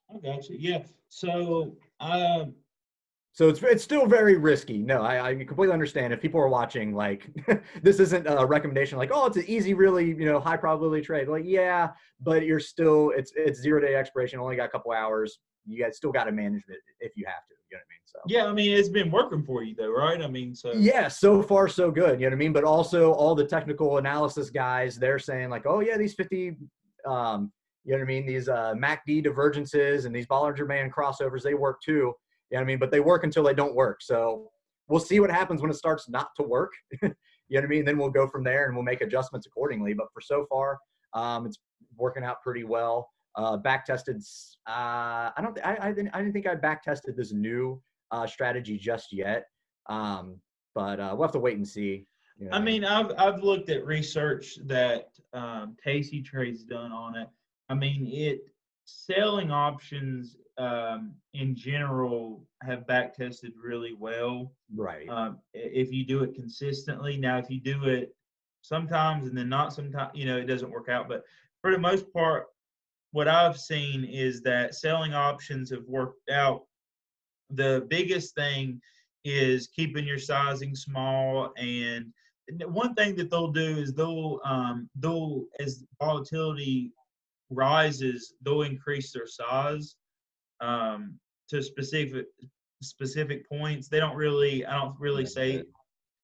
I 0.10 0.20
got 0.20 0.50
you. 0.50 0.58
Yeah. 0.60 0.84
So 1.10 1.76
um 2.00 2.56
so 3.34 3.50
it's 3.50 3.64
it's 3.64 3.84
still 3.84 4.06
very 4.06 4.38
risky. 4.38 4.78
No, 4.78 5.02
I, 5.02 5.30
I 5.30 5.36
completely 5.36 5.74
understand. 5.74 6.14
If 6.14 6.22
people 6.22 6.40
are 6.40 6.48
watching, 6.48 6.94
like 6.94 7.28
this 7.82 8.00
isn't 8.00 8.28
a 8.28 8.46
recommendation, 8.46 9.00
like 9.00 9.10
oh, 9.12 9.26
it's 9.26 9.38
an 9.38 9.46
easy, 9.48 9.74
really 9.74 10.06
you 10.06 10.26
know 10.26 10.40
high 10.40 10.56
probability 10.56 11.04
trade. 11.04 11.28
Like 11.28 11.44
yeah, 11.44 11.90
but 12.22 12.46
you're 12.46 12.60
still 12.60 13.12
it's 13.18 13.34
it's 13.36 13.60
zero 13.60 13.82
day 13.82 13.96
expiration. 13.96 14.40
Only 14.40 14.56
got 14.56 14.66
a 14.66 14.70
couple 14.70 14.92
hours. 14.92 15.40
You 15.66 15.84
guys 15.84 15.98
still 15.98 16.12
got 16.12 16.26
to 16.26 16.32
manage 16.32 16.64
it 16.68 16.78
if 17.00 17.14
you 17.16 17.26
have 17.26 17.44
to. 17.48 17.56
You 17.72 17.78
know 17.78 17.80
what 17.80 17.86
I 17.86 17.90
mean? 17.90 18.02
So 18.06 18.20
yeah, 18.28 18.46
I 18.46 18.54
mean 18.54 18.78
it's 18.78 18.90
been 18.90 19.10
working 19.10 19.44
for 19.44 19.64
you 19.64 19.74
though, 19.74 19.92
right? 19.92 20.22
I 20.22 20.28
mean, 20.28 20.54
so 20.54 20.74
yeah, 20.74 21.08
so 21.08 21.42
far 21.42 21.68
so 21.68 21.90
good. 21.90 22.20
You 22.20 22.28
know 22.28 22.36
what 22.36 22.38
I 22.38 22.38
mean? 22.38 22.54
But 22.54 22.66
also 22.66 23.14
all 23.14 23.34
the 23.34 23.46
technical 23.46 23.98
analysis 23.98 24.52
guys, 24.52 24.98
they're 24.98 25.18
saying 25.18 25.50
like, 25.50 25.66
oh 25.66 25.80
yeah, 25.80 25.98
these 25.98 26.14
fifty, 26.14 26.56
um, 27.08 27.52
you 27.84 27.92
know 27.92 28.00
what 28.00 28.04
I 28.04 28.08
mean? 28.08 28.26
These 28.26 28.50
uh, 28.50 28.74
MACD 28.76 29.24
divergences 29.24 30.06
and 30.06 30.16
these 30.16 30.28
Bollinger 30.28 30.68
Band 30.68 30.94
crossovers, 30.94 31.44
they 31.44 31.54
work 31.54 31.82
too. 31.82 31.92
You 31.92 32.58
know 32.58 32.60
what 32.60 32.62
I 32.62 32.66
mean? 32.66 32.80
But 32.80 32.92
they 32.92 33.00
work 33.00 33.24
until 33.24 33.44
they 33.44 33.54
don't 33.54 33.76
work. 33.76 34.02
So 34.02 34.50
we'll 34.88 35.00
see 35.00 35.20
what 35.20 35.32
happens 35.32 35.62
when 35.62 35.70
it 35.70 35.76
starts 35.76 36.08
not 36.10 36.30
to 36.38 36.44
work. 36.44 36.72
you 37.02 37.10
know 37.10 37.16
what 37.50 37.64
I 37.64 37.68
mean? 37.68 37.86
Then 37.86 37.98
we'll 37.98 38.10
go 38.10 38.28
from 38.28 38.44
there 38.44 38.68
and 38.68 38.76
we'll 38.76 38.86
make 38.86 39.02
adjustments 39.02 39.48
accordingly. 39.48 39.94
But 39.94 40.08
for 40.14 40.22
so 40.22 40.46
far, 40.50 40.78
um, 41.14 41.46
it's 41.46 41.58
working 41.98 42.24
out 42.24 42.42
pretty 42.42 42.64
well. 42.64 43.10
Uh, 43.36 43.58
back 43.58 43.86
tested. 43.86 44.18
Uh, 44.68 45.32
I 45.36 45.42
don't. 45.42 45.58
I, 45.66 45.78
I 45.82 45.92
didn't. 45.92 46.12
I 46.14 46.20
didn't 46.20 46.34
think 46.34 46.48
I 46.48 46.56
back 46.56 46.84
tested 46.84 47.18
this 47.18 47.34
new 47.34 47.82
uh, 48.12 48.28
strategy 48.28 48.78
just 48.78 49.12
yet. 49.12 49.46
Um, 49.90 50.40
but 50.76 51.00
uh, 51.00 51.10
we'll 51.14 51.24
have 51.24 51.32
to 51.32 51.40
wait 51.40 51.58
and 51.58 51.68
see. 51.68 52.06
You 52.38 52.50
know. 52.50 52.52
I 52.56 52.60
mean, 52.60 52.86
I've 52.86 53.12
I've 53.18 53.42
looked 53.42 53.70
at 53.70 53.86
research 53.86 54.60
that 54.66 55.10
um, 55.34 55.76
Tasty 55.84 56.22
Trade's 56.22 56.64
done 56.64 56.92
on 56.92 57.16
it. 57.16 57.28
I 57.70 57.76
mean, 57.76 58.08
it 58.12 58.42
selling 58.86 59.52
options 59.52 60.38
um, 60.58 61.14
in 61.34 61.56
general 61.56 62.46
have 62.62 62.86
back 62.86 63.16
tested 63.16 63.54
really 63.62 63.94
well. 63.94 64.52
Right. 64.76 65.10
Um, 65.10 65.40
if 65.54 65.92
you 65.92 66.06
do 66.06 66.24
it 66.24 66.36
consistently. 66.36 67.18
Now, 67.18 67.38
if 67.38 67.50
you 67.50 67.60
do 67.60 67.86
it 67.86 68.16
sometimes 68.62 69.28
and 69.28 69.38
then 69.38 69.50
not 69.50 69.74
sometimes, 69.74 70.12
you 70.14 70.26
know, 70.26 70.38
it 70.38 70.46
doesn't 70.46 70.72
work 70.72 70.90
out. 70.90 71.08
But 71.08 71.24
for 71.62 71.72
the 71.72 71.80
most 71.80 72.12
part, 72.14 72.48
what 73.12 73.28
I've 73.28 73.58
seen 73.58 74.04
is 74.06 74.42
that 74.42 74.76
selling 74.76 75.14
options 75.14 75.70
have 75.70 75.86
worked 75.88 76.30
out 76.30 76.64
the 77.50 77.86
biggest 77.90 78.36
thing 78.36 78.82
is 79.24 79.68
keeping 79.68 80.06
your 80.06 80.20
sizing 80.20 80.76
small 80.76 81.54
and 81.58 82.12
one 82.66 82.94
thing 82.94 83.16
that 83.16 83.30
they'll 83.30 83.52
do 83.52 83.78
is 83.78 83.94
they'll 83.94 84.42
um, 84.44 84.90
they'll 85.00 85.46
as 85.60 85.86
volatility 86.02 86.92
rises 87.54 88.34
they'll 88.44 88.64
increase 88.64 89.12
their 89.12 89.28
size 89.28 89.96
um, 90.62 91.18
to 91.50 91.62
specific 91.62 92.26
specific 92.82 93.48
points. 93.50 93.88
They 93.88 94.00
don't 94.00 94.16
really 94.16 94.66
i 94.66 94.74
don't 94.74 95.00
really 95.00 95.26
say 95.26 95.64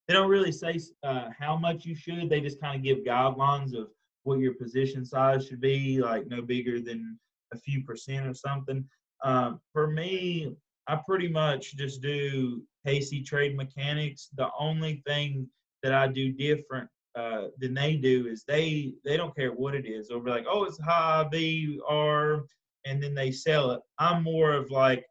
they 0.08 0.14
don't 0.14 0.30
really 0.30 0.52
say 0.52 0.80
uh, 1.04 1.30
how 1.38 1.56
much 1.56 1.86
you 1.86 1.96
should. 1.96 2.30
They 2.30 2.42
just 2.42 2.60
kind 2.60 2.76
of 2.76 2.84
give 2.84 3.06
guidelines 3.06 3.78
of 3.78 3.90
what 4.24 4.40
your 4.40 4.56
position 4.56 5.06
size 5.06 5.48
should 5.48 5.62
be 5.62 6.02
like 6.02 6.28
no 6.28 6.42
bigger 6.42 6.80
than 6.80 7.20
a 7.54 7.58
few 7.58 7.84
percent 7.84 8.28
or 8.28 8.34
something. 8.34 8.84
Um, 9.24 9.60
for 9.74 9.88
me 9.88 10.56
I 10.90 11.00
pretty 11.08 11.28
much 11.28 11.76
just 11.76 12.02
do 12.02 12.64
Tasty 12.86 13.22
Trade 13.22 13.56
Mechanics. 13.56 14.30
The 14.36 14.50
only 14.58 15.04
thing 15.06 15.48
that 15.84 15.94
I 15.94 16.08
do 16.08 16.32
different 16.32 16.90
uh, 17.20 17.48
than 17.58 17.74
they 17.74 17.96
do 17.96 18.28
is 18.28 18.44
they 18.44 18.94
they 19.04 19.18
don't 19.18 19.36
care 19.36 19.52
what 19.52 19.76
it 19.76 19.86
is. 19.86 20.08
They'll 20.08 20.22
be 20.22 20.32
like, 20.32 20.46
oh, 20.50 20.64
it's 20.64 20.80
high 20.80 21.28
IVR, 21.32 22.44
and 22.86 23.04
then 23.04 23.14
they 23.14 23.32
sell 23.32 23.72
it. 23.72 23.82
I'm 23.98 24.24
more 24.24 24.54
of 24.54 24.72
like 24.72 25.06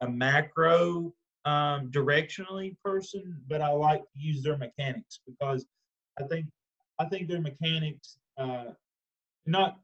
a 0.00 0.08
macro 0.08 1.12
um, 1.44 1.90
directionally 1.90 2.76
person, 2.82 3.36
but 3.48 3.60
I 3.60 3.70
like 3.72 4.00
to 4.00 4.18
use 4.18 4.42
their 4.42 4.56
mechanics 4.56 5.20
because 5.26 5.66
I 6.18 6.24
think 6.24 6.46
I 6.98 7.04
think 7.06 7.28
their 7.28 7.42
mechanics 7.42 8.16
uh, 8.38 8.72
not 9.44 9.80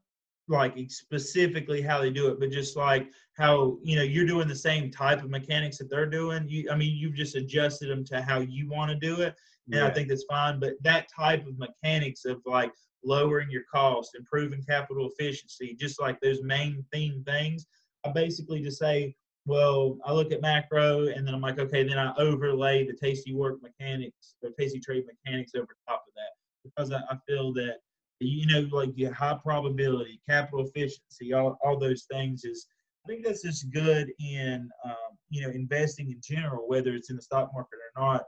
like 0.47 0.75
specifically 0.89 1.81
how 1.81 2.01
they 2.01 2.09
do 2.09 2.29
it, 2.29 2.39
but 2.39 2.49
just 2.49 2.75
like 2.75 3.11
how 3.37 3.77
you 3.83 3.97
know 3.97 4.03
you're 4.03 4.25
doing 4.25 4.47
the 4.47 4.55
same 4.55 4.89
type 4.89 5.23
of 5.23 5.29
mechanics 5.29 5.77
that 5.77 5.91
they're 5.91 6.09
doing. 6.09 6.47
You, 6.49 6.71
I 6.71 6.75
mean, 6.75 6.95
you've 6.97 7.15
just 7.15 7.35
adjusted 7.35 7.89
them 7.89 8.03
to 8.05 8.21
how 8.21 8.39
you 8.39 8.67
want 8.67 8.89
to 8.89 8.97
do 8.97 9.21
it. 9.21 9.35
And 9.71 9.83
I 9.83 9.89
think 9.89 10.07
that's 10.09 10.25
fine. 10.29 10.59
But 10.59 10.73
that 10.81 11.07
type 11.15 11.45
of 11.45 11.57
mechanics 11.57 12.25
of 12.25 12.41
like 12.45 12.71
lowering 13.03 13.49
your 13.49 13.63
cost, 13.71 14.15
improving 14.15 14.63
capital 14.63 15.09
efficiency, 15.11 15.75
just 15.79 15.99
like 15.99 16.19
those 16.19 16.41
main 16.41 16.85
theme 16.93 17.23
things, 17.25 17.65
I 18.05 18.11
basically 18.11 18.61
just 18.61 18.79
say, 18.79 19.15
well, 19.45 19.97
I 20.05 20.13
look 20.13 20.31
at 20.31 20.41
macro 20.41 21.07
and 21.07 21.25
then 21.25 21.33
I'm 21.33 21.41
like, 21.41 21.59
okay, 21.59 21.83
then 21.83 21.97
I 21.97 22.13
overlay 22.17 22.85
the 22.85 22.93
tasty 22.93 23.33
work 23.33 23.61
mechanics 23.61 24.35
or 24.43 24.51
tasty 24.57 24.79
trade 24.79 25.05
mechanics 25.05 25.53
over 25.55 25.75
top 25.87 26.03
of 26.07 26.13
that 26.15 26.31
because 26.63 26.91
I, 26.91 26.99
I 27.13 27.17
feel 27.27 27.53
that 27.53 27.77
you 28.19 28.47
know, 28.47 28.67
like 28.75 28.91
your 28.95 29.13
high 29.13 29.37
probability, 29.43 30.19
capital 30.27 30.65
efficiency, 30.65 31.33
all, 31.33 31.57
all 31.63 31.77
those 31.77 32.07
things 32.11 32.43
is 32.45 32.65
I 33.05 33.09
think 33.09 33.23
that's 33.23 33.43
just 33.43 33.69
good 33.71 34.11
in 34.19 34.69
um, 34.83 35.17
you 35.29 35.41
know 35.41 35.49
investing 35.49 36.11
in 36.11 36.19
general, 36.21 36.67
whether 36.67 36.93
it's 36.93 37.09
in 37.09 37.15
the 37.15 37.21
stock 37.21 37.51
market 37.53 37.77
or 37.95 38.01
not, 38.01 38.23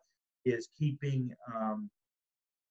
is 0.46 0.70
keeping 0.78 1.34
um, 1.56 1.90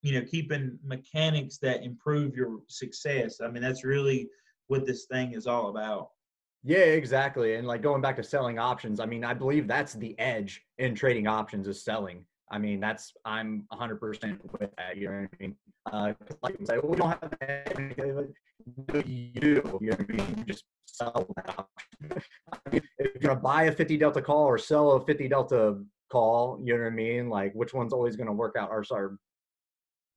you 0.02 0.12
know 0.12 0.26
keeping 0.26 0.78
mechanics 0.84 1.58
that 1.58 1.82
improve 1.82 2.36
your 2.36 2.60
success. 2.68 3.40
I 3.42 3.48
mean, 3.48 3.62
that's 3.62 3.84
really 3.84 4.28
what 4.68 4.86
this 4.86 5.06
thing 5.06 5.32
is 5.32 5.46
all 5.46 5.68
about. 5.68 6.10
Yeah, 6.64 6.78
exactly. 6.78 7.54
And 7.54 7.66
like 7.66 7.82
going 7.82 8.02
back 8.02 8.16
to 8.16 8.22
selling 8.22 8.58
options, 8.58 9.00
I 9.00 9.06
mean, 9.06 9.24
I 9.24 9.32
believe 9.32 9.68
that's 9.68 9.94
the 9.94 10.18
edge 10.18 10.62
in 10.78 10.94
trading 10.94 11.26
options 11.26 11.68
is 11.68 11.82
selling. 11.84 12.24
I 12.50 12.58
mean, 12.58 12.80
that's 12.80 13.12
I'm 13.24 13.64
100% 13.72 14.38
with 14.58 14.70
that. 14.76 14.96
You 14.96 15.08
know 15.08 15.20
what 15.20 15.30
I 15.32 15.36
mean? 15.40 15.56
Uh, 15.92 16.12
like 16.42 16.56
say, 16.64 16.78
well, 16.78 16.90
we 16.90 16.96
don't 16.96 17.10
have 17.10 17.34
that. 17.40 17.78
You. 17.78 18.34
You 19.40 19.62
know 19.62 19.70
what 19.70 20.00
I 20.00 20.12
mean? 20.12 20.34
You 20.38 20.44
just 20.44 20.64
sell 20.86 21.26
that 21.36 21.58
option. 21.58 22.22
if 22.72 22.84
you're 22.98 23.12
gonna 23.20 23.40
buy 23.40 23.64
a 23.64 23.72
50 23.72 23.96
delta 23.96 24.20
call 24.20 24.44
or 24.44 24.58
sell 24.58 24.92
a 24.92 25.04
50 25.04 25.28
delta 25.28 25.78
call, 26.10 26.60
you 26.62 26.74
know 26.74 26.84
what 26.84 26.92
I 26.92 26.94
mean? 26.94 27.28
Like 27.28 27.52
which 27.54 27.74
one's 27.74 27.92
always 27.92 28.16
gonna 28.16 28.32
work 28.32 28.56
out? 28.58 28.70
Or 28.70 28.84
sorry, 28.84 29.10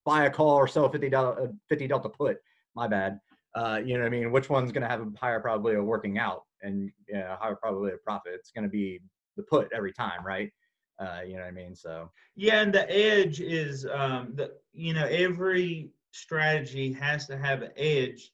buy 0.05 0.25
a 0.25 0.29
call 0.29 0.55
or 0.55 0.67
sell 0.67 0.89
50 0.89 1.09
delta 1.09 1.51
50 1.69 1.87
delta 1.87 2.09
put. 2.09 2.37
My 2.75 2.87
bad. 2.87 3.19
Uh, 3.53 3.81
you 3.83 3.95
know 3.95 4.01
what 4.01 4.07
I 4.07 4.09
mean? 4.09 4.31
Which 4.31 4.49
one's 4.49 4.71
gonna 4.71 4.87
have 4.87 5.01
a 5.01 5.11
higher 5.19 5.39
probability 5.39 5.79
of 5.79 5.85
working 5.85 6.17
out 6.17 6.43
and 6.61 6.89
yeah, 7.09 7.35
higher 7.37 7.55
probability 7.55 7.95
of 7.95 8.03
profit? 8.03 8.33
It's 8.35 8.51
gonna 8.51 8.69
be 8.69 8.99
the 9.37 9.43
put 9.43 9.69
every 9.73 9.93
time, 9.93 10.25
right? 10.25 10.51
Uh, 10.99 11.21
you 11.25 11.33
know 11.33 11.41
what 11.41 11.47
I 11.47 11.51
mean? 11.51 11.75
So 11.75 12.11
yeah, 12.35 12.61
and 12.61 12.73
the 12.73 12.89
edge 12.89 13.41
is 13.41 13.85
um, 13.91 14.33
the 14.35 14.53
you 14.73 14.93
know 14.93 15.05
every 15.05 15.89
strategy 16.11 16.93
has 16.93 17.27
to 17.27 17.37
have 17.37 17.61
an 17.61 17.71
edge 17.75 18.31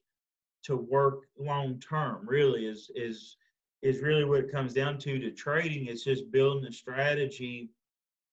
to 0.64 0.76
work 0.76 1.22
long 1.40 1.80
term. 1.80 2.28
Really 2.28 2.66
is 2.66 2.92
is 2.96 3.38
is 3.82 4.02
really 4.02 4.26
what 4.26 4.40
it 4.40 4.52
comes 4.52 4.74
down 4.74 4.98
to 5.00 5.20
to 5.20 5.32
trading. 5.32 5.88
It's 5.88 6.04
just 6.04 6.32
building 6.32 6.68
a 6.68 6.72
strategy 6.72 7.70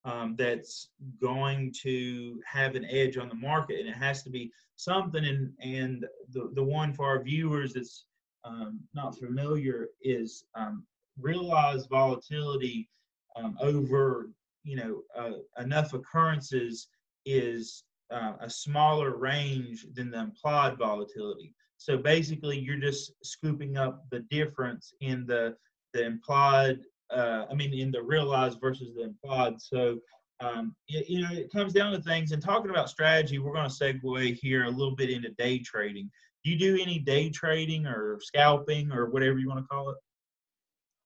um, 0.04 0.34
that's 0.36 0.88
going 1.20 1.72
to 1.82 2.40
have 2.46 2.74
an 2.74 2.86
edge 2.90 3.16
on 3.16 3.28
the 3.28 3.34
market, 3.34 3.80
and 3.80 3.88
it 3.88 3.94
has 3.94 4.22
to 4.24 4.30
be 4.30 4.50
something. 4.76 5.24
And 5.24 5.52
and 5.60 6.06
the 6.30 6.50
the 6.54 6.64
one 6.64 6.92
for 6.92 7.06
our 7.06 7.22
viewers 7.22 7.74
that's 7.74 8.04
um, 8.44 8.80
not 8.94 9.18
familiar 9.18 9.88
is 10.02 10.44
um, 10.54 10.84
realized 11.18 11.88
volatility 11.88 12.88
um, 13.36 13.56
over 13.60 14.30
you 14.62 14.76
know 14.76 15.02
uh, 15.16 15.62
enough 15.62 15.94
occurrences 15.94 16.88
is 17.26 17.84
uh, 18.10 18.34
a 18.40 18.50
smaller 18.50 19.16
range 19.16 19.86
than 19.94 20.10
the 20.10 20.18
implied 20.18 20.76
volatility. 20.78 21.54
So 21.78 21.96
basically, 21.96 22.58
you're 22.58 22.80
just 22.80 23.12
scooping 23.22 23.76
up 23.76 24.04
the 24.10 24.20
difference 24.30 24.92
in 25.00 25.26
the 25.26 25.56
the 25.92 26.04
implied. 26.04 26.80
Uh, 27.10 27.44
I 27.50 27.54
mean, 27.54 27.72
in 27.74 27.90
the 27.90 28.02
realized 28.02 28.60
versus 28.60 28.94
the 28.96 29.04
implied. 29.04 29.60
So 29.60 29.98
um, 30.40 30.74
it, 30.88 31.08
you 31.08 31.22
know, 31.22 31.32
it 31.32 31.52
comes 31.52 31.72
down 31.72 31.92
to 31.92 32.00
things. 32.00 32.32
And 32.32 32.42
talking 32.42 32.70
about 32.70 32.88
strategy, 32.88 33.38
we're 33.38 33.52
going 33.52 33.68
to 33.68 33.74
segue 33.74 34.34
here 34.36 34.64
a 34.64 34.70
little 34.70 34.96
bit 34.96 35.10
into 35.10 35.30
day 35.30 35.58
trading. 35.58 36.10
Do 36.42 36.50
you 36.50 36.58
do 36.58 36.78
any 36.80 36.98
day 36.98 37.30
trading 37.30 37.86
or 37.86 38.18
scalping 38.20 38.92
or 38.92 39.10
whatever 39.10 39.38
you 39.38 39.48
want 39.48 39.60
to 39.60 39.66
call 39.66 39.90
it? 39.90 39.96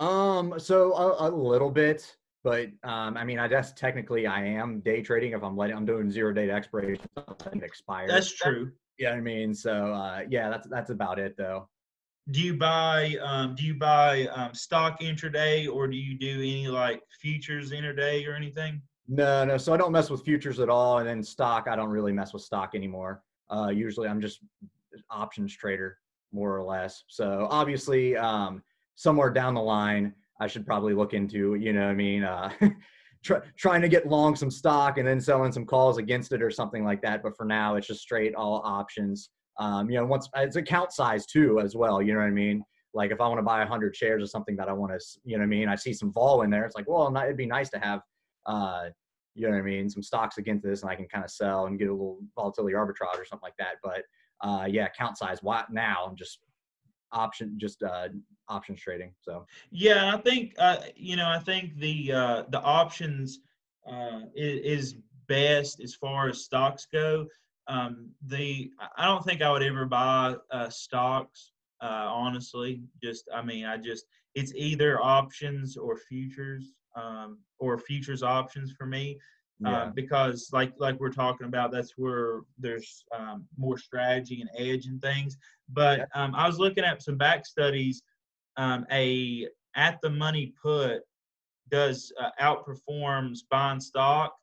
Um, 0.01 0.59
so 0.59 0.93
a, 0.95 1.29
a 1.29 1.31
little 1.31 1.71
bit, 1.71 2.17
but 2.45 2.69
um, 2.85 3.17
I 3.17 3.25
mean, 3.25 3.39
I 3.39 3.49
guess 3.49 3.73
technically 3.73 4.27
I 4.27 4.45
am 4.45 4.81
day 4.81 5.03
trading 5.03 5.33
if 5.33 5.43
I'm 5.43 5.57
letting 5.57 5.77
I'm 5.77 5.87
doing 5.87 6.11
zero 6.11 6.33
date 6.33 6.51
expiration 6.51 7.07
and 7.51 7.63
expire. 7.63 8.07
That's 8.07 8.33
true. 8.33 8.73
Yeah, 8.99 9.11
I 9.13 9.21
mean, 9.21 9.55
so 9.55 9.93
uh, 9.93 10.23
yeah, 10.29 10.51
that's 10.51 10.69
that's 10.69 10.91
about 10.91 11.19
it 11.19 11.37
though. 11.37 11.69
Do 12.31 12.41
you 12.41 12.55
buy 12.55 13.17
um, 13.23 13.55
do 13.55 13.65
you 13.65 13.75
buy 13.75 14.27
um, 14.27 14.53
stock 14.55 15.01
intraday 15.01 15.73
or 15.73 15.87
do 15.87 15.97
you 15.97 16.19
do 16.19 16.35
any 16.39 16.69
like 16.69 17.03
futures 17.21 17.71
intraday 17.71 18.29
or 18.29 18.35
anything? 18.35 18.83
No, 19.07 19.45
no. 19.45 19.57
So 19.57 19.73
I 19.73 19.77
don't 19.77 19.93
mess 19.93 20.11
with 20.11 20.23
futures 20.23 20.61
at 20.61 20.69
all, 20.69 20.99
and 20.99 21.09
then 21.09 21.23
stock 21.23 21.67
I 21.69 21.77
don't 21.77 21.91
really 21.91 22.13
mess 22.13 22.33
with 22.33 22.43
stock 22.43 22.75
anymore. 22.75 23.23
Uh, 23.51 23.69
usually 23.69 24.09
I'm 24.09 24.21
just 24.21 24.41
options 25.11 25.55
trader 25.57 25.99
more 26.33 26.57
or 26.57 26.63
less. 26.63 27.05
So 27.09 27.47
obviously, 27.51 28.17
um, 28.17 28.63
somewhere 28.97 29.31
down 29.31 29.55
the 29.55 29.63
line, 29.63 30.15
I 30.41 30.47
should 30.47 30.67
probably 30.67 30.95
look 30.95 31.15
into, 31.15 31.55
you 31.55 31.73
know, 31.73 31.89
I 31.89 31.95
mean, 31.95 32.25
uh, 32.25 32.51
try, 33.29 33.41
trying 33.57 33.83
to 33.83 33.89
get 33.89 34.07
long 34.07 34.35
some 34.35 34.51
stock 34.51 34.99
and 34.99 35.07
then 35.07 35.21
selling 35.21 35.53
some 35.53 35.67
calls 35.67 35.99
against 35.99 36.33
it 36.33 36.43
or 36.43 36.51
something 36.51 36.85
like 36.85 37.03
that. 37.03 37.23
But 37.23 37.37
for 37.37 37.45
now, 37.45 37.77
it's 37.77 37.87
just 37.87 38.01
straight 38.01 38.35
all 38.35 38.63
options. 38.65 39.31
Um, 39.59 39.91
you 39.91 39.99
know, 39.99 40.07
once 40.07 40.29
it's 40.37 40.57
account 40.57 40.93
size 40.93 41.27
too 41.27 41.61
as 41.61 41.77
well. 41.77 42.01
You 42.01 42.15
know 42.15 42.21
what 42.21 42.27
I 42.27 42.31
mean? 42.31 42.63
Like 42.95 43.11
if 43.11 43.21
I 43.21 43.29
want 43.29 43.39
to 43.39 43.43
buy 43.43 43.59
100 43.59 43.95
shares 43.95 44.23
of 44.23 44.31
something 44.31 44.57
that 44.57 44.69
I 44.69 44.73
want 44.73 44.93
to, 44.99 45.21
you 45.25 45.37
know 45.37 45.43
what 45.43 45.47
I 45.47 45.49
mean? 45.49 45.69
I 45.69 45.77
see 45.77 45.93
some 45.93 46.13
vol 46.13 46.43
in 46.43 46.51
there. 46.51 46.65
It's 46.65 46.75
like, 46.75 46.89
well, 46.89 47.15
it'd 47.17 47.37
be 47.37 47.47
nice 47.47 47.69
to 47.71 47.79
have, 47.79 48.01
uh, 48.47 48.85
you 49.35 49.47
know 49.47 49.53
what 49.53 49.61
I 49.61 49.63
mean, 49.63 49.91
some 49.91 50.03
stocks 50.03 50.39
against 50.39 50.65
this, 50.65 50.83
and 50.83 50.91
I 50.91 50.97
can 50.97 51.07
kind 51.07 51.25
of 51.25 51.31
sell 51.31 51.67
and 51.67 51.79
get 51.79 51.89
a 51.89 51.93
little 51.93 52.19
volatility 52.35 52.75
arbitrage 52.75 53.19
or 53.19 53.25
something 53.25 53.47
like 53.47 53.57
that. 53.59 53.77
But 53.85 54.03
uh, 54.41 54.67
yeah, 54.69 54.87
account 54.87 55.19
size. 55.19 55.39
Why 55.43 55.65
now? 55.71 56.07
I'm 56.09 56.17
just 56.17 56.41
option 57.13 57.57
just 57.59 57.83
uh, 57.83 58.09
options 58.49 58.81
trading. 58.81 59.13
So 59.21 59.47
yeah, 59.71 60.15
I 60.15 60.19
think 60.19 60.55
uh, 60.59 60.79
you 60.97 61.17
know 61.17 61.29
I 61.29 61.39
think 61.39 61.79
the 61.79 62.13
uh, 62.13 62.43
the 62.51 62.61
options 62.61 63.41
uh, 63.91 64.21
is, 64.35 64.83
is 64.83 64.97
best 65.29 65.81
as 65.81 65.95
far 65.95 66.29
as 66.29 66.45
stocks 66.45 66.87
go. 66.93 67.27
Um, 67.69 68.11
the 68.27 68.71
I 68.97 69.05
don't 69.05 69.25
think 69.25 69.43
I 69.43 69.51
would 69.51 69.63
ever 69.63 69.85
buy 69.85 70.37
uh, 70.51 70.69
stocks. 70.71 71.53
Uh, 71.81 72.09
honestly, 72.11 72.83
just 73.03 73.29
I 73.33 73.43
mean 73.43 73.65
I 73.65 73.77
just 73.77 74.07
it's 74.35 74.53
either 74.55 75.01
options 75.03 75.77
or 75.77 75.97
futures 75.97 76.73
um, 76.97 77.39
or 77.59 77.79
futures 77.79 78.23
options 78.23 78.73
for 78.73 78.87
me. 78.87 79.19
Yeah. 79.61 79.83
Um, 79.83 79.93
because 79.93 80.51
like 80.53 80.73
like 80.79 81.01
we're 81.01 81.11
talking 81.11 81.49
about 81.49 81.73
that's 81.73 81.95
where 81.97 82.43
there's 82.59 83.05
um, 83.17 83.45
more 83.57 83.77
strategy 83.77 84.41
and 84.41 84.49
edge 84.57 84.87
and 84.87 85.03
things 85.03 85.37
but 85.69 86.09
um, 86.15 86.33
i 86.37 86.47
was 86.47 86.61
looking 86.61 86.85
at 86.85 87.03
some 87.03 87.17
back 87.17 87.45
studies 87.45 88.05
um, 88.59 88.87
a 88.93 89.49
at 89.75 89.99
the 90.03 90.11
money 90.11 90.53
put 90.63 91.01
does 91.71 92.13
uh, 92.21 92.31
outperforms 92.41 93.41
buying 93.51 93.81
stock 93.81 94.35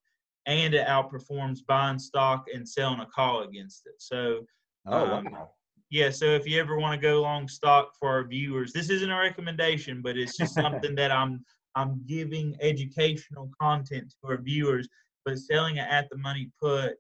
and 0.48 0.74
it 0.74 0.88
outperforms 0.88 1.60
buying 1.68 2.00
stock 2.00 2.46
and 2.54 2.68
selling 2.68 3.00
a 3.00 3.06
call 3.06 3.44
against 3.44 3.86
it 3.86 3.96
so 4.00 4.42
oh 4.88 5.06
um, 5.06 5.28
wow. 5.32 5.50
yeah 5.90 6.10
so 6.10 6.26
if 6.26 6.48
you 6.48 6.60
ever 6.60 6.78
want 6.78 7.00
to 7.00 7.08
go 7.08 7.22
long 7.22 7.48
stock 7.48 7.92
for 8.00 8.10
our 8.10 8.28
viewers 8.28 8.74
this 8.74 8.90
isn't 8.90 9.12
a 9.12 9.20
recommendation 9.20 10.02
but 10.02 10.18
it's 10.18 10.38
just 10.38 10.54
something 10.54 10.96
that 10.96 11.12
i'm 11.12 11.44
i'm 11.76 12.02
giving 12.08 12.56
educational 12.62 13.50
content 13.60 14.10
to 14.10 14.32
our 14.32 14.42
viewers 14.42 14.88
but 15.26 15.40
selling 15.40 15.78
it 15.78 15.88
at 15.90 16.10
the 16.10 16.18
money 16.18 16.50
put. 16.62 16.94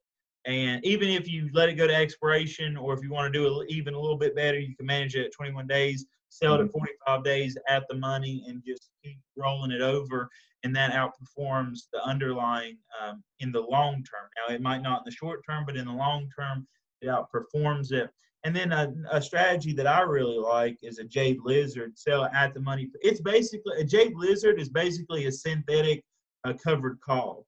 And 0.45 0.83
even 0.85 1.09
if 1.09 1.27
you 1.27 1.49
let 1.53 1.69
it 1.69 1.75
go 1.75 1.87
to 1.87 1.95
expiration, 1.95 2.75
or 2.75 2.93
if 2.93 3.01
you 3.01 3.11
want 3.11 3.31
to 3.31 3.39
do 3.39 3.61
it 3.61 3.69
even 3.69 3.93
a 3.93 3.99
little 3.99 4.17
bit 4.17 4.35
better, 4.35 4.59
you 4.59 4.75
can 4.75 4.85
manage 4.85 5.15
it 5.15 5.25
at 5.25 5.31
21 5.31 5.67
days, 5.67 6.05
sell 6.35 6.55
it 6.55 6.61
at 6.61 6.67
mm-hmm. 6.67 6.79
45 7.07 7.23
days 7.23 7.57
at 7.67 7.83
the 7.89 7.95
money, 7.95 8.43
and 8.47 8.63
just 8.65 8.89
keep 9.03 9.17
rolling 9.37 9.71
it 9.71 9.81
over. 9.81 10.29
And 10.63 10.75
that 10.75 10.93
outperforms 10.93 11.81
the 11.93 12.03
underlying 12.03 12.77
um, 12.99 13.23
in 13.39 13.51
the 13.51 13.61
long 13.61 13.95
term. 13.95 14.29
Now, 14.35 14.53
it 14.53 14.61
might 14.61 14.81
not 14.81 14.99
in 14.99 15.03
the 15.05 15.11
short 15.11 15.41
term, 15.47 15.63
but 15.65 15.77
in 15.77 15.85
the 15.85 15.93
long 15.93 16.27
term, 16.37 16.67
it 17.01 17.07
outperforms 17.07 17.91
it. 17.91 18.09
And 18.45 18.55
then 18.55 18.71
a, 18.71 18.93
a, 19.11 19.21
strategy 19.21 19.73
that 19.73 19.87
I 19.87 20.01
really 20.01 20.37
like 20.37 20.77
is 20.83 20.99
a 20.99 21.03
Jade 21.03 21.39
Lizard, 21.43 21.97
sell 21.97 22.25
at 22.25 22.53
the 22.53 22.59
money. 22.59 22.89
It's 23.01 23.21
basically 23.21 23.73
a 23.79 23.83
Jade 23.83 24.15
Lizard 24.15 24.59
is 24.59 24.69
basically 24.69 25.25
a 25.25 25.31
synthetic 25.31 26.03
uh, 26.43 26.53
covered 26.53 26.99
call 27.01 27.45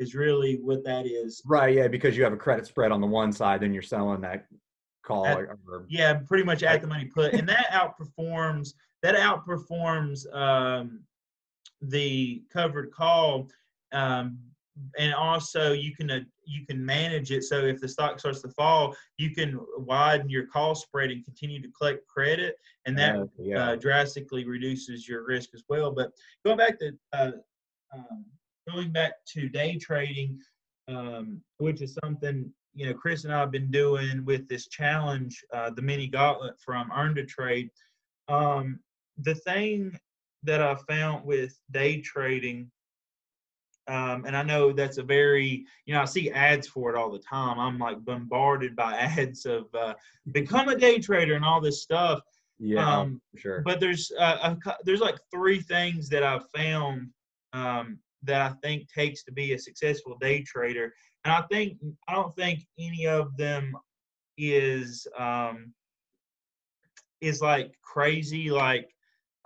is 0.00 0.14
really 0.14 0.58
what 0.60 0.84
that 0.84 1.06
is. 1.06 1.40
Right. 1.46 1.76
Yeah, 1.76 1.88
because 1.88 2.16
you 2.16 2.24
have 2.24 2.32
a 2.32 2.36
credit 2.36 2.66
spread 2.66 2.90
on 2.90 3.00
the 3.00 3.06
one 3.06 3.32
side, 3.32 3.60
then 3.60 3.72
you're 3.72 3.82
selling 3.82 4.20
that 4.22 4.46
call. 5.04 5.26
At, 5.26 5.38
or, 5.38 5.86
yeah, 5.88 6.14
pretty 6.14 6.44
much 6.44 6.62
at 6.62 6.80
the 6.80 6.88
money 6.88 7.06
put, 7.06 7.34
and 7.34 7.48
that 7.48 7.70
outperforms 7.70 8.74
that 9.02 9.14
outperforms 9.14 10.32
um, 10.34 11.00
the 11.80 12.42
covered 12.52 12.90
call. 12.92 13.48
Um, 13.92 14.38
and 14.98 15.14
also 15.14 15.70
you 15.70 15.94
can 15.94 16.10
uh, 16.10 16.20
you 16.44 16.66
can 16.66 16.84
manage 16.84 17.30
it 17.30 17.44
so 17.44 17.64
if 17.64 17.80
the 17.80 17.86
stock 17.86 18.18
starts 18.18 18.42
to 18.42 18.48
fall 18.48 18.92
you 19.18 19.30
can 19.30 19.56
widen 19.78 20.28
your 20.28 20.48
call 20.48 20.74
spread 20.74 21.12
and 21.12 21.24
continue 21.24 21.62
to 21.62 21.68
collect 21.78 22.04
credit 22.08 22.56
and 22.84 22.98
that 22.98 23.14
uh, 23.14 23.24
yeah. 23.38 23.70
uh, 23.70 23.76
drastically 23.76 24.44
reduces 24.44 25.06
your 25.06 25.24
risk 25.24 25.50
as 25.54 25.62
well 25.68 25.92
but 25.92 26.10
going 26.44 26.56
back 26.56 26.76
to 26.76 26.90
uh, 27.12 27.30
um, 27.94 28.24
going 28.68 28.90
back 28.90 29.12
to 29.26 29.48
day 29.48 29.76
trading, 29.76 30.38
um, 30.88 31.40
which 31.58 31.82
is 31.82 31.96
something 32.02 32.50
you 32.74 32.86
know 32.86 32.94
Chris 32.94 33.24
and 33.24 33.32
I 33.32 33.40
have 33.40 33.50
been 33.50 33.70
doing 33.70 34.24
with 34.24 34.48
this 34.48 34.68
challenge, 34.68 35.42
uh, 35.52 35.70
the 35.70 35.82
mini 35.82 36.06
gauntlet 36.06 36.54
from 36.60 36.90
Earn 36.94 37.14
to 37.14 37.24
Trade. 37.24 37.70
Um, 38.28 38.80
the 39.18 39.34
thing 39.34 39.98
that 40.42 40.60
I 40.60 40.74
found 40.88 41.24
with 41.24 41.58
day 41.70 42.00
trading, 42.00 42.70
um, 43.86 44.24
and 44.26 44.36
I 44.36 44.42
know 44.42 44.72
that's 44.72 44.98
a 44.98 45.02
very, 45.02 45.64
you 45.86 45.94
know, 45.94 46.00
I 46.00 46.06
see 46.06 46.30
ads 46.30 46.66
for 46.66 46.90
it 46.90 46.96
all 46.96 47.10
the 47.10 47.18
time. 47.18 47.58
I'm 47.58 47.78
like 47.78 48.04
bombarded 48.04 48.74
by 48.74 48.94
ads 48.98 49.46
of 49.46 49.66
uh, 49.74 49.94
become 50.32 50.68
a 50.68 50.76
day 50.76 50.98
trader 50.98 51.34
and 51.34 51.44
all 51.44 51.60
this 51.60 51.82
stuff. 51.82 52.20
Yeah, 52.58 53.00
um, 53.00 53.20
sure. 53.36 53.62
But 53.62 53.80
there's 53.80 54.10
uh, 54.18 54.54
a, 54.66 54.74
there's 54.84 55.00
like 55.00 55.18
three 55.32 55.60
things 55.60 56.08
that 56.08 56.22
I've 56.22 56.48
found 56.54 57.08
um, 57.52 57.98
that 58.22 58.40
I 58.40 58.54
think 58.62 58.88
takes 58.92 59.22
to 59.24 59.32
be 59.32 59.52
a 59.52 59.58
successful 59.58 60.16
day 60.20 60.42
trader, 60.42 60.94
and 61.24 61.32
I 61.32 61.42
think 61.50 61.78
I 62.08 62.14
don't 62.14 62.34
think 62.36 62.66
any 62.78 63.06
of 63.06 63.36
them 63.36 63.76
is 64.36 65.06
um, 65.18 65.72
is 67.20 67.40
like 67.40 67.74
crazy, 67.82 68.50
like 68.50 68.90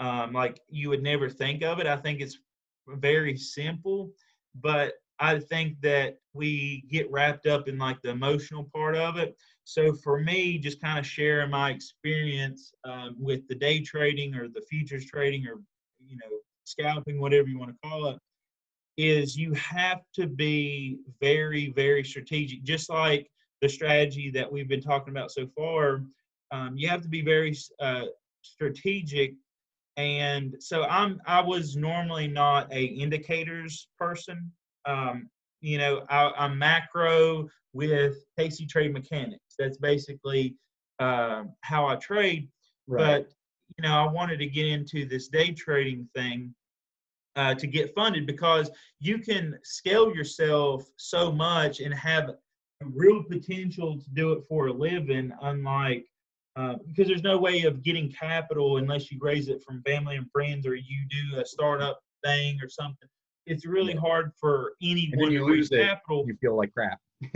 um, 0.00 0.32
like 0.32 0.60
you 0.68 0.88
would 0.88 1.02
never 1.02 1.28
think 1.28 1.62
of 1.62 1.78
it. 1.78 1.86
I 1.86 1.96
think 1.96 2.20
it's 2.20 2.38
very 2.86 3.36
simple, 3.36 4.10
but 4.54 4.94
I 5.20 5.38
think 5.38 5.80
that 5.82 6.18
we 6.32 6.84
get 6.90 7.10
wrapped 7.10 7.46
up 7.46 7.68
in 7.68 7.78
like 7.78 8.00
the 8.02 8.10
emotional 8.10 8.68
part 8.72 8.96
of 8.96 9.16
it. 9.16 9.36
So 9.64 9.92
for 9.92 10.20
me, 10.20 10.58
just 10.58 10.80
kind 10.80 10.98
of 10.98 11.06
sharing 11.06 11.50
my 11.50 11.70
experience 11.70 12.72
um, 12.84 13.16
with 13.18 13.46
the 13.48 13.54
day 13.54 13.80
trading 13.80 14.34
or 14.34 14.48
the 14.48 14.64
futures 14.70 15.06
trading 15.06 15.46
or 15.46 15.60
you 16.04 16.16
know 16.16 16.38
scalping, 16.64 17.20
whatever 17.20 17.48
you 17.48 17.58
want 17.58 17.70
to 17.70 17.88
call 17.88 18.08
it, 18.08 18.18
is 18.98 19.36
you 19.36 19.54
have 19.54 20.02
to 20.12 20.26
be 20.26 20.98
very 21.20 21.72
very 21.72 22.04
strategic. 22.04 22.62
Just 22.64 22.90
like 22.90 23.30
the 23.62 23.68
strategy 23.68 24.30
that 24.32 24.50
we've 24.52 24.68
been 24.68 24.82
talking 24.82 25.14
about 25.14 25.30
so 25.30 25.46
far, 25.56 26.02
um, 26.50 26.76
you 26.76 26.88
have 26.88 27.00
to 27.02 27.08
be 27.08 27.22
very 27.22 27.56
uh, 27.80 28.06
strategic. 28.42 29.34
And 29.96 30.54
so 30.60 30.84
i'm 30.84 31.20
i 31.26 31.40
was 31.40 31.76
normally 31.76 32.28
not 32.28 32.72
a 32.72 32.84
indicators 32.84 33.88
person. 33.98 34.52
Um, 34.84 35.30
you 35.60 35.78
know 35.78 36.04
I, 36.08 36.44
am 36.44 36.58
macro 36.58 37.48
with 37.72 38.16
tasty 38.36 38.66
trade 38.66 38.92
mechanics. 38.92 39.54
That's 39.58 39.78
basically 39.78 40.56
uh, 40.98 41.44
how 41.62 41.86
i 41.86 41.96
trade. 41.96 42.48
Right. 42.86 43.22
but 43.22 43.32
you 43.76 43.82
know 43.82 43.94
i 43.94 44.10
wanted 44.10 44.38
to 44.38 44.46
get 44.46 44.66
into 44.66 45.04
this 45.04 45.28
day 45.28 45.52
trading 45.52 46.08
thing 46.14 46.54
uh, 47.38 47.54
to 47.54 47.68
get 47.68 47.94
funded 47.94 48.26
because 48.26 48.68
you 48.98 49.18
can 49.18 49.56
scale 49.62 50.12
yourself 50.12 50.90
so 50.96 51.30
much 51.30 51.78
and 51.78 51.94
have 51.94 52.32
real 52.82 53.22
potential 53.22 53.96
to 53.96 54.10
do 54.10 54.32
it 54.32 54.42
for 54.48 54.66
a 54.66 54.72
living 54.72 55.32
unlike 55.42 56.04
uh, 56.56 56.74
because 56.84 57.06
there's 57.06 57.22
no 57.22 57.38
way 57.38 57.62
of 57.62 57.84
getting 57.84 58.10
capital 58.10 58.78
unless 58.78 59.12
you 59.12 59.18
raise 59.20 59.48
it 59.48 59.62
from 59.62 59.80
family 59.82 60.16
and 60.16 60.28
friends 60.32 60.66
or 60.66 60.74
you 60.74 61.06
do 61.08 61.38
a 61.38 61.46
startup 61.46 62.00
thing 62.24 62.58
or 62.60 62.68
something. 62.68 63.08
It's 63.46 63.64
really 63.64 63.94
hard 63.94 64.32
for 64.38 64.72
anyone 64.82 65.30
to 65.30 65.44
raise 65.44 65.68
capital. 65.68 66.24
You 66.26 66.36
feel 66.40 66.56
like 66.56 66.74
crap. 66.74 66.98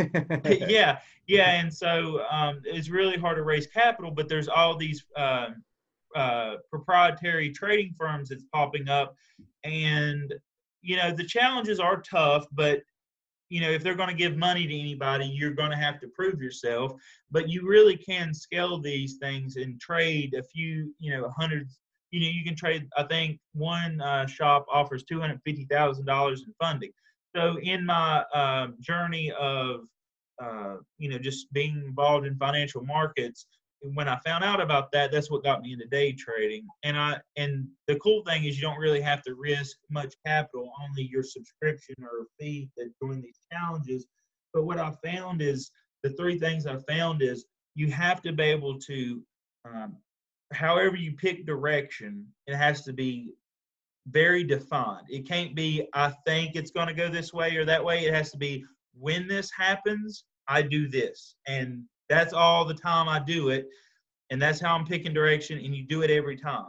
yeah, 0.68 0.98
yeah, 1.28 1.50
and 1.60 1.72
so 1.72 2.24
um, 2.28 2.60
it's 2.64 2.88
really 2.90 3.16
hard 3.16 3.36
to 3.36 3.44
raise 3.44 3.68
capital. 3.68 4.10
But 4.10 4.28
there's 4.28 4.48
all 4.48 4.76
these 4.76 5.04
uh, 5.16 5.50
uh, 6.14 6.56
proprietary 6.70 7.50
trading 7.50 7.94
firms 7.98 8.28
that's 8.28 8.44
popping 8.52 8.88
up, 8.88 9.14
and 9.64 10.34
you 10.82 10.96
know 10.96 11.12
the 11.12 11.24
challenges 11.24 11.80
are 11.80 12.00
tough, 12.02 12.46
but 12.52 12.82
you 13.52 13.60
know, 13.60 13.68
if 13.68 13.82
they're 13.82 13.94
going 13.94 14.08
to 14.08 14.14
give 14.14 14.34
money 14.34 14.66
to 14.66 14.80
anybody, 14.80 15.26
you're 15.26 15.50
going 15.50 15.70
to 15.70 15.76
have 15.76 16.00
to 16.00 16.08
prove 16.08 16.40
yourself. 16.40 16.94
But 17.30 17.50
you 17.50 17.68
really 17.68 17.98
can 17.98 18.32
scale 18.32 18.80
these 18.80 19.18
things 19.20 19.56
and 19.56 19.78
trade 19.78 20.32
a 20.32 20.42
few, 20.42 20.94
you 20.98 21.12
know, 21.12 21.28
hundreds. 21.36 21.78
You 22.12 22.20
know, 22.20 22.28
you 22.28 22.44
can 22.44 22.56
trade. 22.56 22.88
I 22.96 23.02
think 23.02 23.38
one 23.52 24.00
uh, 24.00 24.24
shop 24.24 24.64
offers 24.72 25.04
two 25.04 25.20
hundred 25.20 25.42
fifty 25.44 25.66
thousand 25.66 26.06
dollars 26.06 26.44
in 26.46 26.54
funding. 26.58 26.92
So 27.36 27.58
in 27.62 27.84
my 27.84 28.24
uh, 28.34 28.68
journey 28.80 29.30
of, 29.32 29.82
uh, 30.42 30.76
you 30.96 31.10
know, 31.10 31.18
just 31.18 31.52
being 31.52 31.82
involved 31.86 32.26
in 32.26 32.36
financial 32.36 32.82
markets, 32.82 33.46
when 33.94 34.08
I 34.08 34.18
found 34.24 34.44
out 34.44 34.60
about 34.60 34.92
that, 34.92 35.10
that's 35.10 35.30
what 35.30 35.42
got 35.42 35.62
me 35.62 35.72
into 35.72 35.86
day 35.86 36.12
trading. 36.12 36.66
And 36.84 36.96
I 36.96 37.20
and 37.36 37.66
the 37.88 37.96
cool 37.96 38.22
thing 38.24 38.44
is 38.44 38.56
you 38.56 38.62
don't 38.62 38.78
really 38.78 39.00
have 39.00 39.22
to 39.22 39.34
risk 39.34 39.76
much 39.90 40.14
capital, 40.24 40.72
only 40.82 41.02
your 41.02 41.22
subscription 41.22 41.96
or 42.00 42.26
fee 42.38 42.70
to 42.78 42.90
join 43.02 43.20
these 43.20 43.40
challenges. 43.52 44.06
But 44.54 44.64
what 44.64 44.78
I 44.78 44.92
found 45.04 45.42
is 45.42 45.70
the 46.02 46.10
three 46.10 46.38
things 46.38 46.66
I 46.66 46.76
found 46.88 47.22
is 47.22 47.46
you 47.74 47.90
have 47.90 48.22
to 48.22 48.32
be 48.32 48.44
able 48.44 48.78
to, 48.80 49.22
um, 49.64 49.96
however 50.52 50.96
you 50.96 51.12
pick 51.12 51.46
direction, 51.46 52.26
it 52.46 52.54
has 52.54 52.82
to 52.82 52.92
be 52.92 53.32
very 54.08 54.44
defined. 54.44 55.06
It 55.08 55.26
can't 55.26 55.54
be 55.54 55.88
I 55.94 56.12
think 56.26 56.54
it's 56.54 56.70
going 56.70 56.88
to 56.88 56.94
go 56.94 57.08
this 57.08 57.32
way 57.32 57.56
or 57.56 57.64
that 57.64 57.84
way. 57.84 58.04
It 58.04 58.14
has 58.14 58.30
to 58.32 58.38
be 58.38 58.64
when 58.98 59.26
this 59.26 59.50
happens, 59.50 60.24
I 60.48 60.62
do 60.62 60.88
this, 60.88 61.34
and 61.48 61.84
that's 62.12 62.34
all 62.34 62.66
the 62.66 62.74
time 62.74 63.08
I 63.08 63.18
do 63.18 63.48
it. 63.48 63.68
And 64.30 64.40
that's 64.40 64.60
how 64.60 64.74
I'm 64.74 64.86
picking 64.86 65.14
direction, 65.14 65.58
and 65.58 65.74
you 65.74 65.84
do 65.84 66.02
it 66.02 66.10
every 66.10 66.36
time. 66.36 66.68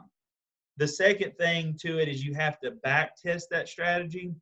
The 0.78 0.88
second 0.88 1.34
thing 1.38 1.78
to 1.82 2.00
it 2.00 2.08
is 2.08 2.24
you 2.24 2.34
have 2.34 2.60
to 2.62 2.72
back 2.72 3.16
test 3.22 3.50
that 3.52 3.68
strategy. 3.68 4.34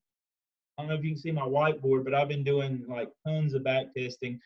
I 0.78 0.82
don't 0.82 0.90
know 0.90 0.96
if 0.96 1.04
you 1.04 1.12
can 1.12 1.20
see 1.20 1.32
my 1.32 1.42
whiteboard, 1.42 2.06
but 2.06 2.14
I've 2.14 2.30
been 2.30 2.44
doing 2.44 2.86
like 2.88 3.10
tons 3.26 3.54
of 3.54 3.64
back 3.64 3.88
testing. 3.96 4.40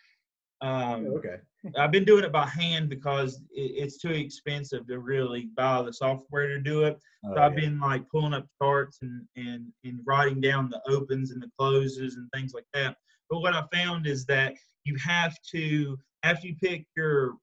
Um, 0.62 1.08
oh, 1.08 1.18
okay. 1.18 1.38
I've 1.78 1.92
been 1.92 2.06
doing 2.06 2.24
it 2.24 2.32
by 2.32 2.48
hand 2.48 2.90
because 2.90 3.42
it, 3.52 3.72
it's 3.76 3.98
too 3.98 4.12
expensive 4.12 4.88
to 4.88 5.00
really 5.00 5.50
buy 5.56 5.82
the 5.82 5.94
software 5.94 6.48
to 6.48 6.60
do 6.60 6.84
it. 6.84 6.98
Oh, 7.26 7.36
so 7.36 7.42
I've 7.42 7.54
yeah. 7.54 7.66
been 7.66 7.80
like 7.80 8.10
pulling 8.10 8.34
up 8.34 8.48
charts 8.62 9.00
and, 9.02 9.26
and 9.36 9.68
and 9.84 10.00
writing 10.06 10.42
down 10.42 10.70
the 10.70 10.82
opens 10.90 11.32
and 11.32 11.42
the 11.42 11.52
closes 11.58 12.16
and 12.16 12.30
things 12.34 12.54
like 12.54 12.66
that. 12.74 12.96
But 13.30 13.40
what 13.40 13.54
I 13.54 13.64
found 13.74 14.08
is 14.08 14.26
that 14.26 14.54
you 14.86 14.96
have 14.98 15.36
to 15.52 15.98
after 16.26 16.48
you 16.48 16.56
pick 16.62 16.86
your 16.98 17.36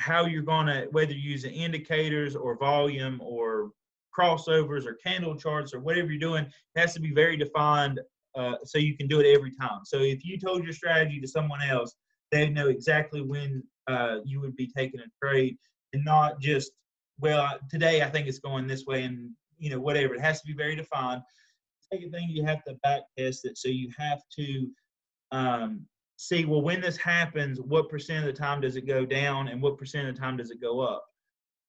how 0.00 0.26
you're 0.26 0.42
going 0.42 0.66
to 0.66 0.86
whether 0.90 1.12
you're 1.12 1.32
using 1.32 1.52
indicators 1.52 2.36
or 2.36 2.56
volume 2.58 3.20
or 3.20 3.70
crossovers 4.16 4.86
or 4.86 4.94
candle 4.94 5.34
charts 5.36 5.74
or 5.74 5.80
whatever 5.80 6.10
you're 6.10 6.20
doing 6.20 6.44
it 6.44 6.80
has 6.80 6.94
to 6.94 7.00
be 7.00 7.12
very 7.12 7.36
defined 7.36 8.00
uh, 8.36 8.54
so 8.64 8.78
you 8.78 8.96
can 8.96 9.06
do 9.06 9.20
it 9.20 9.26
every 9.32 9.52
time. 9.52 9.82
So 9.84 9.98
if 9.98 10.24
you 10.24 10.36
told 10.40 10.64
your 10.64 10.72
strategy 10.72 11.20
to 11.20 11.28
someone 11.28 11.62
else 11.62 11.94
they 12.32 12.48
know 12.48 12.68
exactly 12.68 13.22
when 13.22 13.62
uh, 13.86 14.16
you 14.24 14.40
would 14.40 14.56
be 14.56 14.66
taking 14.66 15.00
a 15.00 15.24
trade 15.24 15.56
and 15.92 16.04
not 16.04 16.40
just 16.40 16.72
well 17.20 17.48
today 17.70 18.02
i 18.02 18.10
think 18.10 18.26
it's 18.26 18.40
going 18.40 18.66
this 18.66 18.86
way 18.86 19.04
and 19.04 19.30
you 19.58 19.70
know 19.70 19.80
whatever. 19.80 20.14
It 20.14 20.20
has 20.20 20.40
to 20.40 20.46
be 20.46 20.52
very 20.52 20.76
defined. 20.76 21.22
Second 21.92 22.12
thing 22.12 22.28
you 22.30 22.44
have 22.44 22.62
to 22.64 22.74
back 22.82 23.02
test 23.16 23.44
it. 23.44 23.56
So 23.58 23.68
you 23.68 23.90
have 23.98 24.20
to 24.36 24.70
um, 25.32 25.86
see 26.16 26.44
well 26.44 26.62
when 26.62 26.80
this 26.80 26.96
happens 26.96 27.60
what 27.60 27.88
percent 27.88 28.26
of 28.26 28.32
the 28.32 28.38
time 28.38 28.60
does 28.60 28.76
it 28.76 28.86
go 28.86 29.04
down 29.04 29.48
and 29.48 29.60
what 29.60 29.76
percent 29.76 30.08
of 30.08 30.14
the 30.14 30.20
time 30.20 30.36
does 30.36 30.50
it 30.50 30.60
go 30.60 30.80
up? 30.80 31.04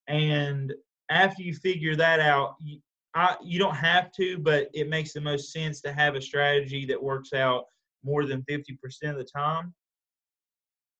And 0.08 0.72
after 1.10 1.42
you 1.42 1.54
figure 1.54 1.96
that 1.96 2.20
out 2.20 2.56
you, 2.60 2.78
I, 3.14 3.36
you 3.42 3.58
don't 3.58 3.74
have 3.74 4.12
to 4.12 4.38
but 4.38 4.68
it 4.74 4.88
makes 4.88 5.12
the 5.12 5.20
most 5.20 5.52
sense 5.52 5.80
to 5.82 5.92
have 5.92 6.14
a 6.14 6.22
strategy 6.22 6.86
that 6.86 7.02
works 7.02 7.32
out 7.32 7.64
more 8.04 8.24
than 8.24 8.42
50% 8.42 8.76
of 9.04 9.16
the 9.16 9.24
time. 9.24 9.74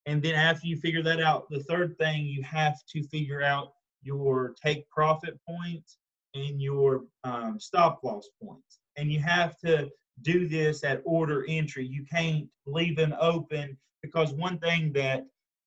And 0.06 0.22
then 0.22 0.34
after 0.34 0.66
you 0.66 0.76
figure 0.76 1.02
that 1.02 1.20
out 1.20 1.48
the 1.50 1.62
third 1.64 1.96
thing 1.98 2.26
you 2.26 2.42
have 2.42 2.78
to 2.92 3.02
figure 3.04 3.42
out 3.42 3.72
your 4.02 4.54
take 4.62 4.88
profit 4.90 5.38
points 5.48 5.98
and 6.34 6.60
your 6.60 7.04
um, 7.24 7.58
stop 7.58 8.00
loss 8.02 8.28
points. 8.42 8.78
And 8.96 9.12
you 9.12 9.20
have 9.20 9.58
to 9.58 9.90
do 10.22 10.48
this 10.48 10.84
at 10.84 11.02
order 11.04 11.44
entry. 11.48 11.86
You 11.86 12.04
can't 12.04 12.48
leave 12.66 12.96
them 12.96 13.14
open 13.20 13.76
because 14.02 14.32
one 14.32 14.58
thing 14.58 14.92
that 14.94 15.24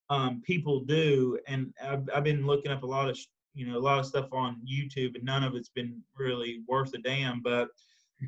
um, 0.09 0.41
people 0.45 0.81
do, 0.81 1.37
and 1.47 1.73
I've, 1.83 2.09
I've, 2.13 2.23
been 2.23 2.45
looking 2.45 2.71
up 2.71 2.83
a 2.83 2.87
lot 2.87 3.09
of 3.09 3.17
you 3.53 3.67
know 3.67 3.77
a 3.77 3.79
lot 3.79 3.99
of 3.99 4.05
stuff 4.05 4.27
on 4.31 4.61
YouTube, 4.67 5.15
and 5.15 5.23
none 5.23 5.43
of 5.43 5.55
it's 5.55 5.69
been 5.69 6.01
really 6.17 6.61
worth 6.67 6.93
a 6.95 6.97
damn. 6.97 7.41
But 7.41 7.69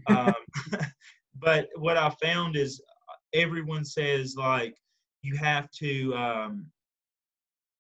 um, 0.08 0.34
but 1.40 1.70
what 1.76 1.98
I 1.98 2.12
found 2.22 2.56
is 2.56 2.82
everyone 3.34 3.86
says 3.86 4.36
like 4.38 4.76
you 5.22 5.36
have 5.38 5.70
to. 5.80 6.14
Um, 6.16 6.68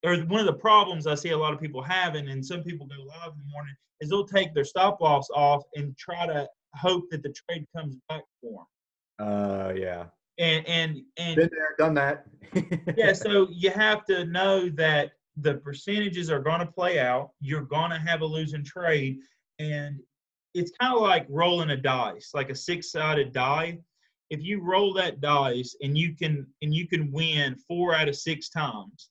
or 0.03 0.15
one 0.21 0.39
of 0.39 0.47
the 0.47 0.53
problems 0.53 1.05
I 1.05 1.13
see 1.13 1.29
a 1.29 1.37
lot 1.37 1.53
of 1.53 1.61
people 1.61 1.83
having, 1.83 2.29
and 2.29 2.43
some 2.43 2.63
people 2.63 2.87
go 2.87 2.95
live 3.03 3.33
in 3.33 3.37
the 3.37 3.51
morning, 3.51 3.75
is 3.99 4.09
they'll 4.09 4.25
take 4.25 4.51
their 4.55 4.65
stop 4.65 4.99
loss 4.99 5.27
off 5.29 5.61
and 5.75 5.95
try 5.95 6.25
to 6.25 6.47
hope 6.75 7.05
that 7.11 7.23
the 7.23 7.33
trade 7.33 7.65
comes 7.75 7.95
back 8.09 8.23
for 8.41 8.65
them. 9.19 9.27
Uh, 9.27 9.73
yeah. 9.75 10.05
And 10.39 10.67
and 10.67 11.01
and 11.17 11.35
been 11.35 11.49
there, 11.51 11.75
done 11.77 11.93
that. 11.95 12.25
yeah. 12.97 13.13
So 13.13 13.47
you 13.51 13.69
have 13.69 14.05
to 14.05 14.25
know 14.25 14.69
that 14.69 15.11
the 15.37 15.55
percentages 15.55 16.29
are 16.31 16.39
going 16.39 16.59
to 16.59 16.65
play 16.65 16.99
out. 16.99 17.31
You're 17.39 17.61
going 17.61 17.91
to 17.91 17.99
have 17.99 18.21
a 18.21 18.25
losing 18.25 18.63
trade, 18.63 19.19
and 19.59 19.99
it's 20.53 20.71
kind 20.79 20.95
of 20.95 21.01
like 21.01 21.25
rolling 21.29 21.69
a 21.69 21.77
dice, 21.77 22.31
like 22.33 22.49
a 22.49 22.55
six-sided 22.55 23.31
die. 23.31 23.79
if 24.31 24.41
you 24.41 24.61
roll 24.63 24.93
that 24.93 25.21
dice 25.21 25.75
and 25.81 25.97
you 25.97 26.15
can 26.15 26.47
and 26.61 26.73
you 26.73 26.87
can 26.87 27.11
win 27.11 27.55
four 27.67 27.93
out 27.93 28.09
of 28.09 28.15
six 28.15 28.49
times, 28.49 29.09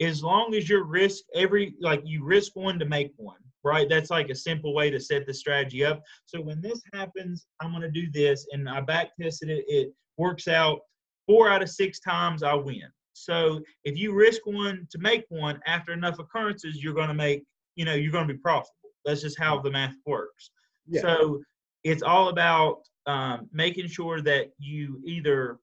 as 0.00 0.22
long 0.22 0.54
as 0.54 0.68
your 0.68 0.84
risk 0.84 1.24
every 1.34 1.74
like 1.80 2.02
you 2.04 2.24
risk 2.24 2.56
one 2.56 2.78
to 2.78 2.84
make 2.84 3.12
one, 3.16 3.40
right? 3.64 3.88
That's 3.88 4.10
like 4.10 4.30
a 4.30 4.34
simple 4.34 4.74
way 4.74 4.90
to 4.90 5.00
set 5.00 5.26
the 5.26 5.34
strategy 5.34 5.84
up. 5.84 6.02
So 6.26 6.40
when 6.40 6.60
this 6.60 6.80
happens, 6.92 7.46
I'm 7.60 7.72
gonna 7.72 7.90
do 7.90 8.10
this, 8.10 8.46
and 8.52 8.68
I 8.68 8.80
back 8.80 9.10
tested 9.20 9.50
it. 9.50 9.64
It 9.68 9.92
works 10.16 10.48
out 10.48 10.80
four 11.26 11.48
out 11.48 11.62
of 11.62 11.70
six 11.70 12.00
times 12.00 12.42
I 12.42 12.54
win. 12.54 12.88
So 13.12 13.60
if 13.84 13.96
you 13.96 14.12
risk 14.12 14.42
one 14.46 14.86
to 14.90 14.98
make 14.98 15.24
one 15.28 15.60
after 15.66 15.92
enough 15.92 16.18
occurrences, 16.18 16.82
you're 16.82 16.94
gonna 16.94 17.14
make 17.14 17.44
you 17.76 17.84
know 17.84 17.94
you're 17.94 18.12
gonna 18.12 18.26
be 18.26 18.38
profitable. 18.38 18.74
That's 19.04 19.22
just 19.22 19.38
how 19.38 19.60
the 19.60 19.70
math 19.70 19.94
works. 20.06 20.50
Yeah. 20.86 21.02
So 21.02 21.40
it's 21.84 22.02
all 22.02 22.28
about 22.28 22.82
um, 23.06 23.48
making 23.52 23.88
sure 23.88 24.20
that 24.22 24.50
you 24.58 25.00
either 25.04 25.58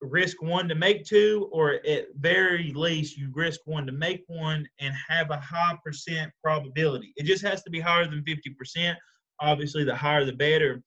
risk 0.00 0.42
one 0.42 0.68
to 0.68 0.74
make 0.74 1.04
two, 1.04 1.48
or 1.52 1.80
at 1.86 2.06
very 2.16 2.72
least 2.72 3.16
you 3.16 3.30
risk 3.34 3.60
one 3.64 3.86
to 3.86 3.92
make 3.92 4.24
one 4.26 4.68
and 4.80 4.94
have 5.08 5.30
a 5.30 5.38
high 5.38 5.76
percent 5.84 6.30
probability. 6.42 7.12
It 7.16 7.24
just 7.24 7.42
has 7.44 7.62
to 7.62 7.70
be 7.70 7.80
higher 7.80 8.06
than 8.06 8.24
50%. 8.24 8.94
Obviously, 9.40 9.84
the 9.84 9.94
higher 9.94 10.24
the 10.24 10.32
better. 10.32 10.82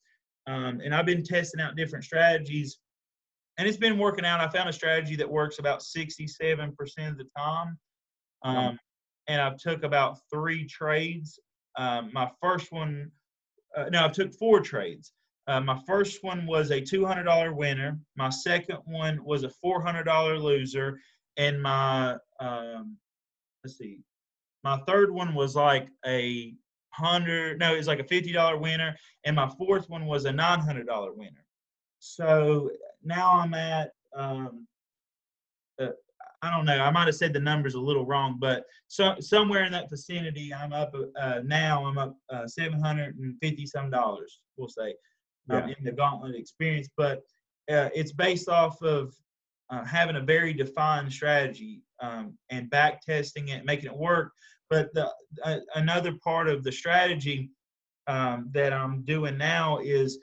Um, 0.47 0.82
and 0.84 0.93
I've 0.93 1.05
been 1.05 1.24
testing 1.24 1.62
out 1.62 1.76
different 1.76 2.05
strategies, 2.05 2.80
and 3.57 3.68
it's 3.68 3.78
been 3.78 3.99
working 3.99 4.26
out. 4.26 4.39
I 4.39 4.49
found 4.49 4.70
a 4.70 4.74
strategy 4.74 5.16
that 5.18 5.30
works 5.30 5.60
about 5.60 5.82
67% 5.82 6.72
of 7.07 7.18
the 7.18 7.28
time. 7.38 7.78
Um, 8.43 8.80
and 9.28 9.41
I've 9.41 9.57
took 9.57 9.84
about 9.84 10.18
three 10.34 10.66
trades. 10.66 11.39
Um, 11.78 12.10
my 12.14 12.32
first 12.41 12.72
one, 12.72 13.12
uh, 13.78 13.86
no, 13.89 14.05
I 14.05 14.07
took 14.10 14.34
four 14.34 14.60
trades. 14.60 15.14
Uh, 15.48 15.60
my 15.60 15.80
first 15.88 16.24
one 16.24 16.46
was 16.46 16.72
a 16.72 16.82
$200 16.82 17.56
winner. 17.56 18.00
My 18.16 18.30
second 18.30 18.80
one 18.86 19.24
was 19.24 19.44
a 19.44 19.52
$400 19.64 20.42
loser, 20.42 21.00
and 21.38 21.62
my 21.62 22.18
um, 22.40 22.98
let's 23.64 23.78
see, 23.78 24.02
my 24.64 24.78
third 24.88 25.12
one 25.12 25.34
was 25.34 25.56
like 25.56 25.88
a 26.06 26.54
hundred. 26.92 27.60
No, 27.60 27.74
it 27.74 27.78
was 27.78 27.88
like 27.88 28.00
a 28.00 28.04
$50 28.04 28.60
winner, 28.60 28.96
and 29.26 29.36
my 29.36 29.50
fourth 29.58 29.90
one 29.90 30.06
was 30.06 30.26
a 30.26 30.32
$900 30.32 30.86
winner. 31.16 31.46
So 32.00 32.70
now 33.04 33.32
I'm 33.32 33.54
at 33.54 33.92
um, 34.16 34.68
uh, 35.82 35.90
I 36.42 36.56
don't 36.56 36.66
know. 36.66 36.80
I 36.80 36.90
might 36.92 37.08
have 37.08 37.16
said 37.16 37.34
the 37.34 37.40
numbers 37.40 37.76
a 37.76 37.80
little 37.80 38.06
wrong, 38.06 38.38
but 38.40 38.64
so 38.88 39.16
somewhere 39.20 39.66
in 39.66 39.72
that 39.74 39.90
vicinity, 39.90 40.54
I'm 40.54 40.72
up. 40.72 40.94
Uh, 41.20 41.42
now 41.44 41.86
I'm 41.86 41.98
up 41.98 42.18
uh, 42.30 42.48
seven 42.48 42.80
hundred 42.80 43.18
and 43.18 43.36
fifty 43.42 43.66
some 43.66 43.90
dollars. 43.90 44.40
We'll 44.58 44.70
say 44.70 44.96
um, 45.50 45.70
Yeah. 45.70 45.76
in 45.78 45.84
the 45.84 45.91
gauntlet 45.91 46.36
experience, 46.36 46.89
but 46.97 47.20
uh, 47.72 47.89
it's 47.93 48.12
based 48.12 48.50
off 48.50 48.82
of 48.82 49.14
uh, 49.70 49.84
having 49.84 50.16
a 50.16 50.22
very 50.22 50.54
defined 50.54 51.12
strategy 51.12 51.82
um, 52.02 52.38
and 52.50 52.70
back 52.70 53.02
testing 53.02 53.50
it, 53.50 53.66
making 53.66 53.86
it 53.86 53.95
work. 53.95 54.32
But 54.70 54.93
the 54.93 55.12
uh, 55.43 55.60
another 55.76 56.14
part 56.24 56.47
of 56.47 56.64
the 56.64 56.72
strategy 56.72 57.52
um, 58.08 58.50
that 58.54 58.74
I'm 58.74 59.04
doing 59.04 59.38
now 59.38 59.80
is, 59.80 60.20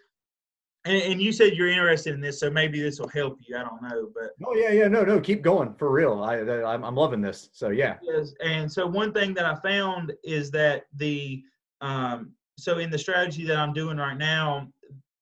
and, 0.85 1.01
and 1.03 1.23
you 1.23 1.33
said 1.33 1.55
you're 1.55 1.69
interested 1.69 2.15
in 2.15 2.21
this, 2.21 2.41
so 2.41 2.51
maybe 2.51 2.81
this 2.81 2.99
will 3.01 3.09
help 3.09 3.39
you. 3.47 3.57
I 3.57 3.63
don't 3.63 3.83
know, 3.83 4.09
but 4.15 4.31
Oh 4.45 4.55
yeah, 4.55 4.71
yeah, 4.71 4.89
no, 4.89 5.03
no, 5.05 5.21
keep 5.21 5.43
going 5.43 5.75
for 5.75 5.91
real. 5.91 6.23
I, 6.23 6.39
I 6.39 6.75
I'm, 6.75 6.85
I'm 6.85 6.95
loving 6.97 7.21
this. 7.21 7.49
So 7.53 7.71
yeah, 7.71 7.97
Yes, 8.03 8.35
and 8.45 8.71
so 8.71 8.87
one 8.87 9.13
thing 9.13 9.35
that 9.35 9.45
I 9.45 9.55
found 9.57 10.13
is 10.25 10.51
that 10.53 10.85
the 10.97 11.43
um, 11.81 12.33
so 12.59 12.79
in 12.79 12.91
the 12.91 12.99
strategy 12.99 13.45
that 13.47 13.59
I'm 13.59 13.73
doing 13.75 13.99
right 13.99 14.17
now, 14.17 14.69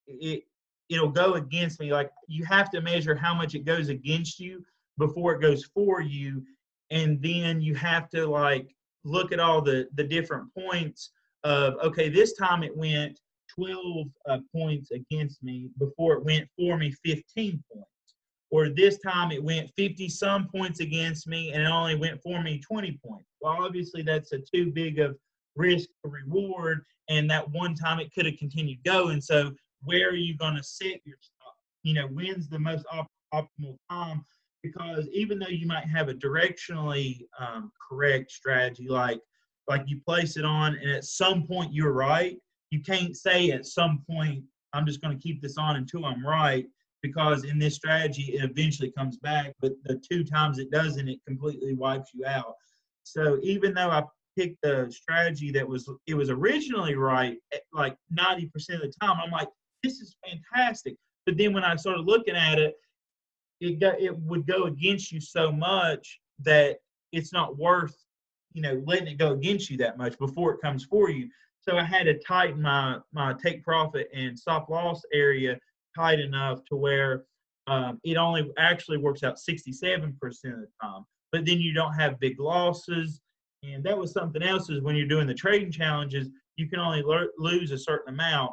it 0.06 0.44
it'll 0.88 1.08
go 1.08 1.34
against 1.34 1.80
me. 1.80 1.92
Like 1.92 2.10
you 2.28 2.44
have 2.44 2.70
to 2.70 2.80
measure 2.80 3.14
how 3.14 3.34
much 3.34 3.54
it 3.54 3.64
goes 3.64 3.88
against 3.88 4.38
you 4.38 4.64
before 4.98 5.34
it 5.34 5.40
goes 5.40 5.64
for 5.64 6.00
you, 6.00 6.42
and 6.90 7.20
then 7.22 7.60
you 7.60 7.74
have 7.74 8.08
to 8.10 8.26
like 8.26 8.74
look 9.04 9.32
at 9.32 9.40
all 9.40 9.60
the 9.60 9.88
the 9.94 10.04
different 10.04 10.52
points 10.54 11.10
of 11.42 11.74
okay, 11.82 12.08
this 12.08 12.34
time 12.34 12.62
it 12.62 12.76
went 12.76 13.20
12 13.54 14.06
uh, 14.28 14.38
points 14.54 14.90
against 14.90 15.42
me 15.42 15.68
before 15.78 16.14
it 16.14 16.24
went 16.24 16.48
for 16.56 16.76
me 16.76 16.90
15 17.04 17.62
points 17.72 17.88
or 18.50 18.68
this 18.68 18.98
time 18.98 19.32
it 19.32 19.42
went 19.42 19.70
50 19.76 20.08
some 20.08 20.48
points 20.48 20.80
against 20.80 21.26
me 21.26 21.52
and 21.52 21.62
it 21.62 21.68
only 21.68 21.96
went 21.96 22.22
for 22.22 22.42
me 22.42 22.60
20 22.60 22.98
points. 23.04 23.28
Well, 23.40 23.56
obviously 23.64 24.02
that's 24.02 24.32
a 24.32 24.38
too 24.38 24.70
big 24.72 24.98
of 24.98 25.16
risk 25.56 25.88
reward, 26.04 26.84
and 27.08 27.30
that 27.30 27.50
one 27.50 27.74
time 27.74 28.00
it 28.00 28.12
could 28.14 28.26
have 28.26 28.36
continued 28.38 28.82
going. 28.84 29.20
So 29.20 29.52
where 29.84 30.08
are 30.08 30.16
you 30.16 30.36
going 30.36 30.56
to 30.56 30.62
set 30.62 31.00
your? 31.04 31.16
You 31.82 31.94
know, 31.94 32.06
when's 32.06 32.48
the 32.48 32.58
most 32.58 32.86
op- 32.90 33.10
optimal 33.34 33.76
time? 33.90 34.24
Because 34.62 35.06
even 35.12 35.38
though 35.38 35.48
you 35.48 35.66
might 35.66 35.84
have 35.84 36.08
a 36.08 36.14
directionally 36.14 37.26
um, 37.38 37.70
correct 37.88 38.30
strategy, 38.30 38.88
like 38.88 39.20
like 39.68 39.84
you 39.86 40.00
place 40.06 40.36
it 40.36 40.44
on, 40.44 40.76
and 40.76 40.90
at 40.90 41.04
some 41.04 41.46
point 41.46 41.72
you're 41.72 41.92
right, 41.92 42.36
you 42.70 42.80
can't 42.80 43.16
say 43.16 43.50
at 43.50 43.66
some 43.66 44.02
point 44.08 44.44
I'm 44.72 44.86
just 44.86 45.00
going 45.00 45.16
to 45.16 45.22
keep 45.22 45.40
this 45.40 45.58
on 45.58 45.76
until 45.76 46.04
I'm 46.04 46.26
right 46.26 46.66
because 47.04 47.44
in 47.44 47.58
this 47.58 47.74
strategy 47.74 48.32
it 48.32 48.50
eventually 48.50 48.90
comes 48.90 49.18
back 49.18 49.52
but 49.60 49.72
the 49.84 50.00
two 50.10 50.24
times 50.24 50.58
it 50.58 50.70
doesn't 50.70 51.06
it 51.06 51.20
completely 51.26 51.74
wipes 51.74 52.10
you 52.14 52.24
out 52.24 52.54
so 53.02 53.38
even 53.42 53.74
though 53.74 53.90
i 53.90 54.02
picked 54.38 54.56
the 54.62 54.90
strategy 54.90 55.52
that 55.52 55.68
was 55.68 55.86
it 56.06 56.14
was 56.14 56.30
originally 56.30 56.94
right 56.94 57.36
like 57.74 57.94
90% 58.18 58.46
of 58.54 58.80
the 58.80 58.92
time 59.00 59.18
i'm 59.22 59.30
like 59.30 59.48
this 59.84 60.00
is 60.00 60.16
fantastic 60.26 60.96
but 61.26 61.36
then 61.36 61.52
when 61.52 61.64
i 61.64 61.76
started 61.76 62.02
looking 62.02 62.34
at 62.34 62.58
it 62.58 62.74
it 63.60 63.80
got 63.80 64.00
it 64.00 64.16
would 64.18 64.46
go 64.46 64.64
against 64.64 65.12
you 65.12 65.20
so 65.20 65.52
much 65.52 66.20
that 66.40 66.78
it's 67.12 67.32
not 67.32 67.56
worth 67.56 67.96
you 68.52 68.62
know 68.62 68.82
letting 68.86 69.08
it 69.08 69.18
go 69.18 69.32
against 69.32 69.70
you 69.70 69.76
that 69.76 69.96
much 69.96 70.18
before 70.18 70.52
it 70.52 70.60
comes 70.60 70.84
for 70.84 71.10
you 71.10 71.28
so 71.60 71.76
i 71.76 71.84
had 71.84 72.04
to 72.04 72.18
tighten 72.20 72.60
my 72.60 72.98
my 73.12 73.34
take 73.34 73.62
profit 73.62 74.08
and 74.12 74.38
stop 74.38 74.68
loss 74.68 75.02
area 75.12 75.56
tight 75.94 76.18
enough 76.18 76.64
to 76.64 76.76
where 76.76 77.24
um, 77.66 78.00
it 78.04 78.16
only 78.16 78.50
actually 78.58 78.98
works 78.98 79.22
out 79.22 79.36
67% 79.36 80.12
of 80.12 80.40
the 80.42 80.68
time. 80.82 81.04
But 81.32 81.44
then 81.44 81.60
you 81.60 81.72
don't 81.72 81.94
have 81.94 82.20
big 82.20 82.38
losses. 82.38 83.20
And 83.62 83.82
that 83.84 83.96
was 83.96 84.12
something 84.12 84.42
else 84.42 84.68
is 84.68 84.82
when 84.82 84.96
you're 84.96 85.08
doing 85.08 85.26
the 85.26 85.34
trading 85.34 85.72
challenges, 85.72 86.28
you 86.56 86.68
can 86.68 86.78
only 86.78 87.02
lear- 87.02 87.30
lose 87.38 87.70
a 87.70 87.78
certain 87.78 88.14
amount 88.14 88.52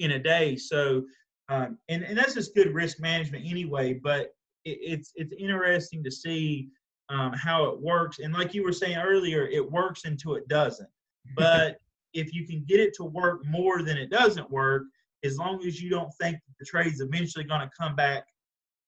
in 0.00 0.12
a 0.12 0.18
day. 0.18 0.56
So, 0.56 1.04
um, 1.48 1.78
and, 1.88 2.02
and 2.02 2.16
that's 2.16 2.34
just 2.34 2.54
good 2.54 2.74
risk 2.74 3.00
management 3.00 3.44
anyway. 3.46 3.94
But 3.94 4.34
it, 4.64 4.78
it's 4.80 5.12
it's 5.14 5.32
interesting 5.38 6.02
to 6.04 6.10
see 6.10 6.68
um, 7.08 7.32
how 7.32 7.64
it 7.66 7.80
works. 7.80 8.18
And 8.18 8.32
like 8.32 8.54
you 8.54 8.64
were 8.64 8.72
saying 8.72 8.98
earlier, 8.98 9.46
it 9.46 9.70
works 9.70 10.04
until 10.04 10.34
it 10.34 10.48
doesn't. 10.48 10.88
But 11.36 11.76
if 12.14 12.32
you 12.32 12.46
can 12.46 12.64
get 12.66 12.80
it 12.80 12.94
to 12.94 13.04
work 13.04 13.44
more 13.46 13.82
than 13.82 13.98
it 13.98 14.10
doesn't 14.10 14.50
work, 14.50 14.84
as 15.22 15.36
long 15.36 15.64
as 15.66 15.80
you 15.80 15.90
don't 15.90 16.12
think 16.20 16.38
the 16.58 16.64
trade's 16.64 17.00
eventually 17.00 17.44
going 17.44 17.60
to 17.60 17.70
come 17.78 17.94
back 17.94 18.24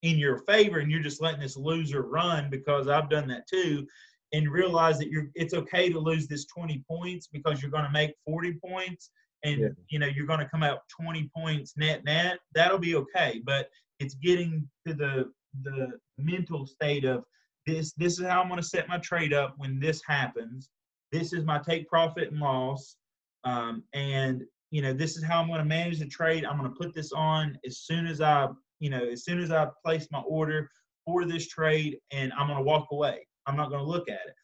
in 0.00 0.18
your 0.18 0.38
favor 0.38 0.78
and 0.78 0.90
you're 0.90 1.02
just 1.02 1.22
letting 1.22 1.40
this 1.40 1.56
loser 1.56 2.02
run 2.02 2.48
because 2.50 2.88
I've 2.88 3.10
done 3.10 3.28
that 3.28 3.46
too 3.46 3.86
and 4.32 4.50
realize 4.50 4.98
that 4.98 5.10
you're 5.10 5.28
it's 5.34 5.54
okay 5.54 5.90
to 5.90 5.98
lose 5.98 6.26
this 6.26 6.46
20 6.46 6.82
points 6.88 7.28
because 7.28 7.62
you're 7.62 7.70
going 7.70 7.84
to 7.84 7.90
make 7.90 8.14
40 8.24 8.54
points 8.64 9.10
and 9.44 9.60
Yeah. 9.60 9.68
you 9.88 9.98
know 9.98 10.06
you're 10.06 10.26
going 10.26 10.40
to 10.40 10.48
come 10.48 10.62
out 10.62 10.80
20 11.00 11.30
points 11.36 11.74
net 11.76 12.04
net 12.04 12.38
that'll 12.54 12.78
be 12.78 12.94
okay 12.96 13.40
but 13.44 13.68
it's 14.00 14.14
getting 14.14 14.68
to 14.86 14.94
the 14.94 15.30
the 15.62 15.92
mental 16.18 16.66
state 16.66 17.04
of 17.04 17.24
this 17.66 17.92
this 17.94 18.18
is 18.18 18.26
how 18.26 18.40
I'm 18.42 18.48
going 18.48 18.60
to 18.60 18.66
set 18.66 18.88
my 18.88 18.98
trade 18.98 19.32
up 19.32 19.54
when 19.58 19.78
this 19.78 20.02
happens 20.06 20.70
this 21.10 21.32
is 21.32 21.44
my 21.44 21.58
take 21.58 21.88
profit 21.88 22.30
and 22.30 22.40
loss 22.40 22.96
um, 23.44 23.82
and 23.92 24.44
you 24.72 24.80
know, 24.80 24.94
this 24.94 25.16
is 25.16 25.22
how 25.22 25.40
I'm 25.40 25.48
going 25.48 25.58
to 25.58 25.66
manage 25.66 25.98
the 25.98 26.06
trade. 26.06 26.46
I'm 26.46 26.58
going 26.58 26.70
to 26.70 26.76
put 26.76 26.94
this 26.94 27.12
on 27.12 27.58
as 27.64 27.80
soon 27.80 28.06
as 28.06 28.22
I, 28.22 28.48
you 28.80 28.88
know, 28.88 29.04
as 29.04 29.22
soon 29.22 29.38
as 29.38 29.52
I 29.52 29.68
place 29.84 30.08
my 30.10 30.20
order 30.20 30.68
for 31.04 31.26
this 31.26 31.46
trade, 31.46 31.98
and 32.10 32.32
I'm 32.32 32.46
going 32.46 32.58
to 32.58 32.64
walk 32.64 32.88
away. 32.90 33.26
I'm 33.46 33.56
not 33.56 33.68
going 33.68 33.84
to 33.84 33.88
look 33.88 34.08
at 34.08 34.20
it. 34.26 34.34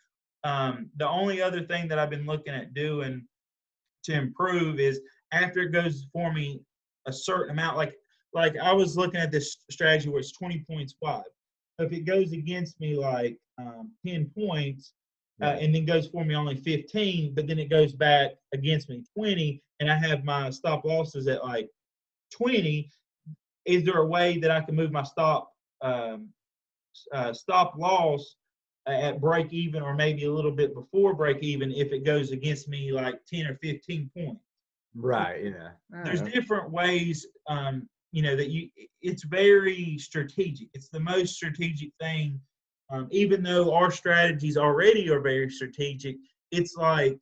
Um, 0.45 0.91
the 0.99 1.09
only 1.09 1.41
other 1.41 1.63
thing 1.63 1.89
that 1.89 1.99
I've 1.99 2.11
been 2.11 2.27
looking 2.27 2.53
at 2.55 2.75
doing 2.75 3.27
to 4.05 4.13
improve 4.13 4.81
is 4.81 5.01
after 5.33 5.61
it 5.61 5.73
goes 5.73 6.07
for 6.13 6.33
me 6.33 6.61
a 7.07 7.13
certain 7.13 7.51
amount, 7.51 7.77
like 7.77 7.95
like 8.35 8.57
I 8.59 8.73
was 8.73 8.97
looking 8.97 9.21
at 9.21 9.31
this 9.31 9.57
strategy 9.71 10.09
where 10.09 10.21
it's 10.21 10.33
20 10.33 10.65
points 10.71 10.95
wide. 11.01 11.23
If 11.79 11.93
it 11.93 12.05
goes 12.05 12.33
against 12.33 12.79
me 12.81 12.97
like 12.97 13.39
um, 13.59 13.93
10 14.07 14.31
points, 14.37 14.93
uh, 15.41 15.57
and 15.61 15.75
then 15.75 15.85
goes 15.85 16.09
for 16.09 16.25
me 16.25 16.35
only 16.35 16.57
15, 16.57 17.35
but 17.35 17.47
then 17.47 17.59
it 17.59 17.71
goes 17.71 17.93
back 17.93 18.33
against 18.53 18.89
me 18.89 19.05
20, 19.17 19.63
and 19.81 19.91
I 19.91 19.97
have 19.97 20.25
my 20.25 20.51
stop 20.51 20.85
losses 20.85 21.29
at 21.29 21.45
like 21.45 21.69
20. 22.33 22.91
Is 23.65 23.85
there 23.85 23.99
a 23.99 24.07
way 24.07 24.39
that 24.39 24.51
I 24.51 24.61
can 24.61 24.75
move 24.75 24.91
my 24.91 25.05
stop 25.05 25.53
um, 25.81 26.31
uh, 27.13 27.33
stop 27.33 27.75
loss 27.77 28.35
at 28.93 29.21
break 29.21 29.53
even, 29.53 29.83
or 29.83 29.95
maybe 29.95 30.25
a 30.25 30.33
little 30.33 30.51
bit 30.51 30.75
before 30.75 31.15
break 31.15 31.39
even, 31.43 31.73
if 31.73 31.93
it 31.93 32.05
goes 32.05 32.33
against 32.33 32.69
me 32.69 32.93
like 32.93 33.25
10 33.27 33.47
or 33.47 33.59
15 33.63 34.11
points? 34.17 34.43
right, 34.95 35.45
yeah. 35.45 35.71
There's 36.05 36.21
Alright. 36.21 36.35
different 36.35 36.71
ways 36.71 37.27
um, 37.49 37.89
you 38.13 38.23
know 38.23 38.37
that 38.37 38.51
you 38.51 38.69
it's 39.03 39.25
very 39.25 39.99
strategic. 39.99 40.69
It's 40.75 40.89
the 40.89 41.01
most 41.01 41.35
strategic 41.35 41.91
thing. 42.01 42.41
Um, 42.91 43.07
even 43.11 43.43
though 43.43 43.75
our 43.75 43.91
strategies 43.91 44.57
already 44.57 45.11
are 45.11 45.21
very 45.21 45.51
strategic, 45.51 46.17
it's 46.51 46.75
like 46.77 47.19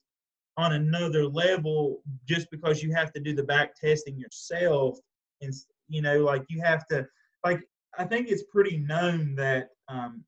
on 0.57 0.73
another 0.73 1.27
level 1.27 2.03
just 2.27 2.51
because 2.51 2.83
you 2.83 2.95
have 2.95 3.13
to 3.13 3.21
do 3.21 3.35
the 3.35 3.43
back 3.43 3.75
testing 3.75 4.19
yourself 4.19 4.99
and 5.43 5.53
you 5.89 6.01
know 6.01 6.19
like 6.19 6.45
you 6.49 6.63
have 6.63 6.87
to 6.87 7.07
like 7.45 7.61
i 7.99 8.05
think 8.05 8.29
it's 8.29 8.45
pretty 8.51 8.79
known 8.79 9.35
that 9.35 9.69
um, 9.89 10.25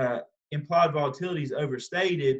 uh, 0.00 0.20
implied 0.52 0.92
volatility 0.92 1.42
is 1.42 1.52
overstated 1.52 2.38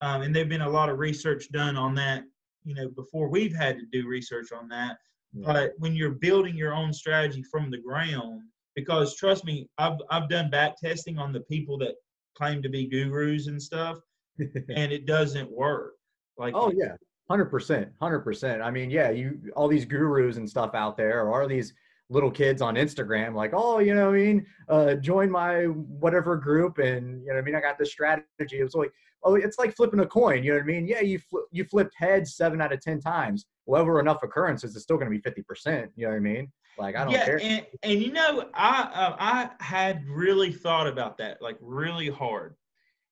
um, 0.00 0.22
and 0.22 0.34
there've 0.34 0.48
been 0.48 0.62
a 0.62 0.68
lot 0.68 0.88
of 0.88 0.98
research 0.98 1.50
done 1.50 1.76
on 1.76 1.94
that 1.94 2.24
you 2.64 2.74
know 2.74 2.88
before 2.90 3.28
we've 3.28 3.54
had 3.54 3.78
to 3.78 3.86
do 3.92 4.06
research 4.06 4.52
on 4.52 4.68
that 4.68 4.96
yeah. 5.32 5.46
but 5.46 5.72
when 5.78 5.94
you're 5.94 6.10
building 6.10 6.56
your 6.56 6.74
own 6.74 6.92
strategy 6.92 7.42
from 7.42 7.70
the 7.70 7.78
ground 7.78 8.42
because 8.76 9.16
trust 9.16 9.44
me 9.44 9.68
i've, 9.78 9.98
I've 10.10 10.28
done 10.28 10.50
back 10.50 10.76
testing 10.78 11.18
on 11.18 11.32
the 11.32 11.40
people 11.40 11.76
that 11.78 11.94
claim 12.36 12.62
to 12.62 12.68
be 12.68 12.86
gurus 12.86 13.48
and 13.48 13.60
stuff 13.60 13.98
and 14.38 14.92
it 14.92 15.06
doesn't 15.06 15.50
work 15.50 15.94
like 16.38 16.54
oh 16.56 16.72
yeah 16.74 16.96
Hundred 17.30 17.46
percent, 17.46 17.88
hundred 18.02 18.20
percent. 18.20 18.60
I 18.60 18.70
mean, 18.70 18.90
yeah, 18.90 19.08
you 19.08 19.40
all 19.56 19.66
these 19.66 19.86
gurus 19.86 20.36
and 20.36 20.48
stuff 20.48 20.74
out 20.74 20.98
there, 20.98 21.26
or 21.26 21.48
these 21.48 21.72
little 22.10 22.30
kids 22.30 22.62
on 22.62 22.74
Instagram, 22.74 23.34
like, 23.34 23.52
oh, 23.54 23.78
you 23.78 23.94
know, 23.94 24.10
I 24.10 24.12
mean, 24.12 24.46
uh, 24.68 24.94
join 24.94 25.30
my 25.30 25.64
whatever 25.64 26.36
group, 26.36 26.78
and 26.78 27.22
you 27.24 27.32
know, 27.32 27.38
I 27.38 27.42
mean, 27.42 27.54
I 27.54 27.60
got 27.60 27.78
this 27.78 27.92
strategy. 27.92 28.26
It's 28.38 28.74
like, 28.74 28.92
oh, 29.22 29.36
it's 29.36 29.58
like 29.58 29.74
flipping 29.74 30.00
a 30.00 30.06
coin. 30.06 30.44
You 30.44 30.52
know 30.52 30.58
what 30.58 30.64
I 30.64 30.66
mean? 30.66 30.86
Yeah, 30.86 31.00
you 31.00 31.18
fl- 31.18 31.48
you 31.50 31.64
flipped 31.64 31.94
heads 31.96 32.36
seven 32.36 32.60
out 32.60 32.72
of 32.72 32.80
ten 32.80 33.00
times. 33.00 33.46
Well, 33.66 33.82
over 33.82 34.00
enough 34.00 34.22
occurrences, 34.22 34.74
it's 34.74 34.84
still 34.84 34.96
going 34.96 35.10
to 35.10 35.16
be 35.16 35.22
fifty 35.22 35.42
percent. 35.42 35.90
You 35.96 36.06
know 36.06 36.12
what 36.12 36.16
I 36.16 36.20
mean? 36.20 36.52
Like, 36.76 36.96
I 36.96 37.04
don't 37.04 37.12
yeah, 37.12 37.24
care. 37.24 37.40
And, 37.40 37.66
and 37.82 38.02
you 38.02 38.12
know, 38.12 38.48
I 38.54 38.82
uh, 38.94 39.16
I 39.18 39.50
had 39.64 40.04
really 40.06 40.52
thought 40.52 40.86
about 40.86 41.18
that, 41.18 41.40
like 41.40 41.56
really 41.60 42.08
hard, 42.08 42.56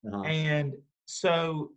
uh-huh. 0.06 0.22
and 0.24 0.74
so 1.06 1.70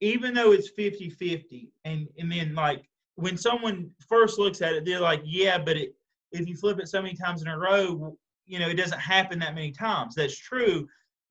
even 0.00 0.34
though 0.34 0.52
it's 0.52 0.68
50 0.70 1.10
50 1.10 1.72
and 1.84 2.08
and 2.18 2.30
then 2.30 2.54
like 2.54 2.84
when 3.14 3.36
someone 3.36 3.90
first 4.08 4.38
looks 4.38 4.60
at 4.62 4.74
it 4.74 4.84
they're 4.84 5.00
like 5.00 5.22
yeah 5.24 5.58
but 5.58 5.76
it, 5.76 5.94
if 6.40 6.48
you 6.48 6.56
flip 6.56 6.78
it 6.78 6.88
so 6.88 7.02
many 7.02 7.14
times 7.14 7.42
in 7.42 7.48
a 7.48 7.58
row 7.58 8.16
you 8.46 8.58
know 8.58 8.68
it 8.68 8.74
doesn't 8.74 9.00
happen 9.00 9.38
that 9.40 9.54
many 9.54 9.72
times. 9.72 10.14
That's 10.14 10.38
true 10.38 10.88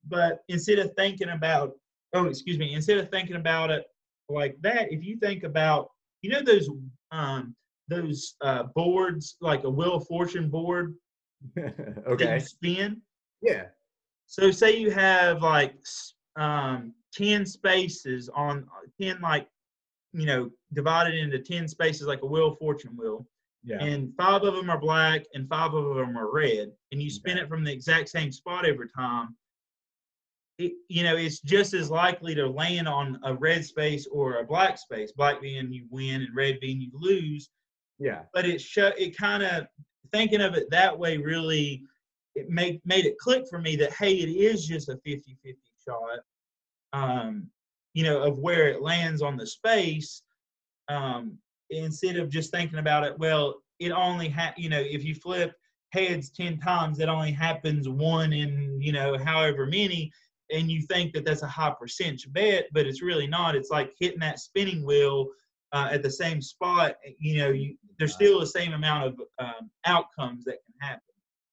but 0.08 0.40
instead 0.48 0.78
of 0.78 0.92
thinking 0.94 1.30
about 1.30 1.72
oh 2.14 2.26
excuse 2.26 2.58
me 2.58 2.74
instead 2.74 2.98
of 2.98 3.10
thinking 3.10 3.36
about 3.36 3.70
it 3.70 3.84
like 4.28 4.56
that 4.60 4.92
if 4.92 5.04
you 5.04 5.16
think 5.16 5.42
about 5.42 5.90
you 6.22 6.30
know 6.30 6.42
those 6.42 6.68
um 7.12 7.54
those 7.88 8.34
uh 8.40 8.64
boards 8.74 9.36
like 9.40 9.64
a 9.64 9.70
wheel 9.70 9.94
of 9.94 10.06
fortune 10.06 10.48
board 10.48 10.94
okay. 12.06 12.38
spin? 12.38 13.00
Yeah. 13.42 13.64
So 14.26 14.50
say 14.50 14.76
you 14.76 14.90
have 14.90 15.42
like 15.42 15.76
um 16.36 16.92
10 17.14 17.46
spaces 17.46 18.28
on 18.34 18.66
10 19.00 19.20
like 19.20 19.48
you 20.12 20.26
know 20.26 20.50
divided 20.72 21.14
into 21.14 21.38
10 21.38 21.68
spaces 21.68 22.06
like 22.06 22.22
a 22.22 22.26
wheel 22.26 22.54
fortune 22.56 22.96
wheel 22.96 23.26
yeah. 23.66 23.82
and 23.82 24.12
five 24.16 24.42
of 24.42 24.54
them 24.54 24.70
are 24.70 24.80
black 24.80 25.24
and 25.34 25.48
five 25.48 25.74
of 25.74 25.94
them 25.94 26.16
are 26.16 26.32
red 26.32 26.70
and 26.92 27.02
you 27.02 27.10
spin 27.10 27.36
okay. 27.36 27.42
it 27.42 27.48
from 27.48 27.64
the 27.64 27.72
exact 27.72 28.08
same 28.08 28.32
spot 28.32 28.64
every 28.64 28.88
time 28.96 29.36
it, 30.58 30.72
you 30.88 31.02
know 31.02 31.16
it's 31.16 31.40
just 31.40 31.74
as 31.74 31.90
likely 31.90 32.34
to 32.34 32.48
land 32.48 32.88
on 32.88 33.18
a 33.24 33.34
red 33.34 33.64
space 33.64 34.06
or 34.06 34.36
a 34.36 34.44
black 34.44 34.78
space 34.78 35.12
black 35.12 35.40
being 35.42 35.70
you 35.70 35.86
win 35.90 36.22
and 36.22 36.34
red 36.34 36.58
being 36.60 36.80
you 36.80 36.90
lose 36.94 37.50
yeah 37.98 38.22
but 38.32 38.46
it 38.46 38.60
show 38.60 38.92
it 38.96 39.16
kind 39.16 39.42
of 39.42 39.66
thinking 40.12 40.40
of 40.40 40.54
it 40.54 40.70
that 40.70 40.96
way 40.96 41.18
really 41.18 41.82
it 42.34 42.48
made 42.48 42.80
made 42.84 43.04
it 43.04 43.18
click 43.18 43.44
for 43.50 43.58
me 43.58 43.76
that 43.76 43.92
hey 43.92 44.14
it 44.14 44.30
is 44.30 44.66
just 44.66 44.88
a 44.88 44.98
50-50 45.06 45.26
shot 45.86 46.20
um, 46.92 47.50
you 47.94 48.02
know, 48.02 48.22
of 48.22 48.38
where 48.38 48.68
it 48.68 48.82
lands 48.82 49.22
on 49.22 49.36
the 49.36 49.46
space, 49.46 50.22
um, 50.88 51.38
instead 51.70 52.16
of 52.16 52.28
just 52.28 52.50
thinking 52.50 52.78
about 52.78 53.04
it, 53.04 53.18
well, 53.18 53.62
it 53.78 53.92
only 53.92 54.28
ha 54.28 54.52
you 54.56 54.68
know, 54.68 54.80
if 54.80 55.04
you 55.04 55.14
flip 55.14 55.54
heads 55.90 56.30
10 56.30 56.58
times, 56.58 57.00
it 57.00 57.08
only 57.08 57.32
happens 57.32 57.88
one 57.88 58.32
in, 58.32 58.78
you 58.80 58.92
know, 58.92 59.16
however 59.18 59.66
many, 59.66 60.10
and 60.52 60.70
you 60.70 60.82
think 60.82 61.12
that 61.12 61.24
that's 61.24 61.42
a 61.42 61.48
high 61.48 61.74
percentage 61.78 62.32
bet, 62.32 62.66
but 62.72 62.86
it's 62.86 63.02
really 63.02 63.26
not. 63.26 63.56
It's 63.56 63.70
like 63.70 63.92
hitting 63.98 64.20
that 64.20 64.38
spinning 64.38 64.84
wheel 64.84 65.28
uh, 65.72 65.88
at 65.90 66.02
the 66.02 66.10
same 66.10 66.40
spot. 66.40 66.94
You 67.18 67.38
know, 67.38 67.50
you, 67.50 67.76
there's 67.98 68.14
still 68.14 68.40
the 68.40 68.46
same 68.46 68.72
amount 68.72 69.08
of 69.08 69.20
um, 69.38 69.70
outcomes 69.84 70.44
that 70.44 70.58
can 70.64 70.88
happen. 70.88 71.00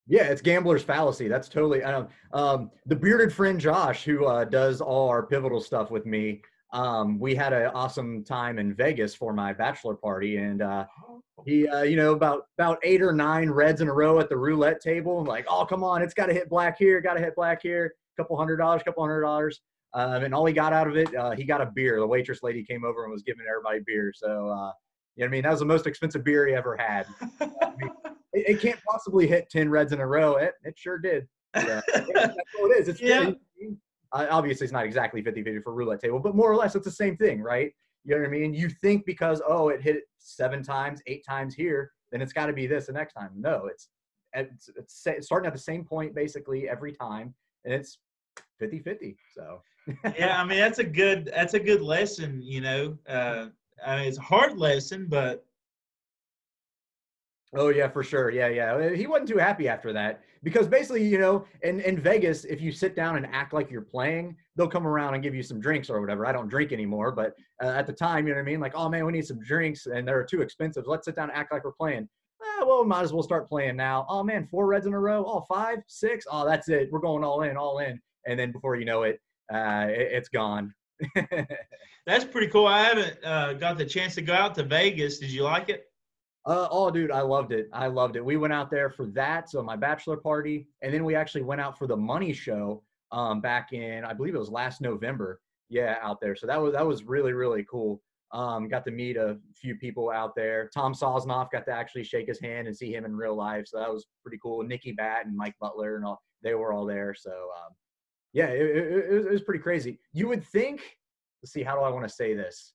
Yeah, 0.05 0.23
it's 0.23 0.41
gambler's 0.41 0.83
fallacy. 0.83 1.27
That's 1.27 1.47
totally. 1.47 1.83
I 1.83 1.91
don't. 1.91 2.09
Um, 2.33 2.71
the 2.85 2.95
bearded 2.95 3.33
friend 3.33 3.59
Josh, 3.59 4.03
who 4.03 4.25
uh, 4.25 4.43
does 4.43 4.81
all 4.81 5.07
our 5.09 5.23
pivotal 5.23 5.61
stuff 5.61 5.91
with 5.91 6.05
me, 6.05 6.41
um, 6.73 7.19
we 7.19 7.35
had 7.35 7.53
an 7.53 7.67
awesome 7.67 8.23
time 8.23 8.57
in 8.57 8.73
Vegas 8.73 9.13
for 9.13 9.31
my 9.31 9.53
bachelor 9.53 9.93
party, 9.93 10.37
and 10.37 10.61
uh, 10.63 10.85
he, 11.45 11.67
uh, 11.67 11.83
you 11.83 11.95
know, 11.95 12.13
about 12.13 12.47
about 12.57 12.79
eight 12.83 13.01
or 13.01 13.13
nine 13.13 13.49
reds 13.49 13.79
in 13.79 13.87
a 13.87 13.93
row 13.93 14.19
at 14.19 14.27
the 14.27 14.35
roulette 14.35 14.81
table. 14.81 15.19
I'm 15.19 15.25
like, 15.25 15.45
oh, 15.47 15.65
come 15.65 15.83
on, 15.83 16.01
it's 16.01 16.15
got 16.15 16.25
to 16.25 16.33
hit 16.33 16.49
black 16.49 16.77
here, 16.77 16.99
got 16.99 17.13
to 17.13 17.19
hit 17.19 17.35
black 17.35 17.61
here. 17.61 17.93
a 18.17 18.21
Couple 18.21 18.35
hundred 18.35 18.57
dollars, 18.57 18.81
couple 18.83 19.03
hundred 19.03 19.21
dollars, 19.21 19.61
um, 19.93 20.23
and 20.23 20.33
all 20.33 20.45
he 20.45 20.53
got 20.53 20.73
out 20.73 20.87
of 20.87 20.97
it, 20.97 21.15
uh, 21.15 21.31
he 21.31 21.43
got 21.43 21.61
a 21.61 21.67
beer. 21.67 21.99
The 21.99 22.07
waitress 22.07 22.41
lady 22.41 22.63
came 22.63 22.83
over 22.83 23.03
and 23.03 23.11
was 23.11 23.21
giving 23.21 23.45
everybody 23.47 23.79
beer. 23.85 24.11
So, 24.15 24.49
uh, 24.49 24.71
you 25.15 25.23
know, 25.23 25.27
I 25.27 25.29
mean, 25.29 25.43
that 25.43 25.51
was 25.51 25.59
the 25.59 25.65
most 25.65 25.85
expensive 25.85 26.23
beer 26.23 26.47
he 26.47 26.55
ever 26.55 26.75
had. 26.75 27.05
I 27.39 27.45
mean, 27.77 27.91
it, 28.33 28.55
it, 28.55 28.61
can't 28.61 28.79
possibly 28.89 29.27
hit 29.27 29.51
10 29.51 29.69
reds 29.69 29.93
in 29.93 29.99
a 29.99 30.07
row. 30.07 30.37
It, 30.37 30.53
it 30.63 30.73
sure 30.75 30.97
did. 30.97 31.27
Yeah. 31.55 31.81
that's 32.13 32.35
what 32.57 32.71
it 32.71 32.79
is. 32.79 32.87
It's 32.87 32.99
yeah. 32.99 33.29
Obviously 34.13 34.65
it's 34.65 34.73
not 34.73 34.85
exactly 34.85 35.21
50 35.21 35.43
50 35.43 35.59
for 35.61 35.73
roulette 35.73 35.99
table, 35.99 36.19
but 36.19 36.35
more 36.35 36.51
or 36.51 36.55
less 36.55 36.75
it's 36.75 36.85
the 36.85 36.91
same 36.91 37.17
thing, 37.17 37.41
right? 37.41 37.71
You 38.03 38.15
know 38.15 38.21
what 38.21 38.27
I 38.27 38.31
mean? 38.31 38.53
You 38.53 38.69
think 38.69 39.05
because, 39.05 39.41
oh, 39.47 39.69
it 39.69 39.81
hit 39.81 40.03
seven 40.17 40.61
times, 40.61 41.01
eight 41.07 41.25
times 41.25 41.55
here, 41.55 41.91
then 42.11 42.21
it's 42.21 42.33
got 42.33 42.47
to 42.47 42.53
be 42.53 42.67
this 42.67 42.87
the 42.87 42.93
next 42.93 43.13
time. 43.13 43.31
No, 43.35 43.67
it's, 43.71 43.89
it's, 44.33 44.69
it's 45.05 45.25
starting 45.25 45.47
at 45.47 45.53
the 45.53 45.59
same 45.59 45.83
point 45.83 46.13
basically 46.13 46.69
every 46.69 46.91
time, 46.91 47.33
and 47.65 47.73
it's 47.73 47.99
50 48.59 48.79
50. 48.79 49.17
So, 49.35 49.61
yeah, 50.17 50.41
I 50.41 50.45
mean, 50.45 50.59
that's 50.59 50.79
a 50.79 50.83
good, 50.83 51.31
that's 51.33 51.53
a 51.53 51.59
good 51.59 51.81
lesson, 51.81 52.41
you 52.41 52.61
know. 52.61 52.97
Uh, 53.07 53.47
I 53.85 53.97
mean, 53.97 54.07
it's 54.07 54.17
a 54.17 54.21
hard 54.21 54.57
lesson, 54.57 55.07
but 55.09 55.45
Oh 57.55 57.69
yeah, 57.69 57.87
for 57.87 58.03
sure. 58.03 58.31
Yeah, 58.31 58.47
yeah. 58.47 58.73
Uh, 58.73 58.89
he 58.89 59.05
wasn't 59.05 59.29
too 59.29 59.37
happy 59.37 59.67
after 59.67 59.93
that 59.93 60.21
because 60.41 60.67
basically, 60.67 61.05
you 61.05 61.19
know, 61.19 61.45
in 61.61 61.79
in 61.81 61.99
Vegas, 61.99 62.45
if 62.45 62.61
you 62.61 62.71
sit 62.71 62.95
down 62.95 63.15
and 63.15 63.27
act 63.27 63.53
like 63.53 63.69
you're 63.69 63.81
playing, 63.81 64.35
they'll 64.55 64.67
come 64.67 64.87
around 64.87 65.13
and 65.13 65.21
give 65.21 65.35
you 65.35 65.43
some 65.43 65.59
drinks 65.59 65.89
or 65.89 66.01
whatever. 66.01 66.25
I 66.25 66.31
don't 66.31 66.49
drink 66.49 66.71
anymore, 66.71 67.11
but 67.11 67.35
uh, 67.61 67.67
at 67.67 67.85
the 67.85 67.93
time, 67.93 68.27
you 68.27 68.33
know 68.33 68.39
what 68.39 68.47
I 68.47 68.51
mean? 68.51 68.59
Like, 68.59 68.73
oh 68.75 68.89
man, 68.89 69.05
we 69.05 69.11
need 69.11 69.27
some 69.27 69.39
drinks, 69.39 69.85
and 69.85 70.07
they're 70.07 70.23
too 70.23 70.41
expensive. 70.41 70.85
Let's 70.87 71.05
sit 71.05 71.15
down 71.15 71.29
and 71.29 71.37
act 71.37 71.51
like 71.51 71.63
we're 71.63 71.73
playing. 71.73 72.09
Ah, 72.41 72.65
well, 72.65 72.81
we 72.81 72.87
might 72.87 73.03
as 73.03 73.13
well 73.13 73.23
start 73.23 73.47
playing 73.47 73.75
now. 73.75 74.05
Oh 74.09 74.23
man, 74.23 74.47
four 74.49 74.65
reds 74.65 74.87
in 74.87 74.93
a 74.93 74.99
row. 74.99 75.23
Oh, 75.25 75.41
five, 75.41 75.79
six. 75.87 76.25
Oh, 76.29 76.45
that's 76.45 76.69
it. 76.69 76.89
We're 76.91 76.99
going 76.99 77.23
all 77.23 77.43
in, 77.43 77.55
all 77.55 77.79
in. 77.79 77.99
And 78.25 78.39
then 78.39 78.51
before 78.51 78.75
you 78.75 78.85
know 78.85 79.03
it, 79.03 79.19
uh, 79.53 79.87
it 79.89 80.09
it's 80.11 80.29
gone. 80.29 80.73
that's 82.05 82.25
pretty 82.25 82.47
cool. 82.47 82.65
I 82.65 82.83
haven't 82.83 83.17
uh, 83.23 83.53
got 83.53 83.77
the 83.77 83.85
chance 83.85 84.15
to 84.15 84.21
go 84.21 84.33
out 84.33 84.55
to 84.55 84.63
Vegas. 84.63 85.19
Did 85.19 85.29
you 85.29 85.43
like 85.43 85.69
it? 85.69 85.85
Uh, 86.45 86.67
oh, 86.69 86.91
dude, 86.91 87.11
I 87.11 87.21
loved 87.21 87.53
it. 87.53 87.69
I 87.71 87.87
loved 87.87 88.17
it. 88.17 88.25
We 88.25 88.35
went 88.35 88.51
out 88.51 88.69
there 88.69 88.89
for 88.89 89.05
that, 89.07 89.49
so 89.49 89.63
my 89.63 89.77
bachelor 89.77 90.17
party, 90.17 90.67
and 90.81 90.93
then 90.93 91.05
we 91.05 91.15
actually 91.15 91.43
went 91.43 91.61
out 91.61 91.77
for 91.77 91.87
the 91.87 91.95
money 91.95 92.33
show 92.33 92.83
um, 93.13 93.39
back 93.39 93.71
in, 93.71 94.03
I 94.03 94.13
believe 94.13 94.35
it 94.35 94.39
was 94.39 94.49
last 94.49 94.81
November. 94.81 95.39
Yeah, 95.69 95.97
out 96.01 96.19
there. 96.19 96.35
So 96.35 96.45
that 96.47 96.61
was 96.61 96.73
that 96.73 96.85
was 96.85 97.03
really 97.03 97.33
really 97.33 97.65
cool. 97.69 98.01
Um, 98.31 98.67
got 98.67 98.83
to 98.85 98.91
meet 98.91 99.15
a 99.15 99.37
few 99.55 99.75
people 99.75 100.09
out 100.09 100.35
there. 100.35 100.69
Tom 100.73 100.93
Sosnoff 100.93 101.51
got 101.51 101.65
to 101.65 101.71
actually 101.71 102.03
shake 102.03 102.27
his 102.27 102.41
hand 102.41 102.67
and 102.67 102.75
see 102.75 102.93
him 102.93 103.05
in 103.05 103.15
real 103.15 103.35
life, 103.35 103.65
so 103.67 103.79
that 103.79 103.91
was 103.91 104.05
pretty 104.21 104.39
cool. 104.41 104.63
Nikki 104.63 104.91
Bat 104.91 105.27
and 105.27 105.37
Mike 105.37 105.55
Butler 105.61 105.95
and 105.95 106.05
all 106.05 106.21
they 106.43 106.55
were 106.55 106.73
all 106.73 106.85
there. 106.85 107.13
So 107.13 107.31
um, 107.31 107.73
yeah, 108.33 108.47
it, 108.47 108.75
it, 108.75 109.25
it 109.25 109.31
was 109.31 109.41
pretty 109.41 109.61
crazy. 109.63 109.99
You 110.11 110.27
would 110.27 110.45
think. 110.45 110.81
Let's 111.41 111.53
see, 111.53 111.63
how 111.63 111.75
do 111.75 111.81
I 111.81 111.89
want 111.89 112.07
to 112.07 112.13
say 112.13 112.33
this? 112.33 112.73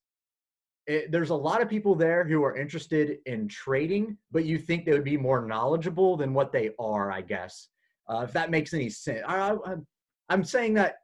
It, 0.89 1.13
there's 1.13 1.31
a 1.31 1.35
lot 1.35 1.61
of 1.63 1.69
people 1.69 1.95
there 1.95 2.25
who 2.25 2.43
are 2.43 2.57
interested 2.57 3.19
in 3.27 3.47
trading, 3.47 4.17
but 4.33 4.47
you 4.47 4.59
think 4.59 4.85
they 4.85 4.93
would 4.93 5.05
be 5.05 5.19
more 5.19 5.45
knowledgeable 5.45 6.17
than 6.17 6.33
what 6.33 6.51
they 6.51 6.71
are, 6.79 7.13
I 7.13 7.21
guess. 7.21 7.69
Uh, 8.09 8.23
if 8.27 8.33
that 8.33 8.51
makes 8.51 8.73
any 8.73 8.89
sense. 8.89 9.21
I, 9.29 9.55
I'm 10.31 10.43
saying 10.43 10.75
that 10.75 10.97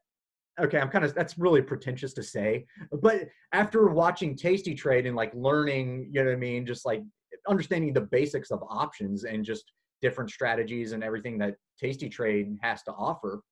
okay 0.61 0.79
i'm 0.79 0.89
kind 0.89 1.05
of 1.05 1.15
that's 1.15 1.37
really 1.37 1.61
pretentious 1.61 2.13
to 2.13 2.23
say 2.23 2.65
but 3.03 3.29
after 3.53 3.89
watching 3.89 4.37
tasty 4.37 4.73
trade 4.73 5.05
and 5.05 5.17
like 5.17 5.33
learning 5.35 6.09
you 6.13 6.23
know 6.23 6.31
what 6.31 6.37
i 6.37 6.39
mean 6.39 6.65
just 6.65 6.87
like 6.87 7.03
understanding 7.49 7.93
the 7.93 8.01
basics 8.01 8.53
of 8.53 8.63
options 8.69 9.25
and 9.25 9.45
just 9.45 9.73
different 10.01 10.31
strategies 10.31 10.93
and 10.93 11.03
everything 11.03 11.39
that 11.39 11.57
tasty 11.79 12.09
trade 12.09 12.57
has 12.63 12.83
to 12.83 12.93
offer 12.93 13.43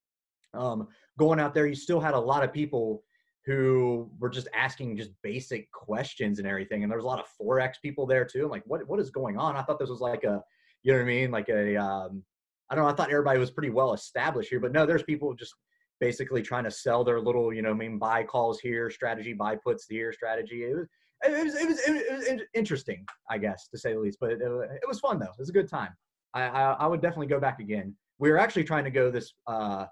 um, 0.55 0.87
going 1.19 1.41
out 1.41 1.55
there 1.55 1.67
you 1.67 1.75
still 1.75 1.99
had 1.99 2.15
a 2.15 2.21
lot 2.21 2.45
of 2.45 2.53
people 2.53 3.03
who 3.45 4.11
were 4.19 4.31
just 4.31 4.49
asking 4.55 4.97
just 4.97 5.11
basic 5.23 5.71
questions 5.73 6.39
and 6.39 6.47
everything. 6.47 6.83
And 6.83 6.91
there 6.91 6.99
was 6.99 7.05
a 7.05 7.09
lot 7.09 7.21
of 7.21 7.27
forex 7.41 7.75
people 7.83 8.07
there 8.07 8.25
too. 8.25 8.45
I'm 8.45 8.51
like, 8.51 8.65
what 8.67 8.87
what 8.89 9.01
is 9.01 9.11
going 9.11 9.37
on? 9.37 9.57
I 9.57 9.63
thought 9.63 9.79
this 9.79 9.91
was 9.91 10.01
like 10.01 10.25
a 10.25 10.43
You 10.85 10.93
know 10.93 10.99
what 10.99 11.05
I 11.05 11.07
mean? 11.07 11.31
Like 11.31 11.49
a, 11.49 11.77
um, 11.77 12.25
I 12.69 12.75
don't 12.75 12.85
know. 12.85 12.91
I 12.91 12.95
thought 12.95 13.11
everybody 13.11 13.39
was 13.39 13.51
pretty 13.51 13.71
well 13.71 13.93
established 13.95 14.51
here, 14.51 14.61
but 14.61 14.73
no, 14.73 14.87
there's 14.87 15.05
people 15.05 15.35
just 15.35 15.55
basically 16.01 16.43
trying 16.43 16.65
to 16.65 16.71
sell 16.71 17.05
their 17.05 17.21
little, 17.21 17.53
you 17.53 17.63
know, 17.63 17.71
I 17.71 17.75
mean, 17.75 17.99
buy 17.99 18.25
calls 18.25 18.59
here, 18.59 18.91
strategy, 18.91 19.33
buy 19.33 19.57
puts 19.57 19.87
here, 19.89 20.13
strategy. 20.13 20.65
It 20.65 20.75
was, 20.75 21.55
it 21.55 21.69
was, 21.69 21.79
it 21.87 21.93
was, 21.93 22.27
it 22.27 22.35
was 22.35 22.43
interesting, 22.55 23.07
I 23.31 23.39
guess, 23.39 23.69
to 23.69 23.79
say 23.79 23.93
the 23.93 24.01
least. 24.01 24.19
But 24.21 24.33
it, 24.33 24.41
it 24.41 24.89
was 24.89 24.99
fun 24.99 25.21
though. 25.21 25.27
It 25.27 25.39
was 25.39 25.51
a 25.51 25.53
good 25.53 25.69
time. 25.69 25.91
I, 26.35 26.43
I, 26.43 26.63
I 26.81 26.87
would 26.87 27.03
definitely 27.03 27.29
go 27.29 27.39
back 27.39 27.61
again. 27.61 27.95
We 28.19 28.31
were 28.31 28.39
actually 28.39 28.65
trying 28.65 28.85
to 28.85 28.91
go 28.91 29.11
this. 29.11 29.33
Uh, 29.47 29.87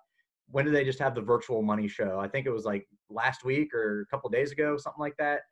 when 0.50 0.64
did 0.64 0.74
they 0.74 0.84
just 0.84 0.98
have 0.98 1.14
the 1.14 1.20
virtual 1.20 1.62
money 1.62 1.88
show? 1.88 2.18
I 2.18 2.28
think 2.28 2.46
it 2.46 2.50
was 2.50 2.64
like 2.64 2.86
last 3.08 3.44
week 3.44 3.74
or 3.74 4.02
a 4.02 4.06
couple 4.06 4.30
days 4.30 4.52
ago, 4.52 4.76
something 4.76 5.00
like 5.00 5.16
that. 5.18 5.42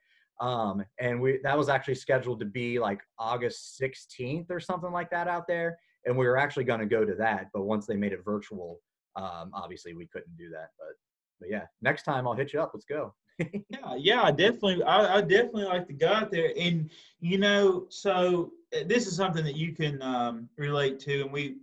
Um, 0.40 0.84
and 1.01 1.20
we 1.20 1.40
that 1.42 1.59
was 1.59 1.68
actually 1.68 1.96
scheduled 1.96 2.40
to 2.40 2.46
be 2.46 2.78
like 2.78 3.01
August 3.18 3.80
16th 3.80 4.51
or 4.51 4.61
something 4.61 4.92
like 4.92 5.11
that 5.11 5.28
out 5.28 5.46
there. 5.49 5.78
And 6.05 6.16
we 6.16 6.26
were 6.26 6.36
actually 6.36 6.64
going 6.64 6.80
to 6.80 6.86
go 6.86 7.05
to 7.05 7.14
that, 7.16 7.49
but 7.53 7.64
once 7.64 7.86
they 7.86 7.96
made 7.96 8.12
it 8.12 8.24
virtual, 8.24 8.80
um, 9.16 9.51
obviously 9.53 9.94
we 9.94 10.07
couldn't 10.07 10.36
do 10.36 10.49
that. 10.51 10.68
But 10.78 10.94
but 11.40 11.51
yeah, 11.51 11.64
next 11.82 12.03
time 12.05 12.26
I'll 12.26 12.34
hit 12.34 12.53
you 12.53 12.61
up. 12.61 12.70
Let's 12.72 12.86
go. 12.86 13.14
yeah, 13.38 13.94
yeah, 13.96 14.22
I 14.22 14.32
definitely, 14.32 14.82
I, 14.82 15.18
I, 15.18 15.20
definitely 15.20 15.64
like 15.64 15.86
to 15.86 15.92
go 15.92 16.09
out 16.09 16.32
there, 16.32 16.53
and 16.59 16.90
you 17.20 17.38
know, 17.38 17.86
so 17.88 18.53
uh, 18.76 18.80
this 18.86 19.07
is 19.07 19.14
something 19.14 19.44
that 19.44 19.55
you 19.55 19.72
can 19.72 20.03
um, 20.03 20.49
relate 20.57 20.99
to, 21.01 21.22
and 21.22 21.32
we, 21.32 21.59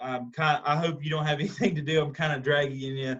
um, 0.00 0.32
kind, 0.32 0.58
of, 0.58 0.64
I 0.64 0.76
hope 0.76 1.04
you 1.04 1.10
don't 1.10 1.26
have 1.26 1.40
anything 1.40 1.74
to 1.74 1.82
do. 1.82 2.00
I'm 2.02 2.12
kind 2.12 2.32
of 2.32 2.42
dragging 2.42 2.78
you 2.78 3.16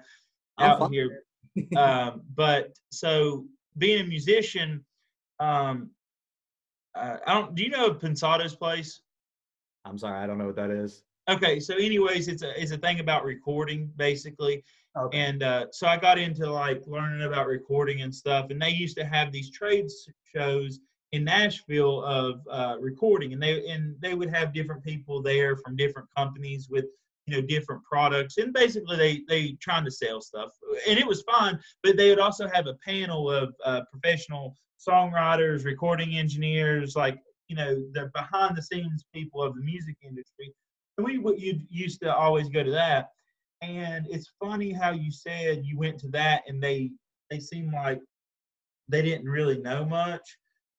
out 0.59 0.93
here, 0.93 1.25
um, 1.77 2.23
but 2.35 2.77
so 2.91 3.47
being 3.79 4.01
a 4.01 4.05
musician, 4.05 4.85
um, 5.39 5.91
uh, 6.95 7.17
I 7.27 7.35
don't. 7.35 7.55
Do 7.55 7.63
you 7.63 7.71
know 7.71 7.93
Pensado's 7.93 8.55
place? 8.55 9.01
I'm 9.85 9.99
sorry, 9.99 10.19
I 10.19 10.27
don't 10.27 10.39
know 10.39 10.47
what 10.47 10.57
that 10.57 10.71
is. 10.71 11.03
Okay, 11.29 11.61
so 11.61 11.75
anyways, 11.75 12.29
it's 12.29 12.43
a 12.43 12.61
it's 12.61 12.73
a 12.73 12.79
thing 12.79 13.01
about 13.01 13.25
recording 13.25 13.91
basically, 13.97 14.65
okay. 14.99 15.19
and 15.19 15.43
uh, 15.43 15.67
so 15.71 15.87
I 15.87 15.97
got 15.97 16.19
into 16.19 16.51
like 16.51 16.83
learning 16.87 17.23
about 17.23 17.47
recording 17.47 18.03
and 18.03 18.15
stuff. 18.15 18.51
And 18.51 18.61
they 18.61 18.71
used 18.71 18.97
to 18.99 19.05
have 19.05 19.31
these 19.31 19.51
trade 19.51 19.87
shows 20.35 20.81
in 21.13 21.25
Nashville 21.25 22.05
of 22.05 22.41
uh, 22.51 22.77
recording, 22.81 23.33
and 23.33 23.43
they 23.43 23.67
and 23.69 23.97
they 24.01 24.15
would 24.15 24.31
have 24.31 24.55
different 24.55 24.85
people 24.85 25.23
there 25.23 25.57
from 25.57 25.77
different 25.77 26.09
companies 26.17 26.69
with 26.71 26.87
you 27.27 27.37
know 27.37 27.47
different 27.47 27.83
products, 27.85 28.39
and 28.39 28.53
basically 28.53 28.97
they 28.97 29.23
they 29.29 29.53
trying 29.61 29.85
to 29.85 29.91
sell 29.91 30.21
stuff, 30.21 30.51
and 30.89 30.99
it 30.99 31.07
was 31.07 31.23
fun. 31.23 31.59
But 31.83 31.97
they 31.97 32.11
would 32.11 32.21
also 32.21 32.49
have 32.53 32.67
a 32.67 32.79
panel 32.85 33.31
of 33.31 33.55
uh, 33.65 33.83
professional 33.91 34.57
songwriters, 34.89 35.65
recording 35.65 36.17
engineers, 36.17 36.97
like 36.97 37.19
you 37.49 37.57
know 37.57 37.75
the 37.93 38.11
behind 38.15 38.57
the 38.57 38.63
scenes 38.63 39.05
people 39.13 39.43
of 39.43 39.55
the 39.55 39.63
music 39.63 39.97
industry 40.03 40.55
and 41.01 41.07
we 41.07 41.19
would 41.19 41.41
you 41.41 41.61
used 41.71 42.01
to 42.03 42.15
always 42.15 42.49
go 42.49 42.63
to 42.63 42.71
that, 42.71 43.09
and 43.63 44.07
it's 44.11 44.33
funny 44.39 44.73
how 44.73 44.91
you 44.91 45.11
said 45.11 45.65
you 45.65 45.79
went 45.79 45.99
to 46.01 46.09
that 46.09 46.43
and 46.47 46.63
they 46.63 46.91
they 47.31 47.41
seem 47.41 47.73
like 47.73 48.01
they 48.89 49.03
didn't 49.03 49.29
really 49.29 49.59
know 49.59 49.85
much. 49.85 50.37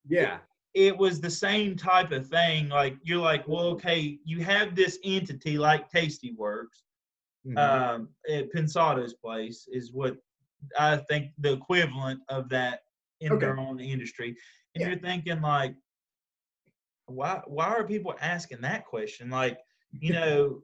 Yeah. 0.07 0.35
It, 0.35 0.39
it 0.73 0.97
was 0.97 1.19
the 1.19 1.29
same 1.29 1.75
type 1.75 2.11
of 2.11 2.27
thing. 2.27 2.69
Like 2.69 2.95
you're 3.03 3.19
like, 3.19 3.47
well, 3.47 3.67
okay, 3.67 4.19
you 4.23 4.41
have 4.43 4.75
this 4.75 4.99
entity 5.03 5.57
like 5.57 5.89
Tasty 5.89 6.33
Works, 6.37 6.83
mm-hmm. 7.45 7.57
um, 7.57 8.09
at 8.29 8.51
Pensado's 8.53 9.13
place 9.13 9.67
is 9.71 9.91
what 9.91 10.17
I 10.77 10.97
think 10.97 11.31
the 11.39 11.53
equivalent 11.53 12.21
of 12.29 12.49
that 12.49 12.81
in 13.19 13.33
okay. 13.33 13.45
their 13.45 13.59
own 13.59 13.79
industry. 13.79 14.35
And 14.75 14.81
yeah. 14.81 14.89
you're 14.89 14.99
thinking 14.99 15.41
like, 15.41 15.75
why 17.07 17.41
why 17.45 17.65
are 17.65 17.83
people 17.83 18.15
asking 18.21 18.61
that 18.61 18.85
question? 18.85 19.29
Like, 19.29 19.59
you 19.91 20.13
know, 20.19 20.61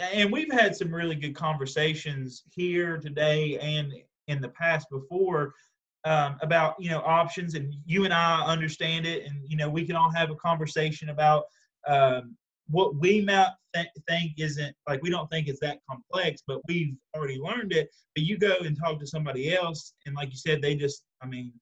and 0.00 0.32
we've 0.32 0.52
had 0.52 0.74
some 0.74 0.94
really 0.94 1.16
good 1.16 1.34
conversations 1.34 2.42
here 2.50 2.98
today 2.98 3.58
and 3.58 3.92
in 4.28 4.40
the 4.40 4.48
past 4.48 4.88
before 4.90 5.52
um, 6.04 6.36
about 6.42 6.74
you 6.78 6.90
know 6.90 7.00
options, 7.00 7.54
and 7.54 7.74
you 7.86 8.04
and 8.04 8.12
I 8.12 8.44
understand 8.44 9.06
it, 9.06 9.24
and 9.26 9.40
you 9.46 9.56
know 9.56 9.68
we 9.68 9.84
can 9.86 9.96
all 9.96 10.10
have 10.10 10.30
a 10.30 10.36
conversation 10.36 11.10
about 11.10 11.44
um, 11.86 12.36
what 12.68 12.96
we 12.96 13.20
might 13.20 13.50
th- 13.74 13.88
think 14.08 14.32
isn't 14.38 14.74
like 14.88 15.02
we 15.02 15.10
don't 15.10 15.30
think 15.30 15.48
it's 15.48 15.60
that 15.60 15.78
complex, 15.88 16.42
but 16.46 16.60
we've 16.68 16.94
already 17.16 17.38
learned 17.38 17.72
it. 17.72 17.88
But 18.14 18.24
you 18.24 18.38
go 18.38 18.56
and 18.64 18.76
talk 18.76 18.98
to 19.00 19.06
somebody 19.06 19.54
else, 19.54 19.94
and 20.06 20.14
like 20.14 20.30
you 20.30 20.38
said, 20.38 20.60
they 20.60 20.74
just, 20.74 21.04
I 21.22 21.26
mean, 21.26 21.52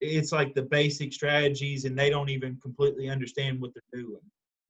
it's 0.00 0.32
like 0.32 0.54
the 0.54 0.62
basic 0.62 1.12
strategies, 1.12 1.84
and 1.84 1.98
they 1.98 2.10
don't 2.10 2.30
even 2.30 2.58
completely 2.62 3.08
understand 3.08 3.60
what 3.60 3.72
they're 3.74 4.02
doing. 4.02 4.20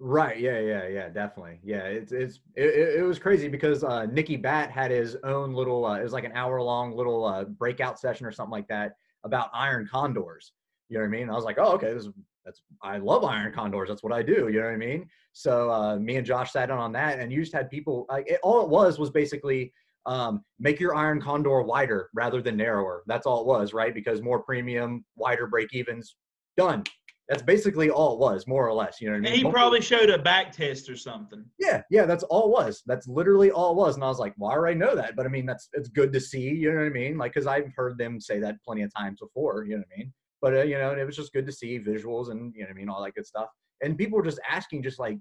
Right. 0.01 0.41
Yeah. 0.41 0.59
Yeah. 0.59 0.89
Yeah. 0.89 1.09
Definitely. 1.11 1.61
Yeah. 1.63 1.85
It's 1.85 2.11
it's 2.11 2.41
it, 2.57 2.99
it 2.99 3.03
was 3.05 3.21
crazy 3.21 3.47
because 3.47 3.85
uh, 3.85 4.07
Nicky 4.07 4.37
Bat 4.37 4.73
had 4.73 4.91
his 4.91 5.17
own 5.23 5.55
little. 5.55 5.85
Uh, 5.85 6.01
it 6.01 6.03
was 6.03 6.13
like 6.13 6.25
an 6.25 6.33
hour 6.33 6.61
long 6.61 6.97
little 6.97 7.25
uh, 7.25 7.45
breakout 7.45 8.01
session 8.01 8.27
or 8.27 8.33
something 8.33 8.51
like 8.51 8.67
that 8.67 8.95
about 9.25 9.51
iron 9.55 9.89
condors. 9.91 10.53
You 10.89 10.99
know 10.99 11.03
what 11.03 11.09
I 11.09 11.11
mean? 11.11 11.31
I 11.31 11.35
was 11.35 11.45
like, 11.45 11.59
oh, 11.59 11.73
okay. 11.73 11.93
This 11.93 12.05
is 12.05 12.13
that's 12.45 12.63
I 12.83 12.99
love 12.99 13.25
iron 13.25 13.53
condors. 13.53 13.89
That's 13.89 14.03
what 14.03 14.13
I 14.13 14.23
do. 14.23 14.49
You 14.49 14.61
know 14.61 14.67
what 14.67 14.75
I 14.75 14.77
mean? 14.77 15.09
So 15.33 15.71
uh, 15.71 15.97
me 15.97 16.17
and 16.17 16.27
Josh 16.27 16.53
sat 16.53 16.67
down 16.67 16.79
on 16.79 16.93
that, 16.93 17.19
and 17.19 17.33
you 17.33 17.41
just 17.41 17.55
had 17.55 17.71
people. 17.71 18.07
Like 18.09 18.29
it, 18.29 18.41
all 18.43 18.63
it 18.63 18.69
was 18.69 18.99
was 18.99 19.11
basically 19.11 19.73
um, 20.07 20.45
make 20.59 20.81
your 20.81 20.95
iron 20.95 21.21
condor 21.21 21.63
wider 21.63 22.11
rather 22.15 22.43
than 22.43 22.57
narrower. 22.57 23.05
That's 23.07 23.27
all 23.27 23.41
it 23.41 23.47
was, 23.47 23.73
right? 23.73 23.95
Because 23.95 24.21
more 24.21 24.43
premium, 24.43 25.05
wider 25.17 25.47
break 25.47 25.73
evens, 25.73 26.17
done. 26.57 26.85
That's 27.33 27.43
basically 27.43 27.89
all 27.89 28.13
it 28.13 28.19
was, 28.19 28.47
more 28.47 28.69
or 28.69 28.75
less. 28.75 29.01
You 29.01 29.07
know 29.07 29.15
what 29.15 29.17
I 29.17 29.21
mean? 29.21 29.33
And 29.33 29.43
he 29.43 29.51
probably 29.51 29.81
showed 29.81 30.11
a 30.11 30.19
back 30.19 30.53
test 30.53 30.91
or 30.91 30.97
something. 30.97 31.43
Yeah, 31.59 31.81
yeah, 31.89 32.05
that's 32.05 32.25
all 32.25 32.45
it 32.45 32.51
was. 32.51 32.83
That's 32.85 33.09
literally 33.09 33.51
all 33.51 33.73
it 33.73 33.77
was. 33.77 33.95
And 33.95 34.05
I 34.05 34.09
was 34.09 34.19
like, 34.19 34.35
why 34.37 34.55
well, 34.55 34.67
I 34.67 34.75
know 34.75 34.95
that, 34.95 35.17
but 35.17 35.25
I 35.25 35.31
mean, 35.31 35.47
that's 35.47 35.71
it's 35.73 35.89
good 35.89 36.13
to 36.13 36.21
see. 36.21 36.51
You 36.51 36.71
know 36.71 36.81
what 36.81 36.87
I 36.89 36.91
mean? 36.91 37.17
Like, 37.17 37.33
because 37.33 37.47
I've 37.47 37.73
heard 37.75 37.97
them 37.97 38.21
say 38.21 38.39
that 38.41 38.57
plenty 38.63 38.83
of 38.83 38.93
times 38.95 39.21
before. 39.21 39.65
You 39.65 39.77
know 39.77 39.79
what 39.79 39.95
I 39.95 39.99
mean? 39.99 40.13
But 40.43 40.55
uh, 40.55 40.63
you 40.65 40.77
know, 40.77 40.93
it 40.93 41.07
was 41.07 41.17
just 41.17 41.33
good 41.33 41.47
to 41.47 41.53
see 41.53 41.79
visuals 41.79 42.31
and 42.31 42.53
you 42.55 42.61
know 42.61 42.67
what 42.67 42.73
I 42.73 42.75
mean, 42.75 42.91
all 42.91 43.03
that 43.03 43.15
good 43.15 43.27
stuff. 43.27 43.49
And 43.81 43.97
people 43.97 44.19
were 44.19 44.25
just 44.25 44.41
asking, 44.47 44.83
just 44.83 44.99
like 44.99 45.17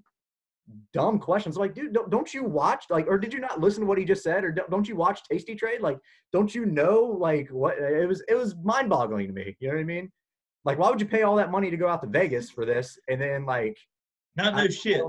dumb 0.92 1.18
questions 1.18 1.56
like 1.56 1.74
dude 1.74 1.92
don't, 1.92 2.08
don't 2.08 2.32
you 2.32 2.44
watch 2.44 2.84
like 2.88 3.06
or 3.08 3.18
did 3.18 3.32
you 3.32 3.40
not 3.40 3.60
listen 3.60 3.80
to 3.80 3.86
what 3.86 3.98
he 3.98 4.04
just 4.04 4.22
said 4.22 4.44
or 4.44 4.52
don't, 4.52 4.70
don't 4.70 4.88
you 4.88 4.94
watch 4.94 5.20
tasty 5.28 5.56
trade 5.56 5.80
like 5.80 5.98
don't 6.32 6.54
you 6.54 6.64
know 6.64 7.02
like 7.02 7.48
what 7.48 7.76
it 7.78 8.06
was 8.06 8.22
it 8.28 8.34
was 8.34 8.54
mind 8.62 8.88
boggling 8.88 9.26
to 9.26 9.32
me 9.32 9.56
you 9.58 9.66
know 9.66 9.74
what 9.74 9.80
i 9.80 9.84
mean 9.84 10.10
like, 10.64 10.78
why 10.78 10.88
would 10.90 11.00
you 11.00 11.06
pay 11.06 11.22
all 11.22 11.36
that 11.36 11.50
money 11.50 11.70
to 11.70 11.76
go 11.76 11.88
out 11.88 12.02
to 12.02 12.08
Vegas 12.08 12.50
for 12.50 12.64
this 12.64 12.98
and 13.08 13.20
then 13.20 13.44
like 13.44 13.76
not 14.36 14.54
no 14.54 14.68
shit? 14.68 15.02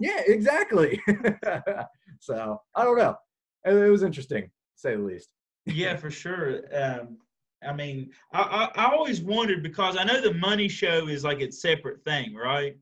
yeah, 0.00 0.20
exactly. 0.26 1.00
so 2.20 2.60
I 2.74 2.84
don't 2.84 2.98
know. 2.98 3.16
It, 3.64 3.74
it, 3.74 3.90
was 3.90 4.02
interesting, 4.02 4.50
say 4.74 4.96
the 4.96 5.02
least. 5.02 5.28
yeah, 5.66 5.96
for 5.96 6.10
sure. 6.10 6.62
Um, 6.74 7.18
I 7.66 7.72
mean, 7.72 8.10
I, 8.32 8.70
I, 8.76 8.86
I 8.86 8.92
always 8.92 9.20
wondered 9.20 9.62
because 9.62 9.96
I 9.96 10.04
know 10.04 10.20
the 10.20 10.34
money 10.34 10.68
show 10.68 11.08
is 11.08 11.24
like 11.24 11.40
its 11.40 11.62
separate 11.62 12.04
thing, 12.04 12.34
right? 12.34 12.76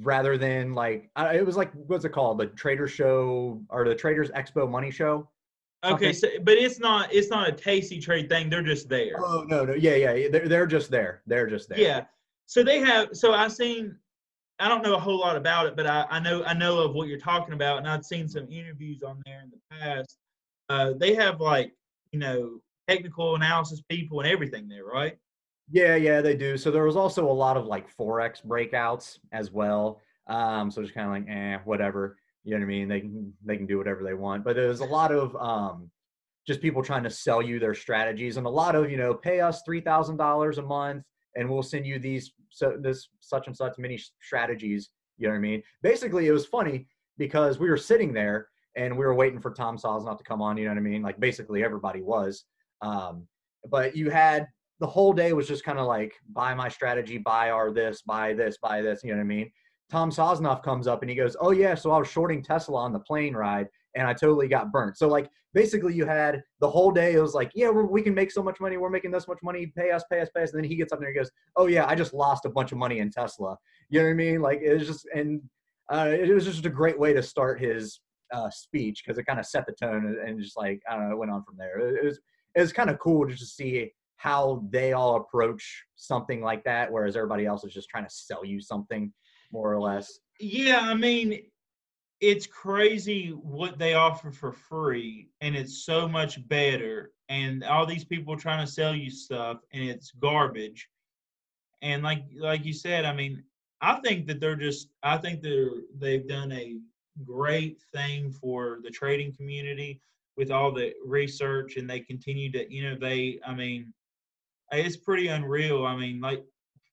Rather 0.00 0.36
than 0.36 0.72
like 0.72 1.10
it 1.16 1.46
was 1.46 1.56
like 1.56 1.72
what's 1.72 2.04
it 2.04 2.10
called, 2.10 2.38
the 2.38 2.46
Trader 2.46 2.88
Show 2.88 3.62
or 3.68 3.84
the 3.84 3.94
Traders 3.94 4.30
Expo 4.30 4.68
Money 4.68 4.90
Show. 4.90 5.28
Okay, 5.84 6.12
so 6.12 6.28
but 6.42 6.54
it's 6.54 6.78
not 6.78 7.12
it's 7.12 7.28
not 7.28 7.48
a 7.48 7.52
tasty 7.52 8.00
trade 8.00 8.28
thing. 8.28 8.48
They're 8.48 8.62
just 8.62 8.88
there. 8.88 9.16
Oh 9.18 9.44
no, 9.48 9.64
no, 9.64 9.74
yeah, 9.74 9.94
yeah, 9.96 10.28
they're 10.28 10.48
they're 10.48 10.66
just 10.66 10.90
there. 10.90 11.22
They're 11.26 11.46
just 11.46 11.68
there. 11.68 11.78
Yeah. 11.78 12.04
So 12.46 12.62
they 12.62 12.80
have. 12.80 13.08
So 13.12 13.32
I've 13.32 13.52
seen. 13.52 13.96
I 14.60 14.68
don't 14.68 14.84
know 14.84 14.94
a 14.94 15.00
whole 15.00 15.18
lot 15.18 15.34
about 15.34 15.66
it, 15.66 15.74
but 15.74 15.86
I, 15.86 16.06
I 16.08 16.20
know 16.20 16.44
I 16.44 16.54
know 16.54 16.78
of 16.78 16.94
what 16.94 17.08
you're 17.08 17.18
talking 17.18 17.54
about, 17.54 17.78
and 17.78 17.88
I've 17.88 18.04
seen 18.04 18.28
some 18.28 18.46
interviews 18.50 19.02
on 19.02 19.20
there 19.26 19.42
in 19.42 19.50
the 19.50 19.76
past. 19.76 20.18
Uh, 20.68 20.92
they 20.96 21.14
have 21.14 21.40
like 21.40 21.72
you 22.12 22.18
know 22.18 22.60
technical 22.88 23.34
analysis 23.34 23.82
people 23.88 24.20
and 24.20 24.28
everything 24.28 24.68
there, 24.68 24.84
right? 24.84 25.18
Yeah, 25.70 25.96
yeah, 25.96 26.20
they 26.20 26.36
do. 26.36 26.56
So 26.56 26.70
there 26.70 26.84
was 26.84 26.96
also 26.96 27.26
a 27.26 27.32
lot 27.32 27.56
of 27.56 27.66
like 27.66 27.94
forex 27.96 28.44
breakouts 28.44 29.18
as 29.32 29.50
well. 29.50 30.00
Um, 30.26 30.70
so 30.70 30.82
just 30.82 30.94
kind 30.94 31.06
of 31.06 31.12
like, 31.12 31.36
eh, 31.36 31.58
whatever. 31.64 32.16
You 32.44 32.52
know 32.52 32.58
what 32.58 32.64
I 32.64 32.68
mean? 32.68 32.88
They 32.88 33.00
can 33.00 33.32
they 33.44 33.56
can 33.56 33.66
do 33.66 33.78
whatever 33.78 34.02
they 34.02 34.14
want. 34.14 34.44
But 34.44 34.56
there's 34.56 34.80
a 34.80 34.84
lot 34.84 35.12
of 35.12 35.34
um, 35.36 35.90
just 36.46 36.60
people 36.60 36.82
trying 36.82 37.04
to 37.04 37.10
sell 37.10 37.40
you 37.40 37.58
their 37.58 37.74
strategies, 37.74 38.36
and 38.36 38.46
a 38.46 38.50
lot 38.50 38.74
of 38.74 38.90
you 38.90 38.96
know, 38.96 39.14
pay 39.14 39.40
us 39.40 39.62
three 39.62 39.80
thousand 39.80 40.18
dollars 40.18 40.58
a 40.58 40.62
month, 40.62 41.04
and 41.36 41.48
we'll 41.48 41.62
send 41.62 41.86
you 41.86 41.98
these 41.98 42.32
so 42.50 42.76
this 42.78 43.08
such 43.20 43.46
and 43.46 43.56
such 43.56 43.78
many 43.78 43.98
strategies. 44.20 44.90
You 45.18 45.28
know 45.28 45.32
what 45.32 45.38
I 45.38 45.42
mean? 45.42 45.62
Basically, 45.82 46.26
it 46.26 46.32
was 46.32 46.46
funny 46.46 46.86
because 47.18 47.58
we 47.58 47.70
were 47.70 47.76
sitting 47.76 48.12
there 48.12 48.48
and 48.76 48.96
we 48.96 49.04
were 49.04 49.14
waiting 49.14 49.40
for 49.40 49.52
Tom 49.52 49.78
Sosnoff 49.78 50.18
to 50.18 50.24
come 50.24 50.42
on. 50.42 50.56
You 50.56 50.64
know 50.64 50.72
what 50.72 50.78
I 50.78 50.82
mean? 50.82 51.02
Like 51.02 51.18
basically 51.20 51.62
everybody 51.62 52.02
was. 52.02 52.44
Um, 52.82 53.26
but 53.70 53.96
you 53.96 54.10
had 54.10 54.48
the 54.80 54.86
whole 54.86 55.12
day 55.12 55.32
was 55.32 55.48
just 55.48 55.64
kind 55.64 55.78
of 55.78 55.86
like 55.86 56.12
buy 56.32 56.54
my 56.54 56.68
strategy, 56.68 57.18
buy 57.18 57.50
our 57.50 57.72
this, 57.72 58.02
buy 58.02 58.34
this, 58.34 58.58
buy 58.58 58.82
this. 58.82 59.02
You 59.02 59.10
know 59.10 59.16
what 59.16 59.22
I 59.22 59.26
mean? 59.26 59.50
Tom 59.90 60.10
Sosnoff 60.10 60.62
comes 60.62 60.86
up 60.86 61.02
and 61.02 61.10
he 61.10 61.16
goes, 61.16 61.36
"Oh 61.40 61.50
yeah, 61.50 61.74
so 61.74 61.90
I 61.90 61.98
was 61.98 62.08
shorting 62.08 62.42
Tesla 62.42 62.78
on 62.78 62.92
the 62.92 63.00
plane 63.00 63.34
ride 63.34 63.68
and 63.94 64.06
I 64.06 64.14
totally 64.14 64.48
got 64.48 64.72
burnt." 64.72 64.96
So 64.96 65.08
like 65.08 65.30
basically 65.52 65.94
you 65.94 66.04
had 66.06 66.42
the 66.60 66.70
whole 66.70 66.90
day 66.90 67.14
it 67.14 67.20
was 67.20 67.34
like, 67.34 67.50
"Yeah, 67.54 67.70
we 67.70 68.02
can 68.02 68.14
make 68.14 68.30
so 68.30 68.42
much 68.42 68.60
money. 68.60 68.76
We're 68.76 68.90
making 68.90 69.10
this 69.10 69.28
much 69.28 69.38
money. 69.42 69.72
Pay 69.76 69.90
us, 69.90 70.04
pay 70.10 70.20
us, 70.20 70.28
pay 70.34 70.42
us." 70.42 70.52
And 70.52 70.62
then 70.62 70.68
he 70.68 70.76
gets 70.76 70.92
up 70.92 71.00
there 71.00 71.08
and 71.08 71.14
he 71.16 71.20
goes, 71.20 71.30
"Oh 71.56 71.66
yeah, 71.66 71.86
I 71.86 71.94
just 71.94 72.14
lost 72.14 72.44
a 72.44 72.50
bunch 72.50 72.72
of 72.72 72.78
money 72.78 72.98
in 72.98 73.10
Tesla." 73.10 73.56
You 73.90 74.00
know 74.00 74.06
what 74.06 74.12
I 74.12 74.14
mean? 74.14 74.40
Like 74.40 74.60
it 74.62 74.74
was 74.74 74.86
just 74.86 75.06
and 75.14 75.42
uh, 75.92 76.08
it 76.10 76.32
was 76.32 76.44
just 76.44 76.66
a 76.66 76.70
great 76.70 76.98
way 76.98 77.12
to 77.12 77.22
start 77.22 77.60
his 77.60 78.00
uh, 78.32 78.50
speech 78.50 79.02
because 79.04 79.18
it 79.18 79.26
kind 79.26 79.38
of 79.38 79.46
set 79.46 79.66
the 79.66 79.72
tone 79.72 80.16
and, 80.26 80.40
just 80.40 80.56
like 80.56 80.80
I 80.90 80.96
don't 80.96 81.08
know, 81.08 81.14
it 81.14 81.18
went 81.18 81.30
on 81.30 81.44
from 81.44 81.56
there. 81.56 81.78
It, 81.78 82.02
it 82.02 82.04
was 82.04 82.20
it 82.54 82.60
was 82.60 82.72
kind 82.72 82.90
of 82.90 82.98
cool 82.98 83.26
to 83.28 83.34
just 83.34 83.56
see 83.56 83.92
how 84.16 84.64
they 84.70 84.92
all 84.94 85.16
approach 85.16 85.84
something 85.96 86.40
like 86.40 86.64
that, 86.64 86.90
whereas 86.90 87.16
everybody 87.16 87.44
else 87.44 87.64
is 87.64 87.74
just 87.74 87.90
trying 87.90 88.04
to 88.04 88.10
sell 88.10 88.44
you 88.44 88.60
something 88.60 89.12
more 89.54 89.72
or 89.72 89.80
less. 89.80 90.18
Yeah, 90.40 90.80
I 90.80 90.94
mean, 90.94 91.40
it's 92.20 92.46
crazy 92.46 93.28
what 93.28 93.78
they 93.78 93.94
offer 93.94 94.30
for 94.30 94.52
free, 94.52 95.28
and 95.40 95.56
it's 95.56 95.86
so 95.86 96.06
much 96.06 96.46
better. 96.48 97.12
And 97.30 97.64
all 97.64 97.86
these 97.86 98.04
people 98.04 98.36
trying 98.36 98.66
to 98.66 98.70
sell 98.70 98.94
you 98.94 99.10
stuff, 99.10 99.60
and 99.72 99.82
it's 99.82 100.10
garbage. 100.10 100.88
And 101.80 102.02
like 102.02 102.24
like 102.36 102.66
you 102.66 102.74
said, 102.74 103.04
I 103.06 103.14
mean, 103.14 103.44
I 103.80 104.00
think 104.00 104.26
that 104.26 104.40
they're 104.40 104.56
just 104.56 104.88
I 105.02 105.16
think 105.18 105.40
they're 105.40 105.70
they've 105.98 106.26
done 106.26 106.52
a 106.52 106.76
great 107.24 107.80
thing 107.94 108.32
for 108.32 108.80
the 108.82 108.90
trading 108.90 109.34
community 109.36 110.00
with 110.36 110.50
all 110.50 110.72
the 110.72 110.92
research 111.06 111.76
and 111.76 111.88
they 111.88 112.00
continue 112.00 112.50
to 112.50 112.68
innovate. 112.74 113.40
I 113.46 113.54
mean, 113.54 113.92
it's 114.72 114.96
pretty 114.96 115.28
unreal. 115.28 115.86
I 115.86 115.94
mean, 115.94 116.20
like 116.20 116.44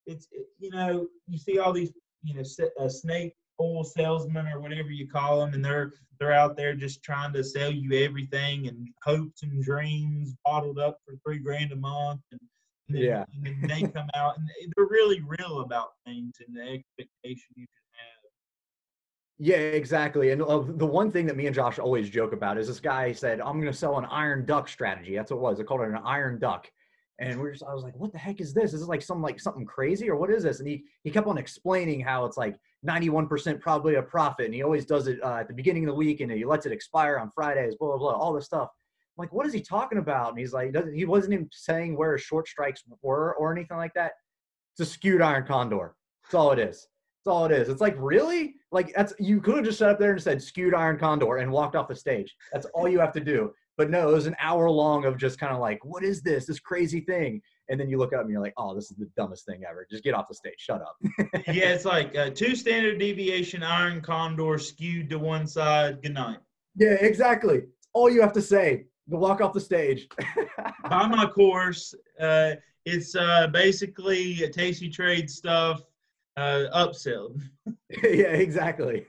it's 0.05 0.27
you 0.59 0.69
know 0.69 1.07
you 1.27 1.37
see 1.37 1.57
all 1.59 1.73
these 1.73 1.91
you 2.23 2.33
know 2.33 2.43
a 2.79 2.89
snake 2.89 3.33
oil 3.59 3.83
salesman 3.83 4.47
or 4.47 4.59
whatever 4.59 4.89
you 4.89 5.07
call 5.07 5.39
them, 5.39 5.53
and 5.53 5.63
they're 5.63 5.93
they're 6.19 6.31
out 6.33 6.55
there 6.55 6.75
just 6.75 7.03
trying 7.03 7.33
to 7.33 7.43
sell 7.43 7.71
you 7.71 8.05
everything 8.05 8.67
and 8.67 8.87
hopes 9.03 9.43
and 9.43 9.63
dreams 9.63 10.35
bottled 10.45 10.79
up 10.79 10.99
for 11.05 11.15
three 11.25 11.39
grand 11.39 11.71
a 11.71 11.75
month 11.75 12.21
and. 12.31 12.39
and 12.87 12.97
then, 12.97 13.03
yeah, 13.03 13.25
and 13.45 13.69
they 13.69 13.81
come 13.81 14.09
out 14.15 14.37
and 14.37 14.47
they're 14.75 14.85
really 14.85 15.21
real 15.21 15.61
about 15.61 15.89
things 16.05 16.35
and 16.45 16.55
the 16.55 16.61
expectation 16.61 17.49
you 17.55 17.65
can 17.65 17.85
have. 17.93 18.31
yeah, 19.39 19.55
exactly. 19.55 20.29
And 20.31 20.41
uh, 20.41 20.63
the 20.67 20.85
one 20.85 21.09
thing 21.11 21.25
that 21.25 21.35
me 21.35 21.47
and 21.47 21.55
Josh 21.55 21.79
always 21.79 22.09
joke 22.09 22.33
about 22.33 22.57
is 22.57 22.67
this 22.67 22.79
guy 22.79 23.11
said, 23.11 23.41
I'm 23.41 23.59
going 23.59 23.71
to 23.71 23.77
sell 23.77 23.97
an 23.97 24.05
iron 24.05 24.45
duck 24.45 24.67
strategy. 24.67 25.15
That's 25.15 25.31
what 25.31 25.37
it 25.37 25.41
was. 25.41 25.57
They 25.57 25.63
called 25.63 25.81
it 25.81 25.87
an 25.89 25.99
iron 26.05 26.37
duck. 26.37 26.69
And 27.21 27.39
we're 27.39 27.51
just, 27.51 27.63
I 27.63 27.73
was 27.73 27.83
like, 27.83 27.95
what 27.95 28.11
the 28.11 28.17
heck 28.17 28.41
is 28.41 28.51
this? 28.51 28.73
Is 28.73 28.79
this 28.79 28.89
like 28.89 29.03
some 29.03 29.21
like 29.21 29.39
something 29.39 29.63
crazy 29.63 30.09
or 30.09 30.15
what 30.15 30.31
is 30.31 30.41
this? 30.41 30.59
And 30.59 30.67
he, 30.67 30.85
he 31.03 31.11
kept 31.11 31.27
on 31.27 31.37
explaining 31.37 32.01
how 32.01 32.25
it's 32.25 32.35
like 32.35 32.55
91% 32.85 33.59
probably 33.61 33.95
a 33.95 34.01
profit. 34.01 34.47
And 34.47 34.55
he 34.55 34.63
always 34.63 34.85
does 34.85 35.07
it 35.07 35.21
uh, 35.23 35.35
at 35.35 35.47
the 35.47 35.53
beginning 35.53 35.83
of 35.83 35.89
the 35.89 35.95
week 35.95 36.21
and 36.21 36.31
he 36.31 36.43
lets 36.45 36.65
it 36.65 36.71
expire 36.71 37.19
on 37.19 37.29
Fridays, 37.35 37.75
blah, 37.75 37.89
blah, 37.89 37.97
blah, 37.97 38.13
all 38.13 38.33
this 38.33 38.45
stuff. 38.45 38.69
I'm 39.17 39.23
like, 39.23 39.31
what 39.33 39.45
is 39.45 39.53
he 39.53 39.61
talking 39.61 39.99
about? 39.99 40.29
And 40.29 40.39
he's 40.39 40.51
like, 40.51 40.75
he 40.95 41.05
wasn't 41.05 41.33
even 41.33 41.49
saying 41.51 41.95
where 41.95 42.13
his 42.13 42.21
short 42.21 42.47
strikes 42.47 42.83
were 43.03 43.35
or 43.35 43.51
anything 43.51 43.77
like 43.77 43.93
that. 43.93 44.13
It's 44.73 44.89
a 44.89 44.91
skewed 44.91 45.21
iron 45.21 45.45
condor. 45.45 45.93
That's 46.23 46.33
all 46.33 46.51
it 46.51 46.59
is. 46.59 46.87
That's 47.23 47.35
all 47.35 47.45
it 47.45 47.51
is. 47.51 47.69
It's 47.69 47.81
like, 47.81 47.95
really? 47.99 48.55
Like 48.71 48.93
that's 48.95 49.13
you 49.19 49.41
could 49.41 49.57
have 49.57 49.65
just 49.65 49.77
sat 49.77 49.89
up 49.89 49.99
there 49.99 50.13
and 50.13 50.21
said 50.21 50.41
skewed 50.41 50.73
iron 50.73 50.97
condor 50.97 51.37
and 51.37 51.51
walked 51.51 51.75
off 51.75 51.87
the 51.87 51.95
stage. 51.95 52.35
That's 52.51 52.65
all 52.73 52.87
you 52.87 52.99
have 52.99 53.11
to 53.13 53.19
do. 53.19 53.53
But 53.77 53.89
no, 53.89 54.09
it 54.09 54.13
was 54.13 54.27
an 54.27 54.35
hour 54.39 54.69
long 54.69 55.05
of 55.05 55.17
just 55.17 55.39
kind 55.39 55.53
of 55.53 55.59
like, 55.59 55.83
what 55.83 56.03
is 56.03 56.21
this? 56.21 56.45
This 56.45 56.59
crazy 56.59 57.01
thing. 57.01 57.41
And 57.69 57.79
then 57.79 57.89
you 57.89 57.97
look 57.97 58.13
up 58.13 58.21
and 58.21 58.29
you're 58.29 58.41
like, 58.41 58.53
oh, 58.57 58.75
this 58.75 58.91
is 58.91 58.97
the 58.97 59.09
dumbest 59.15 59.45
thing 59.45 59.61
ever. 59.67 59.87
Just 59.89 60.03
get 60.03 60.13
off 60.13 60.27
the 60.27 60.35
stage. 60.35 60.55
Shut 60.57 60.81
up. 60.81 60.97
yeah, 61.47 61.69
it's 61.69 61.85
like 61.85 62.15
uh, 62.15 62.29
two 62.29 62.55
standard 62.55 62.99
deviation 62.99 63.63
iron 63.63 64.01
condor 64.01 64.57
skewed 64.57 65.09
to 65.09 65.19
one 65.19 65.47
side. 65.47 66.01
Good 66.01 66.13
night. 66.13 66.39
Yeah, 66.75 66.93
exactly. 66.99 67.57
It's 67.57 67.87
all 67.93 68.09
you 68.09 68.21
have 68.21 68.33
to 68.33 68.41
say 68.41 68.85
to 69.09 69.17
walk 69.17 69.41
off 69.41 69.53
the 69.53 69.61
stage. 69.61 70.07
Buy 70.89 71.07
my 71.07 71.25
course. 71.25 71.93
Uh, 72.19 72.55
it's 72.85 73.15
uh, 73.15 73.47
basically 73.47 74.35
tasty 74.49 74.89
trade 74.89 75.29
stuff 75.29 75.81
uh, 76.37 76.65
upsell. 76.73 77.39
yeah, 78.03 78.33
exactly. 78.33 79.05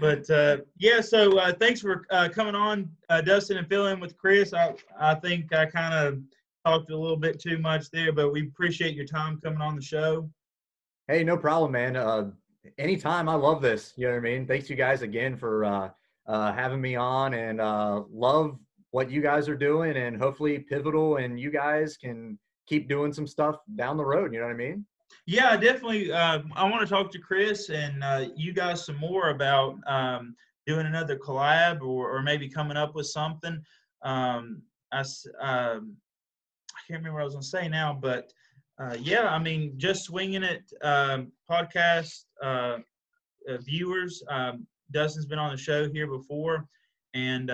But 0.00 0.28
uh, 0.30 0.58
yeah, 0.78 1.00
so 1.00 1.38
uh, 1.38 1.52
thanks 1.52 1.80
for 1.80 2.06
uh, 2.10 2.28
coming 2.28 2.54
on, 2.54 2.90
uh, 3.08 3.20
Dustin, 3.20 3.56
and 3.56 3.68
filling 3.68 3.94
in 3.94 4.00
with 4.00 4.16
Chris. 4.16 4.52
I 4.52 4.74
I 4.98 5.14
think 5.14 5.52
I 5.54 5.66
kind 5.66 5.94
of 5.94 6.20
talked 6.64 6.90
a 6.90 6.96
little 6.96 7.16
bit 7.16 7.40
too 7.40 7.58
much 7.58 7.90
there, 7.90 8.12
but 8.12 8.32
we 8.32 8.42
appreciate 8.42 8.94
your 8.94 9.06
time 9.06 9.40
coming 9.40 9.60
on 9.60 9.76
the 9.76 9.82
show. 9.82 10.28
Hey, 11.06 11.24
no 11.24 11.36
problem, 11.36 11.72
man. 11.72 11.96
Uh, 11.96 12.30
anytime. 12.76 13.28
I 13.28 13.34
love 13.34 13.62
this. 13.62 13.94
You 13.96 14.06
know 14.06 14.12
what 14.14 14.18
I 14.18 14.22
mean? 14.22 14.46
Thanks 14.46 14.68
you 14.68 14.76
guys 14.76 15.02
again 15.02 15.36
for 15.36 15.64
uh, 15.64 15.90
uh, 16.26 16.52
having 16.52 16.80
me 16.80 16.96
on, 16.96 17.34
and 17.34 17.60
uh, 17.60 18.02
love 18.10 18.58
what 18.90 19.10
you 19.10 19.20
guys 19.20 19.48
are 19.48 19.56
doing, 19.56 19.96
and 19.96 20.20
hopefully 20.20 20.58
Pivotal 20.58 21.16
and 21.16 21.38
you 21.38 21.50
guys 21.50 21.96
can 21.96 22.38
keep 22.66 22.88
doing 22.88 23.12
some 23.12 23.26
stuff 23.26 23.56
down 23.76 23.96
the 23.96 24.04
road. 24.04 24.32
You 24.32 24.40
know 24.40 24.46
what 24.46 24.54
I 24.54 24.56
mean? 24.56 24.84
Yeah, 25.26 25.56
definitely. 25.56 26.10
Uh, 26.10 26.40
I 26.54 26.68
want 26.68 26.80
to 26.80 26.86
talk 26.86 27.10
to 27.12 27.18
Chris 27.18 27.68
and 27.68 28.02
uh, 28.02 28.26
you 28.34 28.52
guys 28.52 28.86
some 28.86 28.96
more 28.96 29.30
about 29.30 29.76
um, 29.86 30.34
doing 30.66 30.86
another 30.86 31.16
collab 31.16 31.82
or, 31.82 32.10
or 32.10 32.22
maybe 32.22 32.48
coming 32.48 32.76
up 32.76 32.94
with 32.94 33.06
something. 33.06 33.62
Um, 34.02 34.62
I, 34.92 35.00
um, 35.40 35.96
I 36.74 36.80
can't 36.86 37.00
remember 37.00 37.14
what 37.14 37.22
I 37.22 37.24
was 37.24 37.34
going 37.34 37.42
to 37.42 37.48
say 37.48 37.68
now, 37.68 37.98
but 38.00 38.32
uh, 38.78 38.96
yeah, 39.00 39.28
I 39.28 39.38
mean, 39.38 39.74
just 39.76 40.04
swinging 40.04 40.44
it. 40.44 40.62
Um, 40.82 41.32
podcast 41.50 42.24
uh, 42.42 42.78
uh, 43.48 43.56
viewers, 43.60 44.22
um, 44.28 44.66
Dustin's 44.92 45.26
been 45.26 45.38
on 45.38 45.50
the 45.50 45.58
show 45.58 45.90
here 45.90 46.06
before, 46.06 46.66
and 47.14 47.50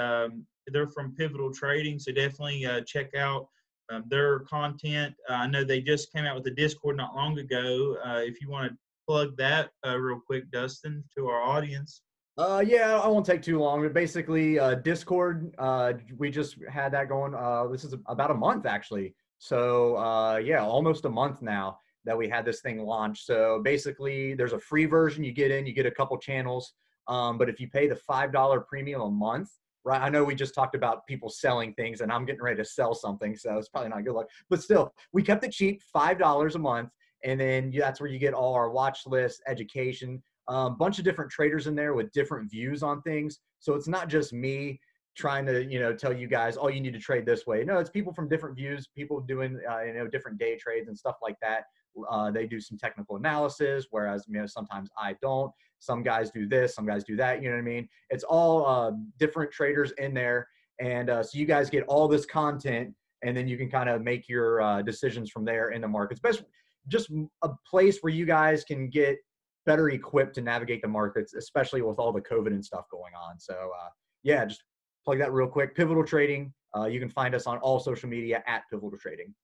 they're 0.66 0.88
from 0.88 1.14
Pivotal 1.14 1.52
Trading, 1.52 1.98
so 1.98 2.12
definitely 2.12 2.64
uh, 2.66 2.80
check 2.86 3.14
out 3.14 3.48
um, 3.90 4.04
their 4.08 4.40
content. 4.40 5.14
Uh, 5.28 5.34
I 5.34 5.46
know 5.46 5.64
they 5.64 5.80
just 5.80 6.12
came 6.12 6.24
out 6.24 6.36
with 6.36 6.46
a 6.46 6.50
Discord 6.50 6.96
not 6.96 7.14
long 7.14 7.38
ago. 7.38 7.96
Uh, 8.04 8.20
if 8.24 8.40
you 8.40 8.48
want 8.48 8.70
to 8.70 8.78
plug 9.06 9.36
that 9.36 9.70
uh, 9.86 9.98
real 9.98 10.20
quick, 10.24 10.50
Dustin, 10.50 11.04
to 11.16 11.28
our 11.28 11.42
audience. 11.42 12.02
Uh, 12.36 12.64
yeah, 12.66 12.98
I 12.98 13.06
won't 13.06 13.26
take 13.26 13.42
too 13.42 13.58
long. 13.58 13.82
But 13.82 13.92
basically, 13.92 14.58
uh, 14.58 14.76
Discord, 14.76 15.54
uh, 15.58 15.92
we 16.16 16.30
just 16.30 16.56
had 16.68 16.92
that 16.92 17.08
going. 17.08 17.32
This 17.70 17.84
is 17.84 17.94
about 18.06 18.30
a 18.30 18.34
month 18.34 18.66
actually. 18.66 19.14
So 19.38 20.38
yeah, 20.38 20.62
almost 20.62 21.04
a 21.04 21.10
month 21.10 21.42
now 21.42 21.78
that 22.04 22.16
we 22.16 22.28
had 22.28 22.44
this 22.44 22.60
thing 22.60 22.84
launched. 22.84 23.24
So 23.24 23.60
basically, 23.62 24.34
there's 24.34 24.52
a 24.52 24.58
free 24.58 24.84
version 24.86 25.24
you 25.24 25.32
get 25.32 25.50
in. 25.50 25.66
You 25.66 25.72
get 25.72 25.86
a 25.86 25.90
couple 25.90 26.18
channels. 26.18 26.74
Um, 27.06 27.38
but 27.38 27.48
if 27.48 27.60
you 27.60 27.68
pay 27.68 27.86
the 27.86 27.96
five 27.96 28.32
dollar 28.32 28.60
premium 28.60 29.00
a 29.00 29.10
month, 29.10 29.50
right? 29.84 30.00
I 30.00 30.08
know 30.08 30.24
we 30.24 30.34
just 30.34 30.54
talked 30.54 30.74
about 30.74 31.06
people 31.06 31.28
selling 31.28 31.74
things, 31.74 32.00
and 32.00 32.10
I'm 32.10 32.24
getting 32.24 32.42
ready 32.42 32.56
to 32.56 32.64
sell 32.64 32.94
something, 32.94 33.36
so 33.36 33.56
it's 33.58 33.68
probably 33.68 33.90
not 33.90 34.04
good 34.04 34.14
luck. 34.14 34.28
But 34.50 34.62
still, 34.62 34.92
we 35.12 35.22
kept 35.22 35.44
it 35.44 35.52
cheap, 35.52 35.82
five 35.82 36.18
dollars 36.18 36.54
a 36.54 36.58
month, 36.58 36.90
and 37.22 37.40
then 37.40 37.72
that's 37.76 38.00
where 38.00 38.10
you 38.10 38.18
get 38.18 38.34
all 38.34 38.54
our 38.54 38.70
watch 38.70 39.06
list, 39.06 39.42
education, 39.46 40.22
a 40.48 40.52
um, 40.52 40.76
bunch 40.78 40.98
of 40.98 41.04
different 41.04 41.30
traders 41.30 41.66
in 41.66 41.74
there 41.74 41.94
with 41.94 42.12
different 42.12 42.50
views 42.50 42.82
on 42.82 43.02
things. 43.02 43.40
So 43.60 43.74
it's 43.74 43.88
not 43.88 44.08
just 44.08 44.32
me 44.32 44.80
trying 45.16 45.46
to 45.46 45.64
you 45.64 45.78
know 45.78 45.94
tell 45.94 46.12
you 46.12 46.26
guys 46.26 46.56
oh 46.60 46.68
you 46.68 46.80
need 46.80 46.92
to 46.92 46.98
trade 46.98 47.24
this 47.24 47.46
way 47.46 47.64
no 47.64 47.78
it's 47.78 47.90
people 47.90 48.12
from 48.12 48.28
different 48.28 48.56
views 48.56 48.88
people 48.96 49.20
doing 49.20 49.60
uh, 49.70 49.80
you 49.82 49.94
know 49.94 50.08
different 50.08 50.38
day 50.38 50.56
trades 50.56 50.88
and 50.88 50.98
stuff 50.98 51.16
like 51.22 51.36
that 51.40 51.64
uh, 52.10 52.30
they 52.30 52.46
do 52.46 52.60
some 52.60 52.76
technical 52.76 53.16
analysis 53.16 53.86
whereas 53.90 54.24
you 54.28 54.38
know 54.38 54.46
sometimes 54.46 54.90
i 54.98 55.14
don't 55.22 55.52
some 55.84 56.02
guys 56.02 56.30
do 56.30 56.46
this 56.46 56.74
some 56.74 56.86
guys 56.86 57.04
do 57.04 57.16
that 57.16 57.42
you 57.42 57.48
know 57.48 57.56
what 57.56 57.60
i 57.60 57.64
mean? 57.64 57.88
It's 58.10 58.24
all 58.24 58.66
uh, 58.66 58.92
different 59.18 59.50
traders 59.52 59.92
in 59.98 60.14
there 60.14 60.48
and 60.80 61.10
uh, 61.10 61.22
so 61.22 61.38
you 61.38 61.46
guys 61.46 61.70
get 61.70 61.84
all 61.86 62.08
this 62.08 62.26
content 62.26 62.94
and 63.22 63.36
then 63.36 63.48
you 63.48 63.56
can 63.56 63.70
kind 63.70 63.88
of 63.88 64.02
make 64.02 64.28
your 64.28 64.60
uh, 64.60 64.82
decisions 64.82 65.30
from 65.30 65.44
there 65.44 65.70
in 65.70 65.80
the 65.80 65.88
markets. 65.88 66.20
Best 66.20 66.42
just 66.88 67.10
a 67.42 67.50
place 67.68 67.98
where 68.00 68.12
you 68.12 68.26
guys 68.26 68.64
can 68.64 68.90
get 68.90 69.16
better 69.64 69.88
equipped 69.88 70.34
to 70.34 70.42
navigate 70.42 70.82
the 70.82 70.88
markets 70.88 71.32
especially 71.32 71.80
with 71.80 71.98
all 71.98 72.12
the 72.12 72.20
covid 72.20 72.48
and 72.48 72.64
stuff 72.64 72.84
going 72.90 73.14
on. 73.14 73.38
So 73.38 73.54
uh, 73.54 73.88
yeah 74.22 74.44
just 74.44 74.62
plug 75.04 75.18
that 75.18 75.32
real 75.32 75.48
quick. 75.48 75.74
Pivotal 75.74 76.04
trading 76.04 76.52
uh, 76.76 76.86
you 76.86 76.98
can 76.98 77.08
find 77.08 77.34
us 77.34 77.46
on 77.46 77.58
all 77.58 77.78
social 77.78 78.08
media 78.08 78.42
at 78.46 78.62
pivotal 78.70 78.98
trading 78.98 79.34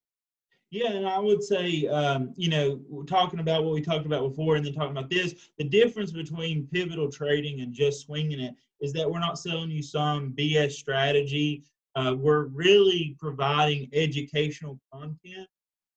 yeah, 0.71 0.93
and 0.93 1.07
I 1.07 1.18
would 1.18 1.43
say, 1.43 1.89
um, 1.89 2.33
you 2.37 2.49
know, 2.49 2.81
talking 3.07 3.41
about 3.41 3.64
what 3.64 3.75
we 3.75 3.81
talked 3.81 4.07
about 4.07 4.29
before 4.29 4.55
and 4.55 4.64
then 4.64 4.73
talking 4.73 4.97
about 4.97 5.11
this, 5.11 5.35
the 5.59 5.64
difference 5.64 6.12
between 6.12 6.68
pivotal 6.68 7.11
trading 7.11 7.61
and 7.61 7.73
just 7.73 8.07
swinging 8.07 8.39
it 8.41 8.55
is 8.81 8.93
that 8.93 9.11
we're 9.11 9.18
not 9.18 9.39
selling 9.39 9.71
you 9.71 9.83
some 9.83 10.33
BS 10.33 10.73
strategy. 10.73 11.64
Uh, 11.97 12.14
we're 12.16 12.45
really 12.45 13.16
providing 13.18 13.89
educational 13.93 14.79
content 14.93 15.49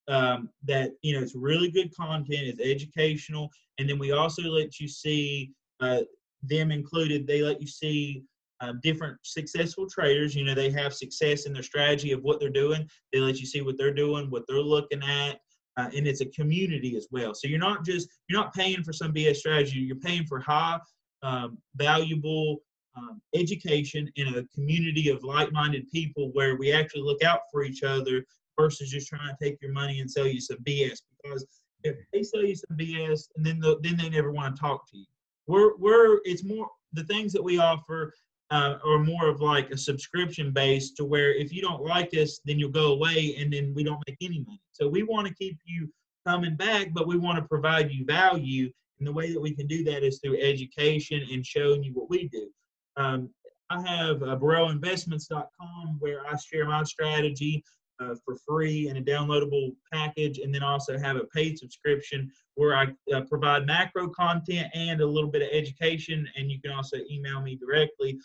um, 0.07 0.49
that, 0.63 0.93
you 1.03 1.13
know, 1.13 1.21
it's 1.21 1.36
really 1.36 1.69
good 1.69 1.95
content, 1.95 2.47
it's 2.47 2.59
educational. 2.59 3.51
And 3.78 3.88
then 3.88 3.99
we 3.99 4.11
also 4.11 4.41
let 4.43 4.80
you 4.80 4.88
see 4.88 5.51
uh, 5.82 6.01
them 6.41 6.71
included, 6.71 7.28
they 7.28 7.43
let 7.43 7.61
you 7.61 7.67
see 7.67 8.24
um, 8.62 8.80
different 8.84 9.18
successful 9.24 9.88
traders. 9.89 10.36
You 10.36 10.45
know, 10.45 10.56
they 10.56 10.72
have 10.72 10.93
success 10.93 11.45
in 11.45 11.54
their 11.54 11.64
strategy 11.64 12.12
of 12.12 12.22
what 12.22 12.39
they're 12.39 12.49
doing. 12.49 12.88
They 13.12 13.20
let 13.20 13.39
you 13.39 13.45
see 13.45 13.62
what 13.62 13.78
they're 13.78 13.93
doing, 13.93 14.30
what 14.30 14.43
they're 14.47 14.58
looking 14.60 15.04
at, 15.04 15.39
uh, 15.78 15.89
and 15.95 16.08
it's 16.08 16.22
a 16.22 16.26
community 16.28 16.95
as 16.95 17.08
well. 17.12 17.34
So 17.34 17.47
you're 17.47 17.60
not 17.60 17.84
just 17.84 18.10
you're 18.28 18.39
not 18.39 18.54
paying 18.54 18.84
for 18.84 18.93
some 18.93 19.14
BS 19.14 19.38
strategy. 19.38 19.80
You're 19.80 19.95
paying 19.97 20.26
for 20.26 20.39
high 20.39 20.80
um, 21.24 21.58
valuable 21.76 22.58
um, 22.95 23.22
education 23.34 24.10
in 24.16 24.36
a 24.36 24.43
community 24.54 25.10
of 25.10 25.24
like-minded 25.24 25.89
people 25.91 26.30
where 26.34 26.56
we 26.58 26.72
actually 26.72 27.01
look 27.01 27.24
out 27.24 27.41
for 27.51 27.64
each 27.64 27.82
other 27.82 28.24
versus 28.60 28.91
just 28.91 29.08
trying 29.08 29.30
to 29.30 29.36
take 29.43 29.58
your 29.62 29.72
money 29.72 29.99
and 29.99 30.10
sell 30.10 30.28
you 30.28 30.39
some 30.39 30.58
BS. 30.58 30.99
Because 31.24 31.45
if 31.84 31.95
they 32.12 32.22
sell 32.22 32.43
you 32.43 32.56
some 32.56 32.78
BS 32.78 33.30
and 33.36 33.45
then 33.45 33.60
the, 33.60 33.80
then 33.82 33.97
they 33.97 34.10
never 34.10 34.32
want 34.32 34.56
to 34.56 34.60
talk 34.60 34.89
to 34.91 34.97
you. 34.97 35.06
we're 35.47 35.76
we're 35.78 36.20
it's 36.24 36.43
more 36.43 36.70
the 36.93 37.04
things 37.06 37.34
that 37.34 37.43
we 37.43 37.58
offer 37.58 38.14
uh, 38.54 38.78
are 38.86 38.99
more 38.99 39.28
of 39.28 39.41
like 39.41 39.72
a 39.72 39.78
subscription 39.78 40.51
base 40.51 40.91
to 40.91 41.04
where 41.04 41.34
if 41.34 41.51
you 41.51 41.60
don't 41.60 41.82
like 41.82 42.14
us, 42.14 42.39
then 42.45 42.60
you'll 42.60 42.70
go 42.70 42.93
away 42.93 43.36
and 43.39 43.51
then 43.51 43.74
we 43.74 43.84
don't 43.84 44.04
make 44.08 44.18
any 44.22 44.43
money. 44.45 44.62
So 44.72 44.88
we 44.88 45.01
want 45.01 45.28
to 45.28 45.34
keep 45.34 45.58
you 45.66 45.89
coming 46.28 46.56
back, 46.56 46.93
but 46.93 47.08
we 47.08 47.18
want 47.18 47.39
to 47.39 47.47
provide 47.47 47.91
you 47.91 48.06
value. 48.06 48.70
And 48.99 49.08
the 49.08 49.12
way 49.12 49.34
that 49.34 49.41
we 49.41 49.56
can 49.56 49.66
do 49.66 49.84
that 49.86 50.04
is 50.04 50.20
through 50.20 50.39
education 50.39 51.26
and 51.32 51.43
showing 51.43 51.84
you 51.84 51.93
what 51.93 52.12
we 52.12 52.28
do. 52.28 52.47
Um, 52.95 53.32
I 53.72 53.82
have 53.89 54.22
uh, 54.22 54.38
BurrellInvestments.com 54.38 55.97
where 55.97 56.22
I 56.28 56.38
share 56.38 56.66
my 56.66 56.84
strategy 56.84 57.64
uh, 57.99 58.16
for 58.24 58.36
free 58.47 58.88
and 58.88 58.97
a 58.97 59.01
downloadable 59.01 59.76
package, 59.91 60.39
and 60.39 60.54
then 60.54 60.64
also 60.64 60.97
have 60.97 61.16
a 61.16 61.26
paid 61.26 61.58
subscription 61.58 62.32
where 62.56 62.76
I 62.76 62.88
uh, 63.14 63.22
provide 63.22 63.66
macro 63.66 64.10
content 64.10 64.68
and 64.74 65.01
a 65.01 65.06
little 65.06 65.30
bit 65.30 65.41
of 65.41 65.49
education. 65.51 66.28
And 66.36 66.51
you 66.51 66.60
can 66.62 66.72
also 66.72 66.97
email 67.10 67.41
me 67.41 67.56
directly 67.56 68.20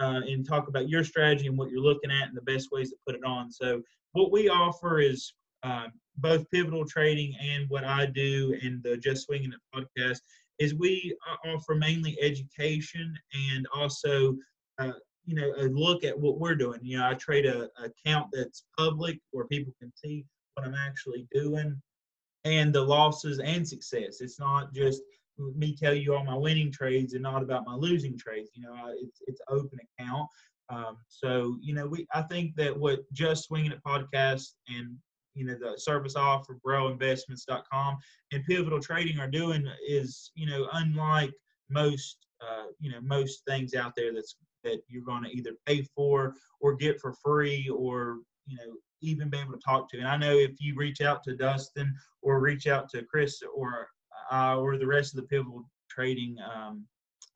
uh, 0.00 0.20
and 0.26 0.46
talk 0.46 0.68
about 0.68 0.88
your 0.88 1.04
strategy 1.04 1.46
and 1.46 1.56
what 1.56 1.70
you're 1.70 1.80
looking 1.80 2.10
at 2.10 2.28
and 2.28 2.36
the 2.36 2.42
best 2.42 2.68
ways 2.72 2.90
to 2.90 2.96
put 3.06 3.16
it 3.16 3.24
on. 3.24 3.50
So, 3.50 3.82
what 4.12 4.30
we 4.30 4.48
offer 4.48 5.00
is 5.00 5.34
uh, 5.62 5.86
both 6.18 6.48
pivotal 6.50 6.84
trading 6.84 7.34
and 7.40 7.68
what 7.68 7.84
I 7.84 8.06
do 8.06 8.56
and 8.62 8.82
the 8.82 8.96
Just 8.96 9.26
Swinging 9.26 9.52
It 9.52 9.60
podcast 9.74 10.20
is 10.58 10.74
we 10.74 11.16
uh, 11.28 11.48
offer 11.48 11.74
mainly 11.74 12.16
education 12.20 13.16
and 13.52 13.66
also 13.74 14.36
uh, 14.78 14.92
you 15.24 15.34
know 15.34 15.52
a 15.58 15.64
look 15.64 16.04
at 16.04 16.18
what 16.18 16.38
we're 16.38 16.54
doing. 16.54 16.80
You 16.82 16.98
know, 16.98 17.08
I 17.08 17.14
trade 17.14 17.46
a, 17.46 17.68
a 17.82 17.86
account 17.86 18.28
that's 18.32 18.64
public 18.78 19.18
where 19.32 19.46
people 19.46 19.72
can 19.80 19.92
see 19.96 20.24
what 20.54 20.66
I'm 20.66 20.74
actually 20.74 21.26
doing 21.32 21.80
and 22.44 22.72
the 22.72 22.82
losses 22.82 23.38
and 23.38 23.66
success. 23.66 24.20
It's 24.20 24.38
not 24.38 24.72
just 24.72 25.02
me 25.38 25.74
tell 25.74 25.94
you 25.94 26.14
all 26.14 26.24
my 26.24 26.36
winning 26.36 26.70
trades 26.72 27.14
and 27.14 27.22
not 27.22 27.42
about 27.42 27.66
my 27.66 27.74
losing 27.74 28.16
trades. 28.16 28.50
You 28.54 28.62
know, 28.62 28.74
it's 29.00 29.20
it's 29.26 29.40
open 29.48 29.78
account. 29.98 30.28
Um, 30.70 30.96
so 31.08 31.56
you 31.60 31.74
know, 31.74 31.86
we 31.86 32.06
I 32.14 32.22
think 32.22 32.56
that 32.56 32.76
what 32.76 33.00
just 33.12 33.44
swinging 33.44 33.72
it 33.72 33.82
podcast 33.86 34.52
and 34.68 34.96
you 35.34 35.44
know 35.44 35.56
the 35.60 35.78
service 35.78 36.16
offer 36.16 36.58
BurrellInvestments.com 36.64 37.96
and 38.32 38.44
pivotal 38.44 38.80
trading 38.80 39.18
are 39.18 39.30
doing 39.30 39.66
is 39.86 40.30
you 40.34 40.46
know 40.46 40.68
unlike 40.74 41.32
most 41.68 42.18
uh, 42.40 42.66
you 42.78 42.90
know 42.90 43.00
most 43.02 43.42
things 43.46 43.74
out 43.74 43.92
there 43.96 44.12
that's 44.12 44.36
that 44.62 44.80
you're 44.88 45.04
going 45.04 45.22
to 45.22 45.30
either 45.30 45.52
pay 45.66 45.82
for 45.94 46.34
or 46.60 46.74
get 46.74 47.00
for 47.00 47.12
free 47.22 47.68
or 47.68 48.18
you 48.46 48.56
know 48.56 48.74
even 49.02 49.28
be 49.28 49.38
able 49.38 49.52
to 49.52 49.58
talk 49.58 49.90
to. 49.90 49.98
And 49.98 50.08
I 50.08 50.16
know 50.16 50.32
if 50.32 50.52
you 50.60 50.74
reach 50.76 51.02
out 51.02 51.22
to 51.24 51.36
Dustin 51.36 51.94
or 52.22 52.40
reach 52.40 52.66
out 52.66 52.88
to 52.90 53.02
Chris 53.02 53.42
or 53.54 53.88
uh, 54.30 54.56
or 54.56 54.78
the 54.78 54.86
rest 54.86 55.14
of 55.14 55.20
the 55.20 55.26
pivotal 55.26 55.64
trading 55.90 56.36
um, 56.54 56.84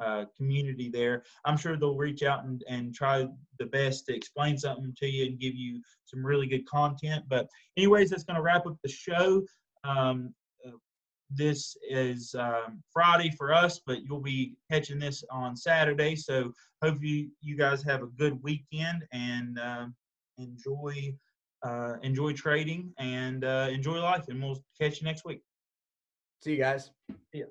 uh, 0.00 0.24
community 0.36 0.88
there, 0.88 1.24
I'm 1.44 1.56
sure 1.56 1.76
they'll 1.76 1.96
reach 1.96 2.22
out 2.22 2.44
and, 2.44 2.62
and 2.68 2.94
try 2.94 3.26
the 3.58 3.66
best 3.66 4.06
to 4.06 4.14
explain 4.14 4.56
something 4.56 4.94
to 4.98 5.06
you 5.06 5.26
and 5.26 5.40
give 5.40 5.54
you 5.54 5.80
some 6.04 6.24
really 6.24 6.46
good 6.46 6.66
content. 6.66 7.24
But 7.28 7.48
anyways, 7.76 8.10
that's 8.10 8.24
going 8.24 8.36
to 8.36 8.42
wrap 8.42 8.66
up 8.66 8.76
the 8.82 8.88
show. 8.88 9.42
Um, 9.84 10.34
uh, 10.66 10.72
this 11.30 11.76
is 11.88 12.34
um, 12.38 12.82
Friday 12.92 13.30
for 13.30 13.52
us, 13.52 13.80
but 13.84 14.02
you'll 14.02 14.20
be 14.20 14.54
catching 14.70 14.98
this 14.98 15.24
on 15.30 15.56
Saturday. 15.56 16.16
So 16.16 16.52
hope 16.82 17.02
you 17.02 17.30
you 17.40 17.56
guys 17.56 17.82
have 17.82 18.02
a 18.02 18.06
good 18.06 18.42
weekend 18.42 19.04
and 19.12 19.58
uh, 19.58 19.86
enjoy 20.38 21.14
uh, 21.64 21.94
enjoy 22.02 22.32
trading 22.32 22.92
and 22.98 23.44
uh, 23.44 23.68
enjoy 23.70 23.98
life. 23.98 24.28
And 24.28 24.42
we'll 24.42 24.62
catch 24.80 25.00
you 25.00 25.06
next 25.06 25.24
week. 25.24 25.42
See 26.40 26.52
you 26.52 26.58
guys. 26.58 26.90
Yeah. 27.32 27.46